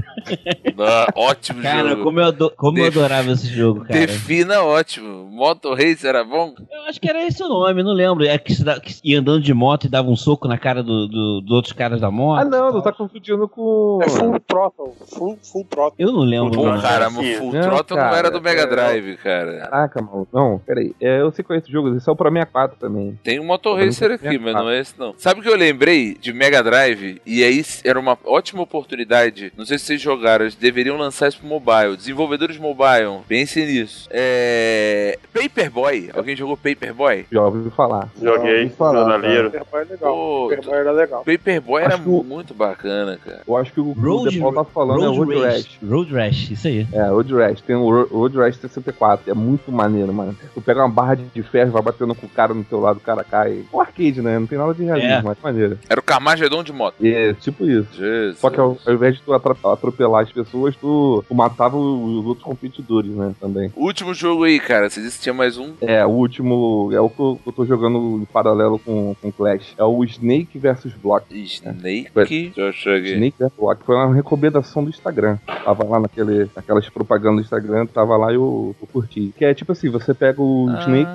Ah, 0.79 1.07
ótimo 1.15 1.63
Cara, 1.63 1.91
jogo. 1.91 2.03
como 2.05 2.21
eu, 2.21 2.27
ado- 2.27 2.53
como 2.57 2.79
eu 2.79 2.85
Def- 2.85 2.97
adorava 2.97 3.31
esse 3.33 3.47
jogo, 3.49 3.81
cara. 3.85 4.01
Defina 4.01 4.63
ótimo. 4.63 4.96
Moto 5.01 5.75
Race 5.75 6.07
era 6.07 6.25
bom? 6.25 6.55
Eu 6.71 6.83
acho 6.89 7.01
que 7.01 7.09
era 7.09 7.25
esse 7.27 7.43
o 7.43 7.49
nome, 7.49 7.83
não 7.83 7.93
lembro. 7.93 8.25
É 8.25 8.39
que, 8.39 8.55
que 8.55 8.95
ia 9.05 9.21
andando 9.21 9.43
de 9.43 9.53
moto 9.55 9.85
e 9.85 9.89
dava 9.89 10.09
um 10.09 10.17
soco 10.17 10.47
na 10.49 10.59
cara 10.59 10.83
do, 10.83 11.07
do- 11.07 11.41
dos 11.41 11.51
outros 11.51 11.73
caras 11.73 12.01
da 12.01 12.11
moto. 12.11 12.41
Ah, 12.41 12.45
não, 12.45 12.73
não 12.73 12.81
tá 12.83 12.93
confundindo 12.93 13.49
com. 13.49 13.99
É 14.03 14.09
full 14.09 14.39
throttle. 14.41 14.95
Full, 15.09 15.39
full 15.43 15.65
throttle. 15.65 15.95
Eu 15.99 16.13
não 16.13 16.21
lembro. 16.21 16.53
Pô, 16.53 16.65
cara, 16.81 17.07
assim, 17.09 17.35
Full 17.35 17.53
não, 17.53 17.61
Throttle 17.63 17.97
não 17.97 18.05
cara, 18.05 18.17
era 18.19 18.31
do 18.31 18.41
Mega 18.43 18.63
é- 18.63 18.67
Drive, 18.67 19.17
cara. 19.19 19.59
Caraca, 19.69 20.03
mano. 20.03 20.29
Não, 20.33 20.59
peraí. 20.59 20.95
É, 21.01 21.21
eu 21.21 21.31
sei 21.33 21.45
qual 21.45 21.57
é 21.57 21.61
esse 21.61 21.71
jogo, 21.71 21.95
esse 21.97 22.09
é 22.09 22.13
o 22.13 22.17
pra 22.17 22.31
64 22.31 22.77
também. 22.79 23.19
Tem 23.23 23.39
um 23.41 23.45
Motor 23.45 23.79
Tá 23.79 23.85
Racer 23.85 24.13
aqui, 24.13 24.39
pra 24.39 24.53
mas 24.53 24.55
não 24.55 24.71
é 24.71 24.81
esse 24.81 24.95
não. 24.99 25.15
Sabe 25.19 25.41
o 25.41 25.43
que 25.43 25.49
eu 25.49 25.57
lembrei 25.57 26.15
de 26.15 26.33
Mega 26.33 26.63
Drive? 26.63 27.21
E 27.27 27.43
aí 27.43 27.63
era 27.85 27.99
uma 27.99 28.17
ótima 28.25 28.63
oportunidade. 28.63 29.53
Não 29.57 29.65
sei 29.65 29.79
se 29.79 29.85
vocês 29.87 30.01
jogaram, 30.01 30.45
eles 30.45 30.55
deveriam 30.55 30.97
lançar 30.97 31.29
isso 31.29 31.39
pro 31.39 31.47
mobile. 31.49 31.97
Desenvolvedores 31.97 32.59
mobile, 32.59 33.21
pensem 33.29 33.67
nisso. 33.67 34.09
É. 34.11 34.86
Paperboy. 35.33 36.11
Alguém 36.15 36.37
jogou 36.37 36.57
Paperboy? 36.57 37.27
Já 37.31 37.43
ouvi 37.43 37.71
falar. 37.71 38.09
Joguei, 38.21 38.63
ouvi 38.65 38.75
falar, 38.75 38.99
jornaleiro. 39.01 39.45
Superboy 39.51 39.81
é 39.81 39.85
legal. 39.85 40.15
Pô, 40.15 40.49
Superboy 40.51 40.79
era 40.79 40.93
legal. 40.93 41.25
Paperboy 41.25 41.83
era 41.83 41.95
Acho 41.95 42.03
que 42.03 42.09
o- 42.09 42.25
muito 42.25 42.55
bacana, 42.55 43.19
cara. 43.25 43.43
Eu 43.47 43.57
acho 43.57 43.73
que 43.73 43.81
o 43.81 43.95
que 43.95 44.01
o 44.01 44.03
Road, 44.43 44.55
tá 44.55 44.65
falando 44.65 45.05
é 45.05 45.09
o 45.09 45.13
Road 45.15 45.33
Road 45.35 45.45
Rash. 45.47 45.55
Rash. 45.55 45.79
Road 45.91 46.13
Rash, 46.15 46.51
isso 46.51 46.69
aí. 46.69 46.87
É, 46.93 47.03
Road 47.09 47.35
Rash. 47.35 47.61
Tem 47.61 47.77
o 47.77 47.89
Ro- 47.91 48.09
Road 48.11 48.37
Rash 48.39 48.57
64. 48.57 49.31
É 49.31 49.35
muito 49.35 49.71
maneiro, 49.71 50.13
mano. 50.13 50.37
Tu 50.55 50.61
pega 50.61 50.81
uma 50.81 50.89
barra 50.89 51.15
de 51.17 51.43
ferro, 51.43 51.71
vai 51.73 51.83
batendo 51.83 52.15
com 52.15 52.27
o 52.27 52.31
cara 52.31 52.53
no 52.55 52.65
teu 52.65 52.81
lado, 52.81 52.97
o 52.97 53.01
cara 53.01 53.23
cai. 53.25 53.65
Um 53.73 53.81
arcade, 53.81 54.21
né? 54.23 54.39
Não 54.39 54.47
tem 54.47 54.59
nada 54.59 54.75
de 54.75 54.85
realismo, 54.85 55.11
É. 55.11 55.23
mas 55.23 55.37
maneiro. 55.43 55.79
Era 55.89 56.01
o 56.01 56.03
Carmageddon 56.03 56.63
de 56.63 56.73
moto. 56.73 56.95
É, 57.03 57.33
tipo 57.35 57.65
isso. 57.67 57.89
Jesus. 57.95 58.39
Só 58.39 58.51
que 58.51 58.59
ao, 58.61 58.77
ao 58.87 58.95
invés 58.95 59.15
de 59.17 59.23
tu 59.23 59.33
atropelar 59.33 60.23
as 60.23 60.33
pessoas, 60.33 60.75
tu, 60.77 61.25
tu 61.27 61.35
matava 61.35 61.77
os 61.77 62.25
outros 62.27 62.45
competidores, 62.45 63.11
né? 63.11 63.35
Também. 63.41 63.73
Último 63.77 64.15
jogo 64.15 64.45
aí, 64.45 64.59
cara. 64.59 64.76
Você 64.83 65.01
disse 65.01 65.17
que 65.19 65.23
tinha 65.25 65.35
mais 65.35 65.57
um. 65.59 65.73
É, 65.81 66.05
o 66.05 66.11
último. 66.11 66.91
É 66.93 67.01
o 67.01 67.09
que 67.09 67.21
eu, 67.21 67.39
eu 67.47 67.53
tô 67.53 67.65
jogando 67.65 68.19
em 68.21 68.25
paralelo 68.25 68.79
com, 68.79 69.15
com 69.21 69.33
Clash. 69.33 69.75
É 69.79 69.85
o 69.85 70.05
Snake 70.05 70.59
vs 70.59 70.93
Block. 70.95 71.27
Snake. 71.35 72.53
Eu 72.57 72.69
achar 72.69 72.97
aqui. 72.97 73.13
Snake 73.15 73.37
vs 73.39 73.53
Block. 73.59 73.85
Foi 73.85 73.97
uma 73.97 74.15
recomendação 74.15 74.85
do 74.85 74.91
Instagram. 74.91 75.39
Tava 75.65 75.85
lá 75.85 76.01
naquele, 76.01 76.49
naquelas 76.55 76.89
propagandas 76.89 77.37
do 77.37 77.43
Instagram, 77.43 77.87
tava 77.87 78.17
lá 78.17 78.31
e 78.33 78.37
eu, 78.37 78.75
eu 78.81 78.87
curti. 78.93 79.33
Que 79.37 79.45
é 79.45 79.55
tipo 79.55 79.73
assim: 79.73 79.89
você 79.91 80.13
pega 80.15 80.41
o 80.41 80.69
Ah. 80.71 80.81
Snake, 80.81 81.11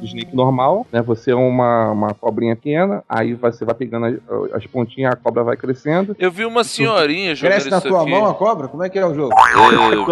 o 0.00 0.04
Snake 0.04 0.34
normal, 0.36 0.86
né? 0.92 1.02
Você 1.02 1.30
é 1.32 1.34
uma, 1.34 1.90
uma 1.92 2.14
cobrinha 2.14 2.54
pequena, 2.56 3.02
aí 3.08 3.34
você 3.34 3.64
vai 3.64 3.74
pegando 3.74 4.06
as, 4.06 4.14
as 4.54 4.66
pontinhas, 4.66 5.12
a 5.12 5.16
cobra 5.16 5.42
vai 5.42 5.56
crescendo. 5.56 6.14
Eu 6.18 6.30
vi 6.30 6.44
uma 6.44 6.64
senhorinha 6.64 7.34
jogando 7.34 7.52
Cresce 7.54 7.70
na 7.70 7.78
isso 7.78 7.88
tua 7.88 8.02
aqui. 8.02 8.10
mão 8.10 8.26
a 8.26 8.34
cobra? 8.34 8.68
Como 8.68 8.82
é 8.82 8.88
que 8.88 8.98
é 8.98 9.06
o 9.06 9.14
jogo? 9.14 9.32
Ai, 9.36 9.54
meu 9.70 9.90
Deus. 9.90 10.06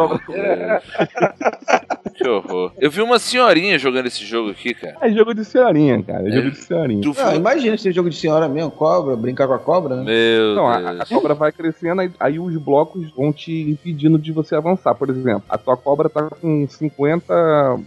que 2.16 2.28
horror. 2.28 2.72
Eu 2.86 2.90
vi 2.92 3.02
uma 3.02 3.18
senhorinha 3.18 3.76
jogando 3.80 4.06
esse 4.06 4.24
jogo 4.24 4.50
aqui, 4.50 4.72
cara. 4.72 4.96
É 5.00 5.10
jogo 5.10 5.34
de 5.34 5.44
senhorinha, 5.44 6.00
cara. 6.04 6.28
É 6.28 6.30
jogo 6.30 6.46
É. 6.46 6.50
de 6.50 6.56
senhorinha. 6.58 7.02
Tu 7.02 7.10
Ah, 7.18 7.26
foi... 7.30 7.34
imagina 7.36 7.76
se 7.76 7.90
jogo 7.90 8.08
de 8.08 8.16
senhora 8.16 8.48
mesmo, 8.48 8.70
cobra, 8.70 9.16
brincar 9.16 9.48
com 9.48 9.54
a 9.54 9.58
cobra, 9.58 9.96
né? 9.96 10.04
Meu 10.04 10.54
Não, 10.54 10.68
a, 10.68 10.78
Deus. 10.78 11.00
a 11.00 11.06
cobra 11.06 11.34
vai 11.34 11.50
crescendo, 11.50 12.00
aí, 12.00 12.10
aí 12.20 12.38
os 12.38 12.56
blocos 12.56 13.10
vão 13.16 13.32
te 13.32 13.50
impedindo 13.70 14.16
de 14.20 14.30
você 14.30 14.54
avançar. 14.54 14.94
Por 14.94 15.10
exemplo, 15.10 15.42
a 15.48 15.58
tua 15.58 15.76
cobra 15.76 16.08
tá 16.08 16.28
com 16.40 16.64
50, 16.68 16.76
50 16.76 17.34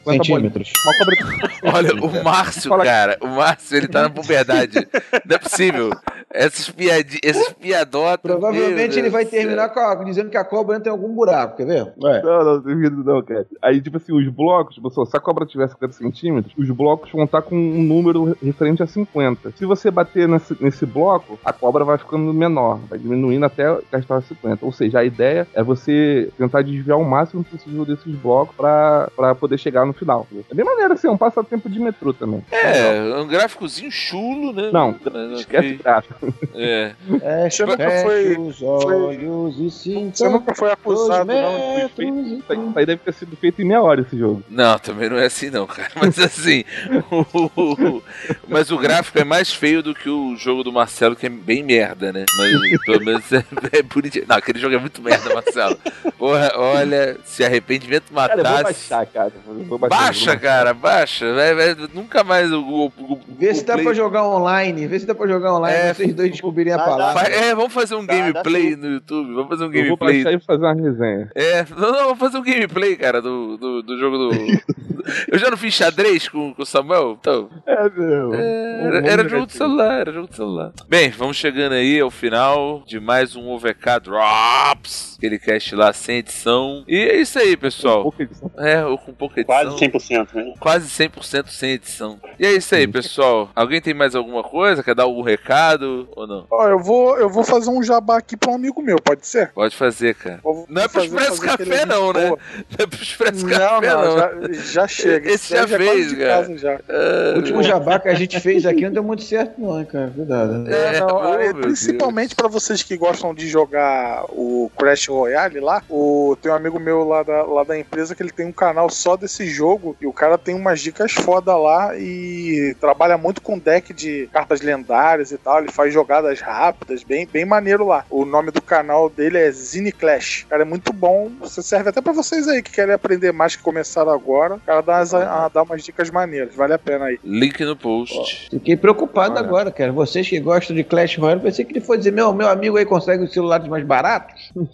bolinhas. 0.04 0.28
Centímetros. 0.28 0.74
Uma 0.84 0.93
cobra 0.97 1.78
Olha, 1.78 1.95
o 2.20 2.24
Márcio, 2.24 2.78
cara, 2.80 3.18
o 3.22 3.28
Márcio, 3.28 3.78
ele 3.78 3.88
tá 3.88 4.02
na 4.02 4.10
puberdade. 4.10 4.86
Não 5.26 5.36
é 5.36 5.39
possível. 5.39 5.91
Essas, 6.40 6.70
piadi... 6.70 7.20
Essas 7.24 7.52
piadotas. 7.60 8.20
Provavelmente 8.22 8.98
ele 8.98 9.10
vai 9.10 9.26
terminar 9.26 9.70
com 9.70 9.80
a- 9.82 9.96
dizendo 9.96 10.30
que 10.30 10.38
a 10.38 10.44
cobra 10.46 10.78
entra 10.78 10.90
em 10.90 10.92
algum 10.92 11.14
buraco, 11.14 11.58
quer 11.58 11.66
ver? 11.66 11.94
Ué. 12.02 12.22
Não, 12.22 12.44
não, 12.46 12.60
duvido 12.62 13.04
não, 13.04 13.22
cara. 13.22 13.46
Aí, 13.62 13.82
tipo 13.82 13.98
assim, 13.98 14.14
os 14.14 14.28
blocos, 14.30 14.76
tipo, 14.76 14.90
só, 14.90 15.04
se 15.06 15.18
a 15.18 15.20
cobra 15.20 15.46
tiver 15.46 15.68
50 15.68 15.94
centímetros, 15.94 16.54
os 16.58 16.70
blocos 16.72 17.12
vão 17.12 17.26
estar 17.26 17.42
com 17.42 17.56
um 17.56 17.84
número 17.84 18.38
referente 18.42 18.82
a 18.82 18.88
50. 18.88 19.52
Se 19.58 19.66
você 19.66 19.92
bater 19.92 20.28
nesse, 20.30 20.56
nesse 20.62 20.86
bloco, 20.86 21.38
a 21.44 21.52
cobra 21.52 21.84
vai 21.84 21.98
ficando 21.98 22.34
menor, 22.34 22.80
vai 22.90 22.98
diminuindo 22.98 23.46
até 23.46 23.78
gastar 23.92 24.22
50. 24.22 24.66
Ou 24.66 24.72
seja, 24.72 25.00
a 25.00 25.04
ideia 25.04 25.46
é 25.54 25.62
você 25.62 26.30
tentar 26.38 26.62
desviar 26.62 26.98
o 26.98 27.04
máximo 27.04 27.44
possível 27.44 27.84
desses 27.84 28.16
blocos 28.16 28.56
pra, 28.56 29.10
pra 29.16 29.36
poder 29.36 29.58
chegar 29.58 29.86
no 29.86 29.92
final. 29.94 30.26
É 30.50 30.56
bem 30.56 30.66
maneiro, 30.66 30.94
assim, 30.94 31.08
é 31.08 31.12
um 31.12 31.18
passatempo 31.18 31.70
de 31.70 31.80
metrô 31.80 32.14
também. 32.14 32.44
É, 32.52 33.02
um 33.20 33.28
gráficozinho 33.28 33.92
chulo, 33.92 34.54
né? 34.54 34.70
Não, 34.72 34.96
Esquece 35.36 35.74
o 35.74 35.78
gráfico. 35.84 36.28
É. 36.55 36.91
É, 37.21 37.49
Você 37.49 37.65
nunca 37.65 37.89
foi- 38.03 38.38
os 38.38 38.61
olhos 38.61 39.59
e 39.59 39.71
sinta 39.71 40.17
Você 40.17 40.30
nunca 40.30 40.55
foi 40.55 40.71
acusado, 40.71 41.25
não, 41.32 41.88
de 41.88 41.93
feito. 41.93 42.19
Isso 42.19 42.43
aí, 42.75 42.86
deve 42.86 43.01
ter 43.03 43.13
sido 43.13 43.36
feito 43.38 43.61
em 43.61 43.65
meia 43.65 43.82
hora 43.82 44.01
esse 44.01 44.17
jogo. 44.17 44.43
Não, 44.49 44.77
também 44.80 45.09
não 45.09 45.17
é 45.17 45.25
assim 45.25 45.49
não, 45.49 45.65
cara. 45.67 45.89
Mas 45.95 46.17
assim, 46.19 46.63
o- 47.11 48.01
mas 48.47 48.71
o 48.71 48.77
gráfico 48.77 49.19
é 49.19 49.23
mais 49.23 49.53
feio 49.53 49.82
do 49.84 49.93
que 49.93 50.09
o 50.09 50.36
jogo 50.36 50.63
do 50.63 50.71
Marcelo, 50.71 51.15
que 51.15 51.25
é 51.25 51.30
bem 51.30 51.63
merda, 51.63 52.11
né? 52.11 52.25
Mas 52.38 52.82
pelo 52.86 53.03
menos 53.03 53.32
é, 53.32 53.43
é 53.77 53.82
bonitinho. 53.82 54.25
Não, 54.27 54.36
aquele 54.38 54.59
jogo 54.59 54.75
é 54.75 54.80
muito 54.80 55.01
merda, 55.01 55.34
Marcelo. 55.34 55.77
Porra, 56.17 56.51
olha, 56.55 57.17
se 57.23 57.43
arrependimento 57.43 58.11
Cara, 58.13 58.34
eu 58.34 58.43
vou 58.43 58.43
matasse. 58.53 58.63
baixar, 58.63 59.05
cara. 59.07 59.32
Eu 59.47 59.65
vou 59.65 59.77
baixar, 59.77 59.97
Baixa, 59.97 60.32
vou 60.32 60.39
cara, 60.39 60.73
baixa. 60.73 61.34
Vai, 61.34 61.55
vai, 61.55 61.75
nunca 61.93 62.23
mais 62.23 62.51
o, 62.51 62.59
o- 62.61 62.86
o 62.99 63.19
Vê 63.27 63.53
se 63.53 63.63
dá 63.63 63.73
play. 63.73 63.86
pra 63.86 63.93
jogar 63.93 64.27
online. 64.27 64.88
Vê 64.88 64.99
se 64.99 65.05
dá 65.05 65.15
pra 65.15 65.27
jogar 65.27 65.55
online. 65.55 65.75
É. 65.77 65.93
Dois 66.20 66.32
descobrirem 66.32 66.74
a 66.74 66.78
palavra. 66.80 67.30
É, 67.30 67.55
vamos 67.55 67.74
fazer 67.74 67.95
um 67.95 68.05
Dá- 68.05 68.13
dá 68.13 68.20
gameplay 68.32 68.76
no 68.76 68.88
YouTube. 68.93 69.34
Vamos 69.34 69.49
fazer 69.49 69.63
um 69.65 69.74
Eu 69.74 69.88
vou 69.89 69.97
gameplay. 69.97 70.36
e 70.36 70.39
fazer 70.39 70.63
uma 70.65 70.74
resenha. 70.74 71.32
É, 71.36 71.65
não, 71.78 71.91
não, 71.91 72.03
vamos 72.05 72.20
fazer 72.20 72.38
um 72.38 72.43
gameplay, 72.43 72.95
cara, 72.95 73.22
do, 73.22 73.57
do, 73.57 73.82
do 73.84 73.97
jogo 73.97 74.17
do. 74.17 74.30
Eu 75.32 75.39
já 75.39 75.49
não 75.49 75.57
fiz 75.57 75.74
xadrez 75.74 76.28
com, 76.28 76.53
com 76.53 76.61
o 76.61 76.65
Samuel? 76.65 77.17
Então. 77.20 77.49
É, 77.65 77.89
meu. 77.89 78.34
É, 78.34 78.84
Era, 78.86 79.07
era 79.07 79.30
jogo 79.30 79.47
de 79.47 79.53
celular, 79.53 80.01
era 80.01 80.11
jogo 80.11 80.28
de 80.28 80.36
celular. 80.36 80.72
Bem, 80.88 81.09
vamos 81.09 81.38
chegando 81.38 81.72
aí 81.74 81.99
ao 81.99 82.11
final 82.11 82.84
de 82.86 82.99
mais 82.99 83.36
um 83.36 83.49
OVK 83.49 83.99
Drops. 84.03 85.15
Aquele 85.17 85.39
cast 85.39 85.74
lá 85.76 85.91
sem 85.93 86.17
edição. 86.17 86.84
E 86.88 86.95
é 86.97 87.15
isso 87.20 87.39
aí, 87.39 87.57
pessoal. 87.57 88.03
Pouca 88.03 88.24
edição. 88.24 88.51
É, 88.57 88.86
ou 88.86 88.97
com 88.97 89.13
pouca 89.13 89.39
edição. 89.41 89.55
Quase 89.55 89.78
100%, 89.88 90.28
né? 90.36 90.53
Quase 90.59 90.88
100% 90.89 91.47
sem 91.47 91.72
edição. 91.72 92.20
E 92.38 92.45
é 92.45 92.53
isso 92.53 92.76
aí, 92.76 92.86
pessoal. 92.88 93.49
Alguém 93.55 93.82
tem 93.82 93.93
mais 93.93 94.15
alguma 94.15 94.43
coisa? 94.43 94.84
Quer 94.84 94.95
dar 94.95 95.03
algum 95.03 95.22
recado 95.24 96.07
ou 96.16 96.28
não? 96.28 96.45
Ó, 96.49 96.68
eu 96.68 96.80
vou, 96.80 97.18
eu 97.18 97.30
vou 97.30 97.43
fazer 97.43 97.70
um 97.70 97.82
jabá 97.84 98.18
aqui 98.18 98.36
pra 98.38 98.51
um 98.51 98.55
amigo 98.55 98.82
meu, 98.82 98.97
pode 99.01 99.26
ser? 99.28 99.51
Pode 99.53 99.76
fazer, 99.76 100.16
cara. 100.16 100.39
Vou 100.43 100.66
Não 100.70 100.82
é 100.82 100.88
pro 100.88 101.01
fazer- 101.01 101.07
Expresso 101.07 101.41
fazer 101.41 101.57
Café, 101.57 101.86
não, 101.86 102.14
né? 102.14 102.28
boa. 102.28 102.39
Não 102.78 102.84
é 102.84 102.88
pro 102.88 103.01
Expresso 103.03 103.45
Não, 103.45 103.57
Café, 103.57 103.88
não, 103.93 104.05
não. 104.05 104.18
já, 104.18 104.32
já 104.53 104.88
chega. 104.88 105.32
Esse 105.32 105.53
daí 105.53 105.68
já 105.68 105.76
é 105.76 105.80
fez, 105.80 106.14
cara. 106.14 106.28
casa 106.28 106.57
já. 106.57 106.80
Ah, 106.89 107.34
O 107.34 107.38
último 107.38 107.64
jabá 107.64 107.99
que 107.99 108.10
a 108.10 108.14
gente 108.16 108.39
fez 108.39 108.66
aqui 108.66 108.82
não 108.86 108.91
deu 108.91 109.03
muito 109.03 109.24
certo, 109.24 109.60
não, 109.60 109.80
hein, 109.80 109.86
cara. 109.86 110.12
Cuidado. 110.16 110.53
né? 110.60 110.72
É, 110.74 110.95
É, 110.95 110.99
não, 111.01 111.07
oh, 111.16 111.34
é, 111.36 111.53
principalmente 111.53 112.36
pra 112.36 112.47
vocês 112.47 112.84
que 112.84 112.97
gostam 112.97 113.34
de 113.34 113.47
jogar 113.47 114.24
o 114.30 114.72
Crash 114.78 115.07
Royale 115.07 115.60
lá, 115.60 115.84
o, 115.89 116.36
tem 116.41 116.51
um 116.51 116.55
amigo 116.55 116.80
meu 116.80 117.03
lá 117.07 117.24
da, 117.24 117.43
lá 117.43 117.64
da 117.64 117.78
empresa 117.78 118.16
que 118.16 118.22
ele 118.24 118.32
tem 118.32 118.45
um 118.45 118.51
canal 118.51 118.89
só 118.89 119.16
desse 119.16 119.45
jogo 119.47 119.95
e 120.01 120.07
o 120.07 120.14
cara 120.14 120.38
tem 120.38 120.55
umas 120.55 120.80
dicas 120.82 121.12
foda 121.12 121.55
lá 121.55 121.97
e 121.97 122.76
trabalha 122.80 123.18
muito 123.18 123.41
com 123.41 123.57
deck 123.57 123.93
de 123.93 124.30
cartas 124.34 124.62
lendárias 124.62 125.32
e 125.32 125.38
tal, 125.38 125.60
ele 125.60 125.72
faz 125.72 125.89
jogadas 125.94 126.40
rápidas, 126.42 127.04
bem, 127.04 127.28
bem 127.32 127.46
maneiro 127.46 127.86
lá. 127.86 128.06
O 128.10 128.26
nome 128.26 128.52
do 128.52 128.62
canal 128.62 129.10
dele 129.10 129.38
é 129.38 129.52
Zine 129.52 129.92
Clash. 129.92 130.46
Cara, 130.50 130.62
é 130.64 130.66
muito 130.66 130.92
bom, 130.94 131.32
você 131.40 131.62
serve 131.62 131.90
até 131.90 132.02
pra 132.02 132.14
vocês 132.14 132.48
aí 132.48 132.62
que 132.62 132.72
querem 132.72 132.94
aprender 132.94 133.32
mais 133.32 133.56
que 133.56 133.64
começaram 133.64 134.12
agora. 134.12 134.56
O 134.56 134.60
cara 134.60 134.82
dá 134.82 134.98
umas, 134.98 135.14
ah, 135.14 135.50
dá 135.54 135.64
umas 135.64 135.84
dicas 135.84 136.10
maneiras, 136.10 136.56
vale 136.56 136.74
a 136.74 136.80
pena 136.80 137.06
aí. 137.06 137.20
Link 137.24 137.64
no 137.64 137.76
post. 137.76 138.50
Fiquei 138.50 138.76
preocupado 138.76 139.36
Olha. 139.36 139.46
agora, 139.46 139.72
cara. 139.72 139.92
Vocês 139.92 140.28
que 140.28 140.40
gostam 140.40 140.76
de 140.76 140.84
Clash 140.84 141.18
Royale, 141.18 141.42
pensei 141.42 141.66
que 141.66 141.72
ele 141.74 141.82
fosse 141.82 142.00
dizer: 142.00 142.12
meu, 142.12 142.34
meu 142.34 142.48
amigo 142.48 142.78
aí 142.78 142.86
consegue 142.86 143.24
os 143.24 143.34
celulares 143.34 143.68
mais 143.68 143.84
baratos. 143.86 144.52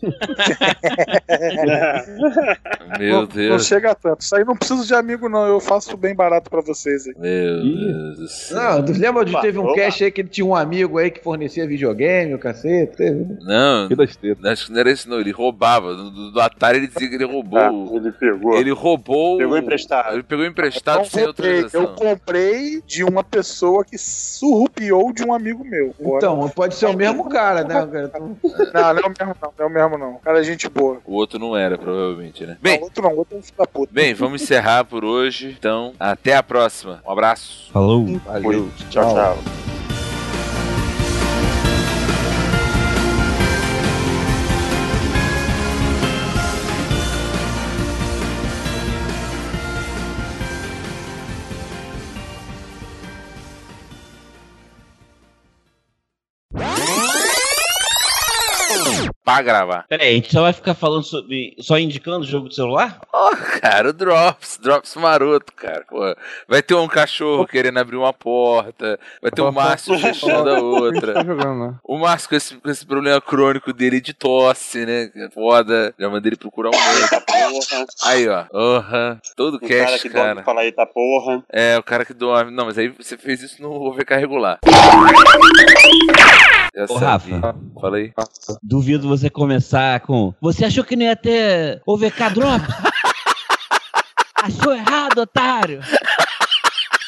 Meu 3.00 3.10
não, 3.14 3.22
não 3.22 3.28
Deus. 3.28 3.66
chega 3.66 3.96
tanto. 3.96 4.22
Isso 4.22 4.36
aí 4.36 4.44
não 4.46 4.56
preciso 4.56 4.86
de 4.86 4.94
amigo, 4.94 5.28
não. 5.28 5.46
Eu 5.46 5.60
faço 5.60 5.96
bem 5.98 6.16
barato 6.16 6.50
pra 6.50 6.62
vocês 6.62 7.08
aí. 7.08 7.16
Meu 7.18 7.60
Ih. 7.64 7.86
Deus 7.86 8.18
do 8.18 8.28
céu. 8.28 8.58
Não, 8.58 8.86
tu 8.86 8.92
lembra 8.94 9.26
de 9.26 9.42
teve 9.42 9.60
um 9.60 9.66
opa. 9.66 9.76
cast 9.76 10.04
aí 10.04 10.12
que 10.12 10.22
ele 10.22 10.30
tinha 10.30 10.46
um 10.46 10.56
amigo 10.56 10.98
aí 10.98 11.05
que 11.10 11.22
fornecia 11.24 11.68
videogame, 11.68 12.34
o 12.34 12.40
cacete? 12.40 12.98
Teve. 12.98 13.26
Não, 13.42 13.88
Que 13.88 13.96
besteira. 13.96 14.38
acho 14.52 14.66
que 14.68 14.72
não 14.72 14.80
era 14.80 14.92
isso, 14.92 15.10
não. 15.10 15.20
Ele 15.20 15.32
roubava. 15.32 15.94
Do, 15.94 16.32
do- 16.32 16.40
Atari 16.42 16.78
ele 16.80 16.88
dizia 16.88 17.10
que 17.10 17.16
ele 17.16 17.26
roubou. 17.26 17.60
Ah, 17.60 17.72
ele 17.96 18.12
pegou. 18.12 18.56
Ele 18.58 18.72
roubou. 18.72 19.38
Pegou 19.38 19.58
emprestado. 19.58 20.14
Ele 20.14 20.24
pegou 20.24 20.46
emprestado 20.46 20.98
Não 21.00 21.06
sem 21.06 21.26
comprei, 21.26 21.52
eu 21.52 21.64
autorização. 21.66 21.96
comprei 21.96 22.82
de 22.86 23.04
uma 23.04 23.24
pessoa 23.24 23.84
que 23.84 23.98
surrupiou 23.98 25.12
de 25.14 25.24
um 25.24 25.34
amigo 25.34 25.64
meu. 25.64 25.94
Então, 26.00 26.48
pode 26.50 26.76
ser 26.76 26.86
o 26.88 26.94
mesmo 26.94 27.28
cara, 27.30 27.64
né? 27.64 27.74
cara? 27.74 28.20
Não, 28.20 28.38
não 28.74 29.00
é 29.00 29.06
o 29.06 29.10
mesmo 29.10 29.36
não, 29.42 29.54
não 29.58 29.66
é 29.66 29.66
o 29.66 29.70
mesmo 29.70 29.98
não. 29.98 30.12
O 30.16 30.20
cara 30.20 30.40
é 30.40 30.44
gente 30.44 30.70
boa. 30.70 31.00
O 31.06 31.14
outro 31.14 31.40
não 31.40 31.56
era, 31.56 31.78
provavelmente, 31.78 32.46
né? 32.46 32.58
Bem, 32.62 32.78
não, 32.78 32.84
outro 32.86 33.04
não, 33.04 33.16
outro 33.16 33.36
é 33.36 33.40
um 33.40 33.44
filho 33.44 33.58
da 33.58 33.66
puta. 33.68 33.92
bem, 33.94 34.14
vamos 34.14 34.42
encerrar 34.42 34.86
por 34.86 35.04
hoje. 35.04 35.56
Então, 35.58 35.94
até 36.00 36.36
a 36.36 36.44
próxima. 36.44 37.02
Um 37.08 37.12
abraço. 37.12 37.72
Falou. 37.72 38.06
Valeu. 38.26 38.70
Tchau, 38.90 39.14
tchau. 39.14 39.65
Pra 59.26 59.42
gravar. 59.42 59.86
Pera 59.90 60.04
aí, 60.04 60.12
a 60.12 60.14
gente 60.14 60.32
só 60.32 60.42
vai 60.44 60.54
ficar 60.54 60.76
falando 60.76 61.04
sobre. 61.04 61.56
Só 61.60 61.80
indicando 61.80 62.20
o 62.20 62.28
jogo 62.28 62.48
do 62.48 62.54
celular? 62.54 63.00
Ó, 63.12 63.32
cara, 63.60 63.90
o 63.90 63.94
Drops, 63.94 64.60
Drops 64.62 64.96
maroto, 64.96 65.52
cara. 65.54 65.84
Pô, 65.90 66.16
vai 66.48 66.62
ter 66.62 66.76
um 66.76 66.88
cachorro 66.88 67.48
querendo 67.48 67.80
abrir 67.80 67.96
uma 67.98 68.14
porta, 68.14 69.00
vai 69.22 69.32
ter 69.32 69.42
um 69.42 69.52
Márcio 69.52 69.98
fechando 69.98 70.50
a 70.52 70.56
Tá 70.56 70.62
outra. 70.62 71.24
jogando, 71.26 71.56
né? 71.72 71.74
O 71.84 71.98
Márcio 71.98 72.30
com 72.30 72.36
esse, 72.36 72.56
com 72.58 72.70
esse 72.70 72.86
problema 72.86 73.20
crônico 73.20 73.74
dele 73.74 74.00
de 74.00 74.14
tosse, 74.14 74.86
né? 74.86 75.10
é 75.16 75.30
Foda. 75.34 75.94
Já 76.00 76.08
mandei 76.08 76.30
ele 76.30 76.38
procurar 76.38 76.70
um 76.70 76.72
médico. 76.72 77.22
Porra. 77.26 77.86
Aí, 78.04 78.28
ó. 78.30 78.46
Aham. 78.54 79.20
Todo 79.36 79.56
O 79.56 79.60
cara 79.60 79.70
cast, 79.88 80.02
que 80.04 80.10
dorme 80.10 80.28
cara. 80.36 80.44
fala 80.44 80.64
eita 80.64 80.86
porra. 80.86 81.44
É, 81.52 81.78
o 81.80 81.84
cara 81.84 82.06
que 82.06 82.14
dorme. 82.14 82.52
Não, 82.52 82.66
mas 82.66 82.78
aí 82.78 82.90
você 82.90 83.18
fez 83.18 83.42
isso 83.42 83.60
no 83.62 83.72
OVK 83.88 84.16
regular. 84.18 84.60
Já 86.76 86.86
Ô. 86.90 86.98
Rafa. 86.98 87.56
Fala 87.80 87.98
aí. 87.98 88.12
Duvido 88.62 89.08
você 89.08 89.30
começar 89.30 90.00
com. 90.02 90.34
Você 90.42 90.66
achou 90.66 90.84
que 90.84 90.96
não 90.96 91.06
ia 91.06 91.16
ter 91.16 91.82
OVK 91.86 92.30
Drop? 92.34 92.66
Achou 94.36 94.76
errado, 94.76 95.20
otário! 95.22 95.80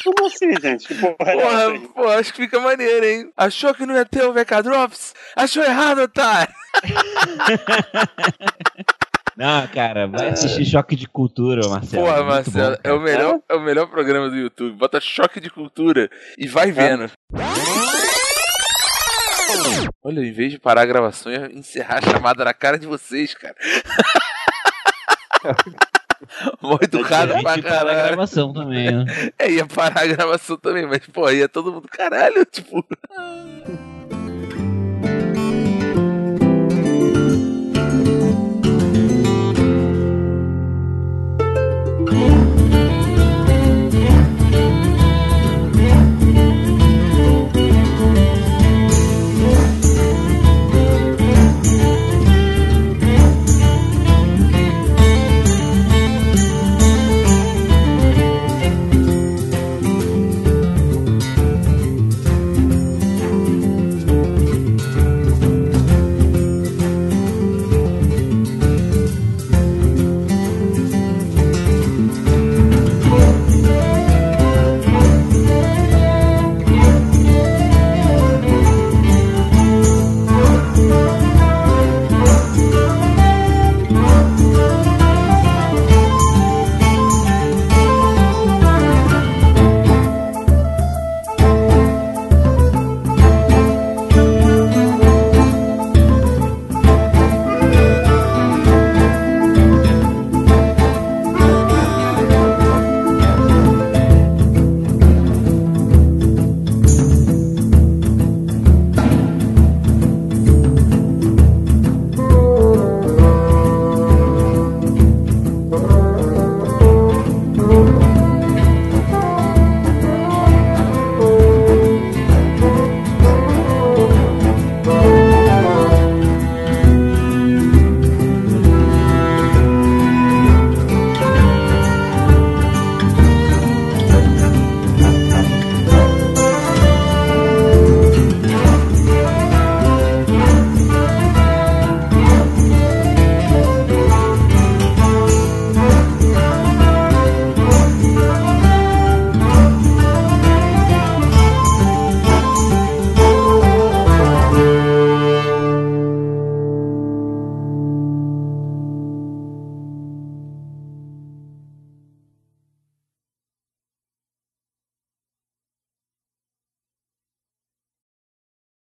Como 0.04 0.26
assim, 0.26 0.60
gente? 0.60 0.88
Que 0.88 0.96
porra 0.96 1.16
é 1.20 1.38
essa 1.38 1.48
Porra, 1.48 1.68
aí? 1.68 1.80
pô, 1.94 2.08
acho 2.08 2.34
que 2.34 2.42
fica 2.44 2.60
maneiro, 2.60 3.06
hein? 3.06 3.30
Achou 3.38 3.76
que 3.76 3.86
não 3.86 3.94
ia 3.94 4.06
ter 4.06 4.24
o 4.24 4.34
VK 4.34 4.64
Drops? 4.64 5.14
Achou 5.36 5.64
errado, 5.64 6.00
otário! 6.00 6.52
Não, 9.38 9.68
cara, 9.68 10.08
vai 10.08 10.30
assistir 10.30 10.66
Choque 10.66 10.96
de 10.96 11.08
Cultura, 11.08 11.68
Marcelo. 11.70 12.04
Porra, 12.06 12.24
Muito 12.24 12.52
Marcelo, 12.52 12.76
bom, 12.76 12.82
é, 12.84 12.92
o 12.94 13.00
melhor, 13.00 13.40
é 13.48 13.56
o 13.56 13.62
melhor 13.62 13.88
programa 13.88 14.30
do 14.30 14.36
YouTube. 14.36 14.76
Bota 14.76 15.00
choque 15.00 15.40
de 15.40 15.52
cultura 15.52 16.10
e 16.40 16.48
vai 16.48 16.72
vendo. 16.72 17.12
Olha, 20.04 20.22
em 20.22 20.32
vez 20.32 20.52
de 20.52 20.60
parar 20.60 20.82
a 20.82 20.86
gravação, 20.86 21.32
ia 21.32 21.50
encerrar 21.54 22.00
a 22.00 22.12
chamada 22.12 22.44
na 22.46 22.54
cara 22.54 22.78
de 22.80 22.88
vocês, 22.88 23.34
cara. 23.34 23.56
Mó 26.62 26.78
educado 26.82 27.34
A 27.36 27.42
pra 27.42 27.56
gente 27.56 27.64
tá 27.64 27.70
na 27.70 27.76
caralho. 27.80 28.08
gravação 28.08 28.52
também, 28.52 28.92
né? 28.92 29.06
É, 29.38 29.52
ia 29.52 29.66
parar 29.68 30.02
a 30.02 30.08
gravação 30.08 30.58
também, 30.58 30.86
mas, 30.86 31.00
pô, 31.08 31.30
ia 31.30 31.48
todo 31.48 31.72
mundo, 31.72 31.88
caralho, 31.88 32.44
tipo. 32.46 32.86